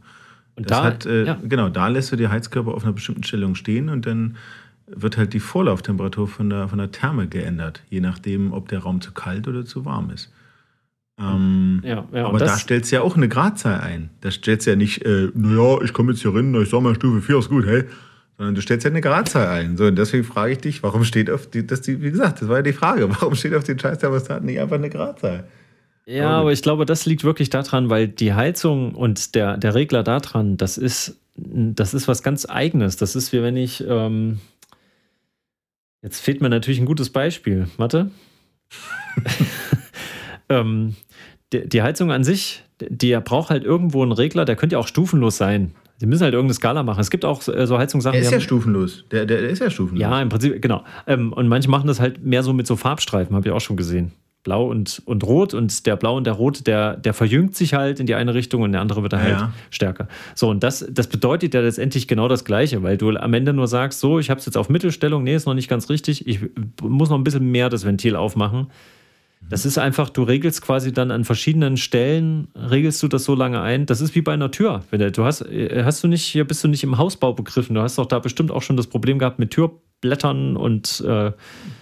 Und 0.57 0.71
das 0.71 0.79
da, 0.79 0.85
hat, 0.85 1.07
äh, 1.07 1.25
ja. 1.25 1.38
genau, 1.42 1.68
da 1.68 1.88
lässt 1.88 2.12
du 2.12 2.16
die 2.16 2.29
Heizkörper 2.29 2.75
auf 2.75 2.85
einer 2.85 2.92
bestimmten 2.92 3.23
Stellung 3.23 3.55
stehen 3.55 3.88
und 3.88 4.07
dann 4.07 4.37
wird 4.87 5.16
halt 5.16 5.33
die 5.33 5.40
Vorlauftemperatur 5.40 6.29
von 6.29 6.51
der, 6.51 6.68
von 6.68 6.79
der 6.79 6.90
Therme 6.90 7.29
geändert, 7.29 7.83
je 7.88 8.01
nachdem, 8.01 8.53
ob 8.53 8.68
der 8.68 8.81
Raum 8.81 9.01
zu 9.01 9.12
kalt 9.12 9.49
oder 9.49 9.64
zu 9.64 9.85
warm 9.85 10.11
ist. 10.11 10.33
Ähm, 11.20 11.83
ja, 11.85 12.04
ja, 12.12 12.26
aber 12.26 12.38
da 12.38 12.57
stellst 12.57 12.92
du 12.92 12.96
ja 12.96 13.02
auch 13.02 13.16
eine 13.16 13.28
Gradzahl 13.28 13.81
ein. 13.81 14.11
Da 14.20 14.31
stellst 14.31 14.66
du 14.66 14.70
ja 14.70 14.76
nicht, 14.76 15.04
äh, 15.04 15.31
naja, 15.35 15.83
ich 15.83 15.92
komme 15.92 16.12
jetzt 16.12 16.22
hier 16.22 16.35
rein, 16.35 16.54
ich 16.54 16.70
sag 16.70 16.81
mal 16.81 16.94
Stufe 16.94 17.20
4 17.20 17.38
ist 17.38 17.48
gut, 17.48 17.66
hey. 17.66 17.85
Sondern 18.37 18.54
du 18.54 18.61
stellst 18.61 18.85
ja 18.85 18.90
eine 18.90 19.00
Gradzahl 19.00 19.48
ein. 19.48 19.76
So, 19.76 19.87
und 19.87 19.96
deswegen 19.96 20.22
frage 20.22 20.52
ich 20.52 20.59
dich, 20.59 20.83
warum 20.85 21.02
steht 21.02 21.28
auf 21.28 21.48
die, 21.48 21.66
das 21.66 21.81
die, 21.81 22.00
wie 22.02 22.12
gesagt, 22.12 22.40
das 22.40 22.48
war 22.48 22.59
ja 22.59 22.62
die 22.62 22.72
Frage, 22.72 23.11
warum 23.20 23.35
steht 23.35 23.54
auf 23.54 23.64
den 23.64 23.78
scheiß 23.78 23.98
Thermostaten 23.98 24.46
nicht 24.46 24.61
einfach 24.61 24.76
eine 24.76 24.90
Gradzahl? 24.90 25.48
Ja, 26.07 26.31
aber 26.31 26.52
ich 26.52 26.62
glaube, 26.62 26.87
das 26.87 27.04
liegt 27.04 27.24
wirklich 27.24 27.50
daran, 27.50 27.90
weil 27.90 28.09
die 28.09 28.33
Heizung 28.33 28.94
und 28.94 29.35
der, 29.35 29.59
der 29.59 29.74
Regler 29.74 30.02
daran, 30.02 30.57
das 30.57 30.78
ist, 30.78 31.20
das 31.35 31.92
ist 31.92 32.09
was 32.09 32.22
ganz 32.22 32.46
Eigenes. 32.48 32.96
Das 32.96 33.14
ist 33.16 33.33
wie 33.33 33.42
wenn 33.42 33.57
ich, 33.57 33.85
ähm, 33.87 34.38
jetzt 36.00 36.20
fehlt 36.20 36.40
mir 36.40 36.48
natürlich 36.48 36.78
ein 36.78 36.87
gutes 36.87 37.11
Beispiel. 37.11 37.68
Warte. 37.76 38.11
ähm, 40.48 40.94
die 41.52 41.82
Heizung 41.82 42.12
an 42.12 42.24
sich, 42.24 42.62
die 42.80 43.18
braucht 43.24 43.50
halt 43.50 43.64
irgendwo 43.64 44.02
einen 44.02 44.12
Regler, 44.12 44.44
der 44.44 44.56
könnte 44.56 44.74
ja 44.74 44.80
auch 44.80 44.87
stufenlos 44.87 45.37
sein. 45.37 45.72
Die 46.00 46.06
müssen 46.06 46.22
halt 46.22 46.34
irgendeine 46.34 46.54
Skala 46.54 46.82
machen. 46.84 47.00
Es 47.00 47.11
gibt 47.11 47.24
auch 47.24 47.46
äh, 47.48 47.66
so 47.66 47.76
Heizungssachen. 47.76 48.14
Der 48.14 48.22
ist 48.22 48.30
ja 48.30 48.38
stufenlos. 48.38 49.04
Der, 49.11 49.26
der, 49.26 49.40
der, 49.40 49.50
ist 49.50 49.61
ja 49.61 49.68
stufenlos. 49.68 50.00
Ja, 50.00 50.20
im 50.22 50.28
Prinzip, 50.28 50.62
genau. 50.62 50.84
Ähm, 51.06 51.32
und 51.32 51.48
manche 51.48 51.68
machen 51.68 51.88
das 51.88 51.98
halt 51.98 52.24
mehr 52.24 52.42
so 52.42 52.52
mit 52.52 52.68
so 52.68 52.76
Farbstreifen, 52.76 53.34
habe 53.34 53.48
ich 53.48 53.52
auch 53.52 53.61
schon 53.61 53.76
gesehen. 53.76 54.12
Blau 54.44 54.70
und, 54.70 55.02
und 55.06 55.24
Rot 55.24 55.54
und 55.54 55.87
der 55.87 55.96
Blau 55.96 56.16
und 56.16 56.24
der 56.24 56.34
Rot, 56.34 56.68
der, 56.68 56.96
der 56.96 57.12
verjüngt 57.14 57.56
sich 57.56 57.74
halt 57.74 57.98
in 57.98 58.06
die 58.06 58.14
eine 58.14 58.34
Richtung 58.34 58.62
und 58.62 58.70
der 58.70 58.80
andere 58.80 59.02
wird 59.02 59.12
dann 59.12 59.22
halt 59.22 59.32
ja. 59.32 59.52
stärker. 59.70 60.06
So, 60.37 60.48
und 60.48 60.62
das, 60.62 60.87
das 60.88 61.08
bedeutet 61.08 61.54
ja 61.54 61.61
letztendlich 61.61 62.06
genau 62.06 62.28
das 62.28 62.44
Gleiche, 62.44 62.84
weil 62.84 62.96
du 62.96 63.11
am 63.11 63.34
Ende 63.34 63.52
nur 63.52 63.66
sagst, 63.66 63.98
so, 63.98 64.20
ich 64.20 64.30
habe 64.30 64.38
es 64.38 64.46
jetzt 64.46 64.56
auf 64.56 64.68
Mittelstellung, 64.68 65.24
nee, 65.24 65.34
ist 65.34 65.46
noch 65.46 65.54
nicht 65.54 65.68
ganz 65.68 65.90
richtig, 65.90 66.28
ich 66.28 66.40
muss 66.80 67.11
noch 67.11 67.18
ein 67.18 67.24
bisschen 67.24 67.50
mehr 67.50 67.68
das 67.68 67.84
Ventil 67.84 68.14
aufmachen 68.14 68.68
das 69.40 69.64
ist 69.64 69.79
einfach, 69.79 70.11
du 70.11 70.22
regelst 70.22 70.62
quasi 70.62 70.92
dann 70.92 71.11
an 71.11 71.24
verschiedenen 71.24 71.77
Stellen, 71.77 72.48
regelst 72.55 73.03
du 73.03 73.09
das 73.09 73.24
so 73.24 73.35
lange 73.35 73.61
ein. 73.61 73.87
Das 73.87 74.01
ist 74.01 74.14
wie 74.14 74.20
bei 74.20 74.33
einer 74.35 74.51
Tür. 74.51 74.83
Du 74.90 75.24
hast, 75.24 75.42
äh, 75.42 75.83
hast 75.85 76.05
du 76.05 76.09
nicht, 76.09 76.24
hier 76.24 76.46
bist 76.46 76.62
du 76.64 76.68
nicht 76.68 76.85
im 76.85 76.98
Hausbau 76.98 77.33
begriffen. 77.33 77.74
Du 77.74 77.81
hast 77.81 77.98
doch 77.98 78.07
da 78.07 78.18
bestimmt 78.18 78.51
auch 78.51 78.62
schon 78.62 78.77
das 78.77 78.87
Problem 78.87 79.18
gehabt 79.18 79.38
mit 79.38 79.51
Türblättern 79.51 80.57
und 80.57 81.03
äh, 81.07 81.33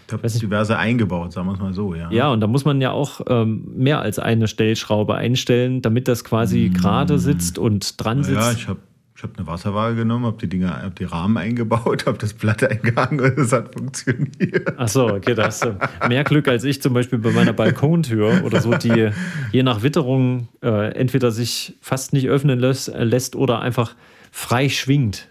ich 0.07 0.13
habe 0.13 0.29
diverse 0.29 0.79
eingebaut, 0.79 1.33
sagen 1.33 1.49
wir 1.49 1.55
es 1.55 1.59
mal 1.59 1.73
so, 1.73 1.95
ja. 1.95 2.09
Ja, 2.13 2.31
und 2.31 2.41
da 2.41 2.47
muss 2.47 2.65
man 2.65 2.81
ja 2.81 2.93
auch 2.93 3.21
ähm, 3.27 3.73
mehr 3.77 4.01
als 4.01 4.21
eine 4.21 4.47
Stellschraube 4.47 5.17
einstellen, 5.17 5.83
damit 5.83 6.07
das 6.07 6.23
quasi 6.23 6.71
mmh. 6.71 6.79
gerade 6.79 7.19
sitzt 7.19 7.59
und 7.59 8.03
dran 8.03 8.23
sitzt. 8.23 8.41
Ja, 8.41 8.53
ich 8.53 8.69
habe 8.69 8.79
ich 9.17 9.23
habe 9.23 9.33
eine 9.39 9.47
Wasserwaage 9.47 9.97
genommen, 9.97 10.27
habe 10.27 10.37
die 10.37 10.49
Dinger, 10.49 10.83
habe 10.83 10.95
die 10.95 11.05
Rahmen 11.05 11.39
eingebaut, 11.39 12.05
habe 12.07 12.19
das 12.19 12.35
Blatt 12.35 12.63
eingehangen 12.63 13.21
und 13.21 13.39
es 13.39 13.51
hat 13.51 13.75
funktioniert. 13.75 14.75
Ach 14.77 14.89
so, 14.89 15.09
okay, 15.09 15.35
da 15.35 15.47
hast 15.47 15.65
du 15.65 15.79
mehr 16.07 16.23
Glück 16.23 16.47
als 16.49 16.65
ich 16.65 16.83
zum 16.83 16.93
Beispiel 16.93 17.19
bei 17.19 17.31
meiner 17.31 17.55
Balkontür 17.55 18.45
oder 18.45 18.61
so, 18.61 18.73
die 18.75 19.11
je 19.53 19.63
nach 19.63 19.83
Witterung 19.83 20.49
äh, 20.63 20.93
entweder 20.93 21.31
sich 21.31 21.79
fast 21.81 22.13
nicht 22.13 22.29
öffnen 22.29 22.59
lässt, 22.59 22.91
äh, 22.91 23.05
lässt 23.05 23.37
oder 23.37 23.61
einfach 23.61 23.95
frei 24.31 24.69
schwingt. 24.69 25.29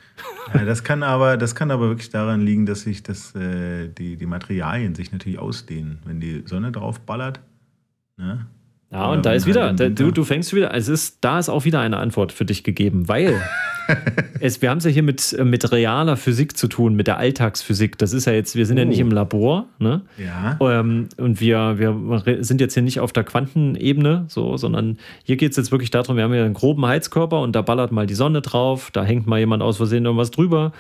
Ja, 0.54 0.66
das 0.66 0.84
kann 0.84 1.04
aber, 1.04 1.38
das 1.38 1.54
kann 1.54 1.70
aber 1.70 1.90
wirklich 1.90 2.10
daran 2.10 2.42
liegen, 2.42 2.66
dass 2.66 2.82
sich 2.82 3.04
das, 3.04 3.36
äh, 3.36 3.90
die, 3.90 4.16
die 4.18 4.26
Materialien 4.26 4.96
sich 4.96 5.12
natürlich 5.12 5.38
ausdehnen. 5.38 6.00
Wenn 6.06 6.20
die 6.20 6.42
Sonne 6.46 6.72
drauf 6.72 7.02
ballert, 7.02 7.40
ne, 8.18 8.48
ja, 8.96 9.08
und 9.08 9.26
da 9.26 9.34
ist 9.34 9.46
wieder, 9.46 9.74
da, 9.74 9.90
du, 9.90 10.12
du 10.12 10.24
fängst 10.24 10.54
wieder, 10.56 10.74
es 10.74 10.88
ist, 10.88 11.18
da 11.20 11.38
ist 11.38 11.50
auch 11.50 11.66
wieder 11.66 11.82
eine 11.82 11.98
Antwort 11.98 12.32
für 12.32 12.46
dich 12.46 12.64
gegeben, 12.64 13.10
weil 13.10 13.42
es, 14.40 14.62
wir 14.62 14.70
haben 14.70 14.78
es 14.78 14.86
ja 14.86 14.90
hier 14.90 15.04
mit, 15.04 15.36
mit 15.44 15.70
realer 15.74 16.16
Physik 16.16 16.56
zu 16.56 16.70
tun, 16.70 16.96
mit 16.96 17.08
der 17.08 17.18
Alltagsphysik. 17.18 17.98
Das 17.98 18.14
ist 18.14 18.24
ja 18.24 18.32
jetzt, 18.32 18.56
wir 18.56 18.66
sind 18.66 18.78
oh. 18.78 18.80
ja 18.80 18.86
nicht 18.86 19.00
im 19.00 19.12
Labor, 19.12 19.66
ne? 19.80 20.02
Ja. 20.18 20.58
Ähm, 20.62 21.10
und 21.18 21.42
wir, 21.42 21.78
wir 21.78 22.44
sind 22.44 22.62
jetzt 22.62 22.74
hier 22.74 22.84
nicht 22.84 23.02
auf 23.02 23.12
der 23.12 23.26
Quantenebene, 23.26 24.26
so, 24.30 24.56
sondern 24.56 24.98
hier 25.26 25.36
geht 25.36 25.52
es 25.52 25.58
jetzt 25.58 25.72
wirklich 25.74 25.92
darum, 25.92 26.16
wir 26.16 26.24
haben 26.24 26.34
hier 26.34 26.46
einen 26.46 26.54
groben 26.54 26.86
Heizkörper 26.86 27.42
und 27.42 27.54
da 27.54 27.62
ballert 27.62 27.92
mal 27.92 28.08
die 28.08 28.16
Sonne 28.16 28.42
drauf, 28.42 28.92
da 28.92 29.04
hängt 29.04 29.28
mal 29.28 29.40
jemand 29.40 29.62
aus 29.62 29.76
Versehen 29.76 30.06
irgendwas 30.06 30.32
drüber. 30.32 30.72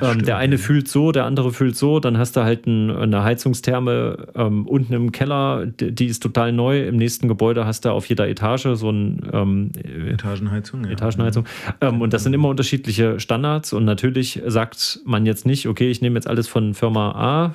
Ähm, 0.00 0.24
der 0.24 0.38
eine 0.38 0.56
fühlt 0.56 0.88
so, 0.88 1.12
der 1.12 1.26
andere 1.26 1.52
fühlt 1.52 1.76
so. 1.76 2.00
Dann 2.00 2.16
hast 2.16 2.36
du 2.36 2.42
halt 2.42 2.66
ein, 2.66 2.90
eine 2.90 3.24
Heizungstherme 3.24 4.28
ähm, 4.34 4.66
unten 4.66 4.94
im 4.94 5.12
Keller, 5.12 5.66
die, 5.66 5.92
die, 5.92 6.06
ist 6.06 6.22
total 6.22 6.52
neu. 6.52 6.86
Im 6.86 6.96
nächsten 6.96 7.28
Gebäude 7.28 7.66
hast 7.66 7.84
du 7.84 7.90
auf 7.90 8.06
jeder 8.06 8.28
Etage 8.28 8.68
so 8.74 8.90
ein 8.90 9.20
ähm, 9.32 9.72
Etagenheizung. 10.08 10.84
Ja. 10.84 10.90
Etagenheizung. 10.92 11.44
Ähm, 11.80 12.00
und 12.00 12.12
das 12.14 12.22
sind 12.22 12.32
immer 12.32 12.48
unterschiedliche 12.48 13.20
Standards. 13.20 13.72
Und 13.72 13.84
natürlich 13.84 14.40
sagt 14.46 15.00
man 15.04 15.26
jetzt 15.26 15.44
nicht, 15.44 15.68
okay, 15.68 15.90
ich 15.90 16.00
nehme 16.00 16.14
jetzt 16.14 16.26
alles 16.26 16.48
von 16.48 16.74
Firma 16.74 17.12
A. 17.12 17.54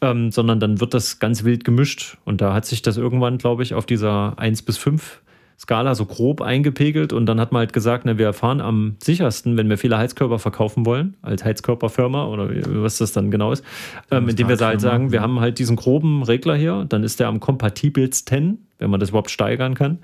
Ähm, 0.00 0.30
sondern 0.30 0.60
dann 0.60 0.78
wird 0.78 0.94
das 0.94 1.18
ganz 1.18 1.42
wild 1.42 1.64
gemischt. 1.64 2.18
Und 2.24 2.40
da 2.40 2.54
hat 2.54 2.66
sich 2.66 2.82
das 2.82 2.96
irgendwann, 2.96 3.36
glaube 3.38 3.64
ich, 3.64 3.74
auf 3.74 3.84
dieser 3.84 4.38
1 4.38 4.62
bis 4.62 4.78
5 4.78 5.20
Skala 5.58 5.96
so 5.96 6.06
grob 6.06 6.40
eingepegelt 6.40 7.12
und 7.12 7.26
dann 7.26 7.40
hat 7.40 7.50
man 7.50 7.60
halt 7.60 7.72
gesagt, 7.72 8.04
na, 8.04 8.16
wir 8.16 8.26
erfahren 8.26 8.60
am 8.60 8.94
sichersten, 9.02 9.56
wenn 9.56 9.68
wir 9.68 9.76
viele 9.76 9.98
Heizkörper 9.98 10.38
verkaufen 10.38 10.86
wollen, 10.86 11.16
als 11.20 11.44
Heizkörperfirma 11.44 12.26
oder 12.26 12.48
was 12.82 12.98
das 12.98 13.10
dann 13.12 13.32
genau 13.32 13.50
ist, 13.50 13.64
ähm, 14.12 14.28
indem 14.28 14.48
wir 14.48 14.56
halt 14.56 14.80
sagen, 14.80 15.10
wir 15.10 15.20
haben 15.20 15.40
halt 15.40 15.58
diesen 15.58 15.74
groben 15.74 16.22
Regler 16.22 16.54
hier, 16.54 16.86
dann 16.88 17.02
ist 17.02 17.18
der 17.18 17.26
am 17.26 17.40
kompatibelsten, 17.40 18.68
wenn 18.78 18.90
man 18.90 19.00
das 19.00 19.08
überhaupt 19.08 19.32
steigern 19.32 19.74
kann, 19.74 19.98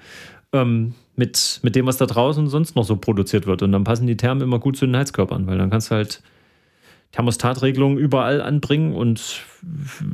ähm, 0.52 0.94
mit, 1.14 1.60
mit 1.62 1.76
dem, 1.76 1.86
was 1.86 1.98
da 1.98 2.06
draußen 2.06 2.48
sonst 2.48 2.74
noch 2.74 2.84
so 2.84 2.96
produziert 2.96 3.46
wird. 3.46 3.62
Und 3.62 3.70
dann 3.70 3.84
passen 3.84 4.08
die 4.08 4.16
Thermen 4.16 4.42
immer 4.42 4.58
gut 4.58 4.76
zu 4.76 4.86
den 4.86 4.96
Heizkörpern, 4.96 5.46
weil 5.46 5.56
dann 5.56 5.70
kannst 5.70 5.92
du 5.92 5.94
halt 5.94 6.20
Thermostatregelungen 7.12 7.96
überall 7.96 8.42
anbringen 8.42 8.92
und 8.92 9.42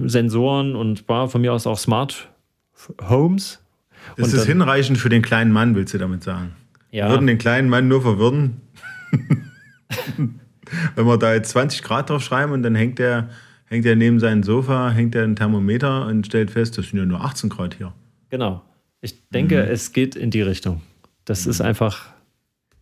Sensoren 0.05 0.77
und 0.77 1.09
war 1.09 1.29
von 1.29 1.41
mir 1.41 1.55
aus 1.55 1.67
auch 1.67 1.79
Smart 1.79 2.29
Homes, 3.09 3.63
das 4.17 4.33
ist 4.33 4.47
hinreichend 4.47 4.99
für 4.99 5.09
den 5.09 5.23
kleinen 5.23 5.53
Mann, 5.53 5.75
willst 5.75 5.95
du 5.95 5.99
damit 5.99 6.23
sagen? 6.23 6.55
Ja. 6.91 7.07
Wir 7.07 7.11
würden 7.13 7.27
den 7.27 7.39
kleinen 7.39 7.69
Mann 7.69 7.89
nur 7.89 8.03
verwirren, 8.03 8.61
wenn 10.95 11.07
wir 11.07 11.19
da 11.19 11.35
jetzt 11.35 11.51
20 11.51 11.83
Grad 11.83 12.11
drauf 12.11 12.23
schreiben 12.23 12.53
und 12.53 12.63
dann 12.63 12.75
hängt 12.75 12.99
der, 12.99 13.31
hängt 13.67 13.87
er 13.87 13.97
neben 13.97 14.19
seinem 14.21 14.43
Sofa, 14.43 14.91
hängt 14.91 15.15
er 15.15 15.25
ein 15.25 15.37
Thermometer 15.37 16.07
und 16.07 16.27
stellt 16.27 16.51
fest, 16.51 16.79
das 16.79 16.89
sind 16.89 16.99
ja 16.99 17.05
nur 17.05 17.21
18 17.25 17.49
Grad 17.49 17.75
hier. 17.75 17.93
Genau. 18.31 18.63
Ich 19.01 19.29
denke, 19.31 19.57
mhm. 19.57 19.71
es 19.71 19.93
geht 19.93 20.17
in 20.17 20.31
die 20.31 20.43
Richtung. 20.43 20.83
Das 21.25 21.45
mhm. 21.45 21.51
ist 21.51 21.61
einfach, 21.61 22.07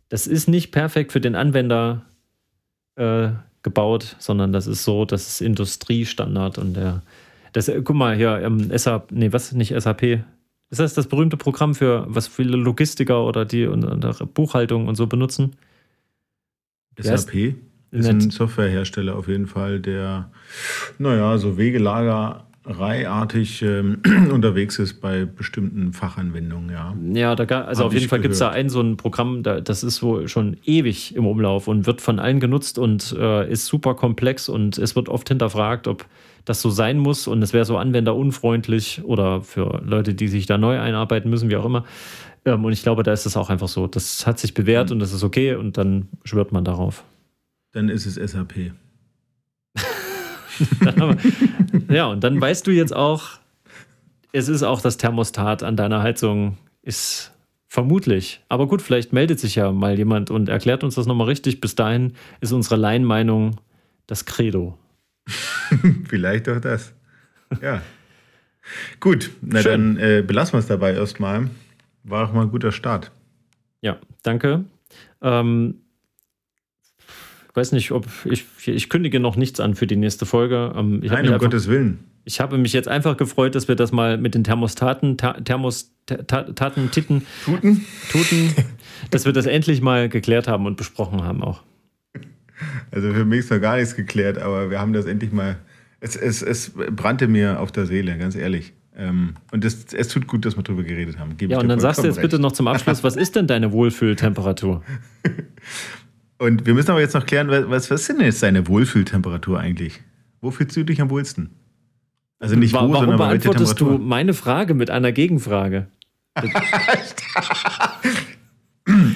das 0.09 0.27
ist 0.27 0.49
nicht 0.49 0.73
perfekt 0.73 1.13
für 1.13 1.21
den 1.21 1.35
Anwender 1.35 2.05
äh, 2.97 3.29
gebaut, 3.63 4.17
sondern 4.19 4.53
das 4.53 4.67
ist 4.67 4.85
so, 4.85 5.05
das 5.05 5.29
ist 5.29 5.41
Industriestandard 5.41 6.59
und 6.59 6.75
der, 6.75 7.03
das, 7.53 7.71
guck 7.85 7.97
mal 7.97 8.17
hier, 8.17 8.41
ähm, 8.43 8.71
SAP, 8.77 9.13
nee, 9.13 9.33
was, 9.33 9.53
nicht 9.53 9.75
SAP, 9.79 10.21
ist 10.71 10.81
das 10.81 10.95
das 10.95 11.07
berühmte 11.07 11.37
Programm 11.37 11.75
für 11.75 12.07
was 12.09 12.29
viele 12.29 12.57
Logistiker 12.57 13.25
oder 13.25 13.45
die 13.45 13.67
und, 13.67 13.85
und 13.85 14.35
Buchhaltung 14.35 14.89
und 14.89 14.97
so 14.97 15.07
benutzen? 15.07 15.57
SAP 16.99 17.55
ist 17.91 18.09
ein 18.09 18.31
Softwarehersteller 18.31 19.17
auf 19.17 19.29
jeden 19.29 19.47
Fall, 19.47 19.81
der, 19.81 20.31
naja, 20.99 21.39
so 21.39 21.57
Wegelagereiartig 21.57 23.63
ähm, 23.63 24.03
unterwegs 24.33 24.79
ist 24.79 25.01
bei 25.01 25.25
bestimmten 25.25 25.95
Fachanwendungen, 25.95 26.71
ja. 26.71 26.95
Ja, 27.15 27.35
da, 27.35 27.63
also 27.63 27.85
Hab 27.85 27.89
auf 27.89 27.95
jeden 27.95 28.09
Fall 28.09 28.21
gibt 28.21 28.35
es 28.35 28.41
da 28.41 28.51
ein 28.51 28.69
so 28.69 28.83
ein 28.83 28.99
Programm, 28.99 29.43
das 29.43 29.83
ist 29.83 30.03
wohl 30.03 30.29
schon 30.29 30.59
ewig 30.65 31.17
im 31.17 31.27
Umlauf 31.27 31.67
und 31.67 31.87
wird 31.87 32.03
von 32.03 32.19
allen 32.19 32.41
genutzt 32.41 32.79
und 32.79 33.17
äh, 33.19 33.51
ist 33.51 33.65
super 33.65 33.95
komplex 33.95 34.51
und 34.51 34.77
es 34.77 34.95
wird 34.95 35.09
oft 35.09 35.29
hinterfragt, 35.29 35.89
ob 35.89 36.05
das 36.49 36.63
so 36.63 36.71
sein 36.71 36.99
muss 36.99 37.27
und 37.27 37.43
es 37.43 37.53
wäre 37.53 37.65
so 37.65 37.77
anwenderunfreundlich 37.77 39.03
oder 39.05 39.43
für 39.43 39.83
Leute, 39.85 40.15
die 40.15 40.29
sich 40.29 40.47
da 40.47 40.59
neu 40.59 40.79
einarbeiten 40.79 41.31
müssen, 41.31 41.51
wie 41.51 41.57
auch 41.57 41.65
immer. 41.65 41.85
Ähm, 42.45 42.65
und 42.65 42.73
ich 42.73 42.83
glaube, 42.83 43.03
da 43.03 43.13
ist 43.13 43.27
es 43.27 43.37
auch 43.37 43.51
einfach 43.51 43.69
so. 43.69 43.87
Das 43.87 44.27
hat 44.27 44.39
sich 44.39 44.55
bewährt 44.55 44.89
mhm. 44.89 44.95
und 44.95 44.99
das 45.01 45.13
ist 45.13 45.23
okay 45.23 45.55
und 45.55 45.77
dann 45.77 46.09
schwört 46.25 46.53
man 46.53 46.65
darauf. 46.65 47.05
Dann 47.73 47.89
ist 47.89 48.07
es 48.07 48.15
SAP. 48.15 48.73
ja, 51.89 52.07
und 52.07 52.25
dann 52.25 52.41
weißt 52.41 52.67
du 52.67 52.71
jetzt 52.71 52.95
auch, 52.95 53.39
es 54.33 54.49
ist 54.49 54.63
auch 54.63 54.81
das 54.81 54.97
Thermostat 54.97 55.63
an 55.63 55.77
deiner 55.77 56.03
Heizung, 56.03 56.57
ist 56.83 57.33
vermutlich. 57.69 58.41
Aber 58.49 58.67
gut, 58.67 58.83
vielleicht 58.83 59.13
meldet 59.13 59.39
sich 59.39 59.55
ja 59.55 59.73
mal 59.73 59.99
jemand 59.99 60.31
und 60.31 60.49
erklärt 60.49 60.85
uns 60.85 60.95
das 60.95 61.07
nochmal 61.07 61.27
richtig. 61.27 61.61
Bis 61.61 61.75
dahin 61.75 62.15
ist 62.41 62.53
unsere 62.53 62.77
Laienmeinung 62.77 63.57
das 64.07 64.25
Credo. 64.25 64.79
Vielleicht 66.09 66.49
auch 66.49 66.61
das. 66.61 66.93
Ja. 67.63 67.83
Gut, 69.01 69.31
na 69.41 69.63
Schön. 69.63 69.97
dann 69.97 69.97
äh, 69.97 70.23
belassen 70.23 70.55
wir 70.55 70.59
es 70.59 70.67
dabei 70.67 70.95
erstmal. 70.95 71.49
War 72.05 72.29
auch 72.29 72.33
mal 72.33 72.43
ein 72.43 72.51
guter 72.51 72.73
Start. 72.73 73.11
Ja, 73.81 73.99
danke. 74.23 74.65
Ähm, 75.23 75.77
weiß 77.55 77.73
nicht, 77.73 77.91
ob 77.93 78.07
ich, 78.25 78.45
ich 78.67 78.89
kündige 78.89 79.21
noch 79.21 79.37
nichts 79.37 79.61
an 79.61 79.75
für 79.75 79.87
die 79.87 79.97
nächste 79.97 80.27
Folge. 80.27 80.73
Ähm, 80.77 81.01
Nein, 81.01 81.11
um 81.11 81.17
einfach, 81.17 81.39
Gottes 81.39 81.69
Willen. 81.69 81.99
Ich 82.25 82.41
habe 82.41 82.59
mich 82.59 82.73
jetzt 82.73 82.89
einfach 82.89 83.17
gefreut, 83.17 83.55
dass 83.55 83.69
wir 83.69 83.75
das 83.75 83.91
mal 83.91 84.19
mit 84.19 84.35
den 84.35 84.45
Thermostaten, 84.45 85.17
Thermostaten, 85.17 86.91
Titten, 86.91 87.27
Tuten, 87.45 87.87
Tuten, 88.11 88.55
dass 89.11 89.25
wir 89.25 89.33
das 89.33 89.47
endlich 89.47 89.81
mal 89.81 90.09
geklärt 90.09 90.47
haben 90.47 90.67
und 90.67 90.77
besprochen 90.77 91.23
haben 91.25 91.43
auch. 91.43 91.63
Also 92.91 93.13
für 93.13 93.25
mich 93.25 93.41
ist 93.41 93.51
noch 93.51 93.61
gar 93.61 93.77
nichts 93.77 93.95
geklärt, 93.95 94.39
aber 94.39 94.71
wir 94.71 94.81
haben 94.81 94.93
das 94.93 95.07
endlich 95.07 95.33
mal. 95.33 95.57
Es, 96.01 96.17
es, 96.17 96.43
es 96.43 96.73
brannte 96.91 97.27
mir 97.27 97.61
auf 97.61 97.73
der 97.73 97.87
Seele, 97.87 98.17
ganz 98.19 98.37
ehrlich. 98.37 98.73
Ähm, 98.97 99.35
und 99.53 99.65
es, 99.65 99.93
es 99.93 100.09
tut 100.09 100.27
gut, 100.27 100.45
dass 100.45 100.57
wir 100.57 100.63
darüber 100.63 100.83
geredet 100.83 101.19
haben. 101.19 101.37
Gebe 101.37 101.53
ja, 101.53 101.61
und 101.61 101.69
dann 101.69 101.81
sagst 101.81 102.03
du 102.03 102.07
jetzt 102.07 102.17
recht. 102.17 102.23
bitte 102.23 102.41
noch 102.41 102.53
zum 102.53 102.67
Abschluss, 102.67 103.05
was 103.05 103.17
ist 103.17 103.37
denn 103.37 103.47
deine 103.47 103.71
Wohlfühltemperatur? 103.73 104.83
und 106.39 106.67
wir 106.67 106.75
müssen 106.75 106.91
aber 106.91 107.01
jetzt 107.01 107.15
noch 107.15 107.25
klären, 107.25 107.49
was, 107.49 107.91
was 107.91 108.01
ist 108.01 108.09
denn 108.09 108.21
jetzt 108.21 108.43
deine 108.43 108.67
Wohlfühltemperatur 108.67 109.61
eigentlich? 109.61 110.01
Wo 110.41 110.51
fühlst 110.51 110.77
du 110.77 110.85
dich 110.85 111.01
am 111.01 111.11
wohlsten? 111.11 111.51
Also 112.41 112.57
nicht 112.57 112.73
wo, 112.75 112.79
Warum 112.79 112.95
sondern 112.95 113.19
beantwortest 113.19 113.81
du 113.81 113.99
meine 113.99 114.35
Frage 114.35 114.75
mit 114.75 114.91
einer 114.91 115.13
Gegenfrage? 115.13 115.89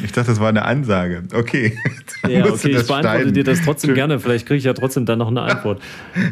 Ich 0.04 0.12
dachte, 0.12 0.30
das 0.30 0.40
war 0.40 0.48
eine 0.48 0.64
Ansage. 0.64 1.24
Okay. 1.34 1.76
Ja, 2.28 2.44
okay, 2.44 2.68
ich 2.68 2.86
beantworte 2.86 3.00
schneiden. 3.00 3.34
dir 3.34 3.42
das 3.42 3.62
trotzdem 3.62 3.94
gerne. 3.94 4.20
Vielleicht 4.20 4.46
kriege 4.46 4.58
ich 4.58 4.64
ja 4.64 4.74
trotzdem 4.74 5.06
dann 5.06 5.18
noch 5.18 5.28
eine 5.28 5.42
Antwort. 5.42 5.82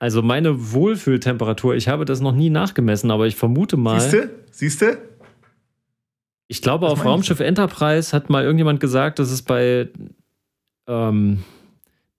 Also 0.00 0.22
meine 0.22 0.72
Wohlfühltemperatur, 0.72 1.74
ich 1.74 1.88
habe 1.88 2.04
das 2.04 2.20
noch 2.20 2.32
nie 2.32 2.50
nachgemessen, 2.50 3.10
aber 3.10 3.26
ich 3.26 3.34
vermute 3.34 3.76
mal. 3.76 4.00
Siehst 4.00 4.12
du? 4.12 4.30
Siehst 4.52 4.82
du? 4.82 4.96
Ich 6.46 6.62
glaube, 6.62 6.86
Was 6.86 6.92
auf 6.92 7.04
Raumschiff 7.04 7.40
Enterprise 7.40 8.14
hat 8.14 8.30
mal 8.30 8.44
irgendjemand 8.44 8.78
gesagt, 8.78 9.18
dass 9.18 9.32
es 9.32 9.42
bei 9.42 9.88
ähm, 10.86 11.42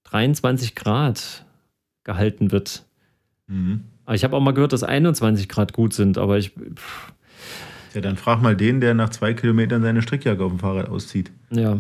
23 0.04 0.76
Grad 0.76 1.46
gehalten 2.04 2.52
wird. 2.52 2.84
Mhm. 3.48 3.86
Aber 4.06 4.16
ich 4.16 4.26
habe 4.26 4.36
auch 4.36 4.42
mal 4.42 4.54
gehört, 4.54 4.74
dass 4.74 4.84
21 4.84 5.48
Grad 5.48 5.72
gut 5.72 5.94
sind, 5.94 6.18
aber 6.18 6.38
ich. 6.38 6.52
Pff, 6.52 7.14
ja, 7.94 8.02
dann 8.02 8.18
frag 8.18 8.42
mal 8.42 8.56
den, 8.56 8.82
der 8.82 8.94
nach 8.94 9.10
zwei 9.10 9.34
Kilometern 9.34 9.82
seine 9.82 10.02
Strickjacke 10.02 10.44
auf 10.44 10.52
dem 10.52 10.60
Fahrrad 10.60 10.90
auszieht. 10.90 11.32
Ja. 11.52 11.78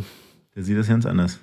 Der 0.56 0.64
sieht 0.64 0.78
das 0.78 0.88
ganz 0.88 1.06
anders. 1.06 1.40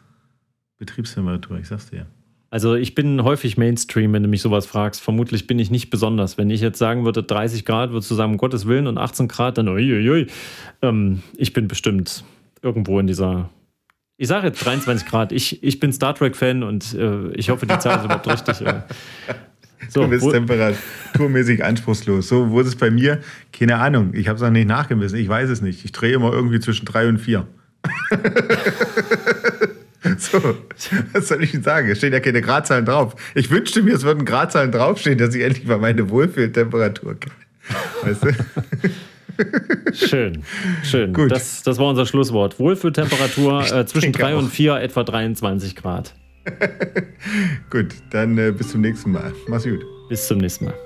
Betriebstemperatur, 0.79 1.59
ich 1.59 1.69
sag's 1.69 1.91
dir. 1.91 2.07
Also 2.51 2.75
ich 2.75 2.95
bin 2.95 3.23
häufig 3.25 3.57
Mainstream, 3.57 4.13
wenn 4.13 4.23
du 4.23 4.29
mich 4.29 4.41
sowas 4.41 4.67
fragst. 4.67 5.01
Vermutlich 5.01 5.47
bin 5.47 5.59
ich 5.59 5.71
nicht 5.71 5.91
besonders. 5.91 6.39
Wenn 6.39 6.49
ich 6.51 6.61
jetzt 6.61 6.79
sagen 6.79 7.05
würde, 7.05 7.23
30 7.23 7.65
Grad, 7.65 7.91
sagen, 8.03 8.33
um 8.33 8.39
Gottes 8.39 8.67
Willen, 8.67 8.87
und 8.87 8.99
18 8.99 9.29
Grad, 9.29 9.59
dann 9.59 9.69
uiuiui. 9.69 10.29
Ähm, 10.83 11.23
ich 11.37 11.53
bin 11.53 11.69
bestimmt 11.69 12.25
irgendwo 12.63 13.01
in 13.01 13.07
dieser. 13.07 13.51
Ich 14.17 14.29
sage 14.29 14.47
jetzt 14.47 14.65
23 14.65 15.07
Grad. 15.07 15.33
Ich, 15.33 15.63
ich 15.63 15.81
bin 15.81 15.93
Star 15.93 16.15
Trek-Fan 16.15 16.63
und 16.63 16.95
äh, 16.95 17.31
ich 17.33 17.51
hoffe, 17.51 17.67
die 17.67 17.79
Zahl 17.79 17.99
ist 17.99 18.05
überhaupt 18.07 18.29
richtig. 18.29 18.67
So, 19.89 20.03
du 20.03 20.09
bist 20.09 20.31
temperaturmäßig 20.31 21.65
anspruchslos. 21.65 22.29
So, 22.29 22.51
wo 22.51 22.61
ist 22.61 22.67
es 22.67 22.77
bei 22.77 22.91
mir? 22.91 23.21
Keine 23.53 23.77
Ahnung. 23.77 24.13
Ich 24.15 24.29
habe 24.29 24.37
es 24.37 24.43
noch 24.43 24.51
nicht 24.51 24.69
nachgemessen. 24.69 25.19
Ich 25.19 25.29
weiß 25.29 25.51
es 25.51 25.61
nicht. 25.61 25.85
Ich 25.85 25.93
drehe 25.93 26.15
immer 26.15 26.33
irgendwie 26.33 26.61
zwischen 26.61 26.85
drei 26.85 27.09
und 27.09 27.19
vier. 27.19 27.47
so, 30.19 30.41
was 31.13 31.29
soll 31.29 31.45
ich 31.45 31.53
denn 31.53 31.63
sagen? 31.63 31.89
Es 31.89 31.99
stehen 31.99 32.13
ja 32.13 32.21
keine 32.21 32.41
Gradzahlen 32.41 32.85
drauf. 32.85 33.15
Ich 33.35 33.51
wünschte 33.51 33.83
mir, 33.83 33.95
es 33.95 34.03
würden 34.03 34.25
Gradzahlen 34.25 34.73
draufstehen, 34.73 35.19
dass 35.19 35.35
ich 35.35 35.43
endlich 35.43 35.67
mal 35.67 35.79
meine 35.79 36.11
Wohlfühltemperatur 36.11 37.21
kenne. 37.21 37.35
Weißt 38.03 38.25
du? 38.25 38.33
Schön, 39.93 40.43
schön. 40.83 41.13
Gut. 41.13 41.31
Das, 41.31 41.63
das 41.63 41.79
war 41.79 41.91
unser 41.91 42.07
Schlusswort. 42.07 42.59
Wohlfühltemperatur 42.59 43.71
äh, 43.71 43.87
zwischen 43.87 44.13
3 44.13 44.37
und 44.37 44.51
4, 44.51 44.77
etwa 44.77 45.05
23 45.05 45.77
Grad. 45.77 46.15
gut, 47.71 47.95
dann 48.11 48.39
äh, 48.39 48.53
bis 48.53 48.71
zum 48.71 48.81
nächsten 48.81 49.13
Mal. 49.13 49.33
Mach's 49.49 49.65
gut. 49.65 49.85
Bis 50.09 50.27
zum 50.27 50.39
nächsten 50.39 50.67
Mal. 50.67 50.86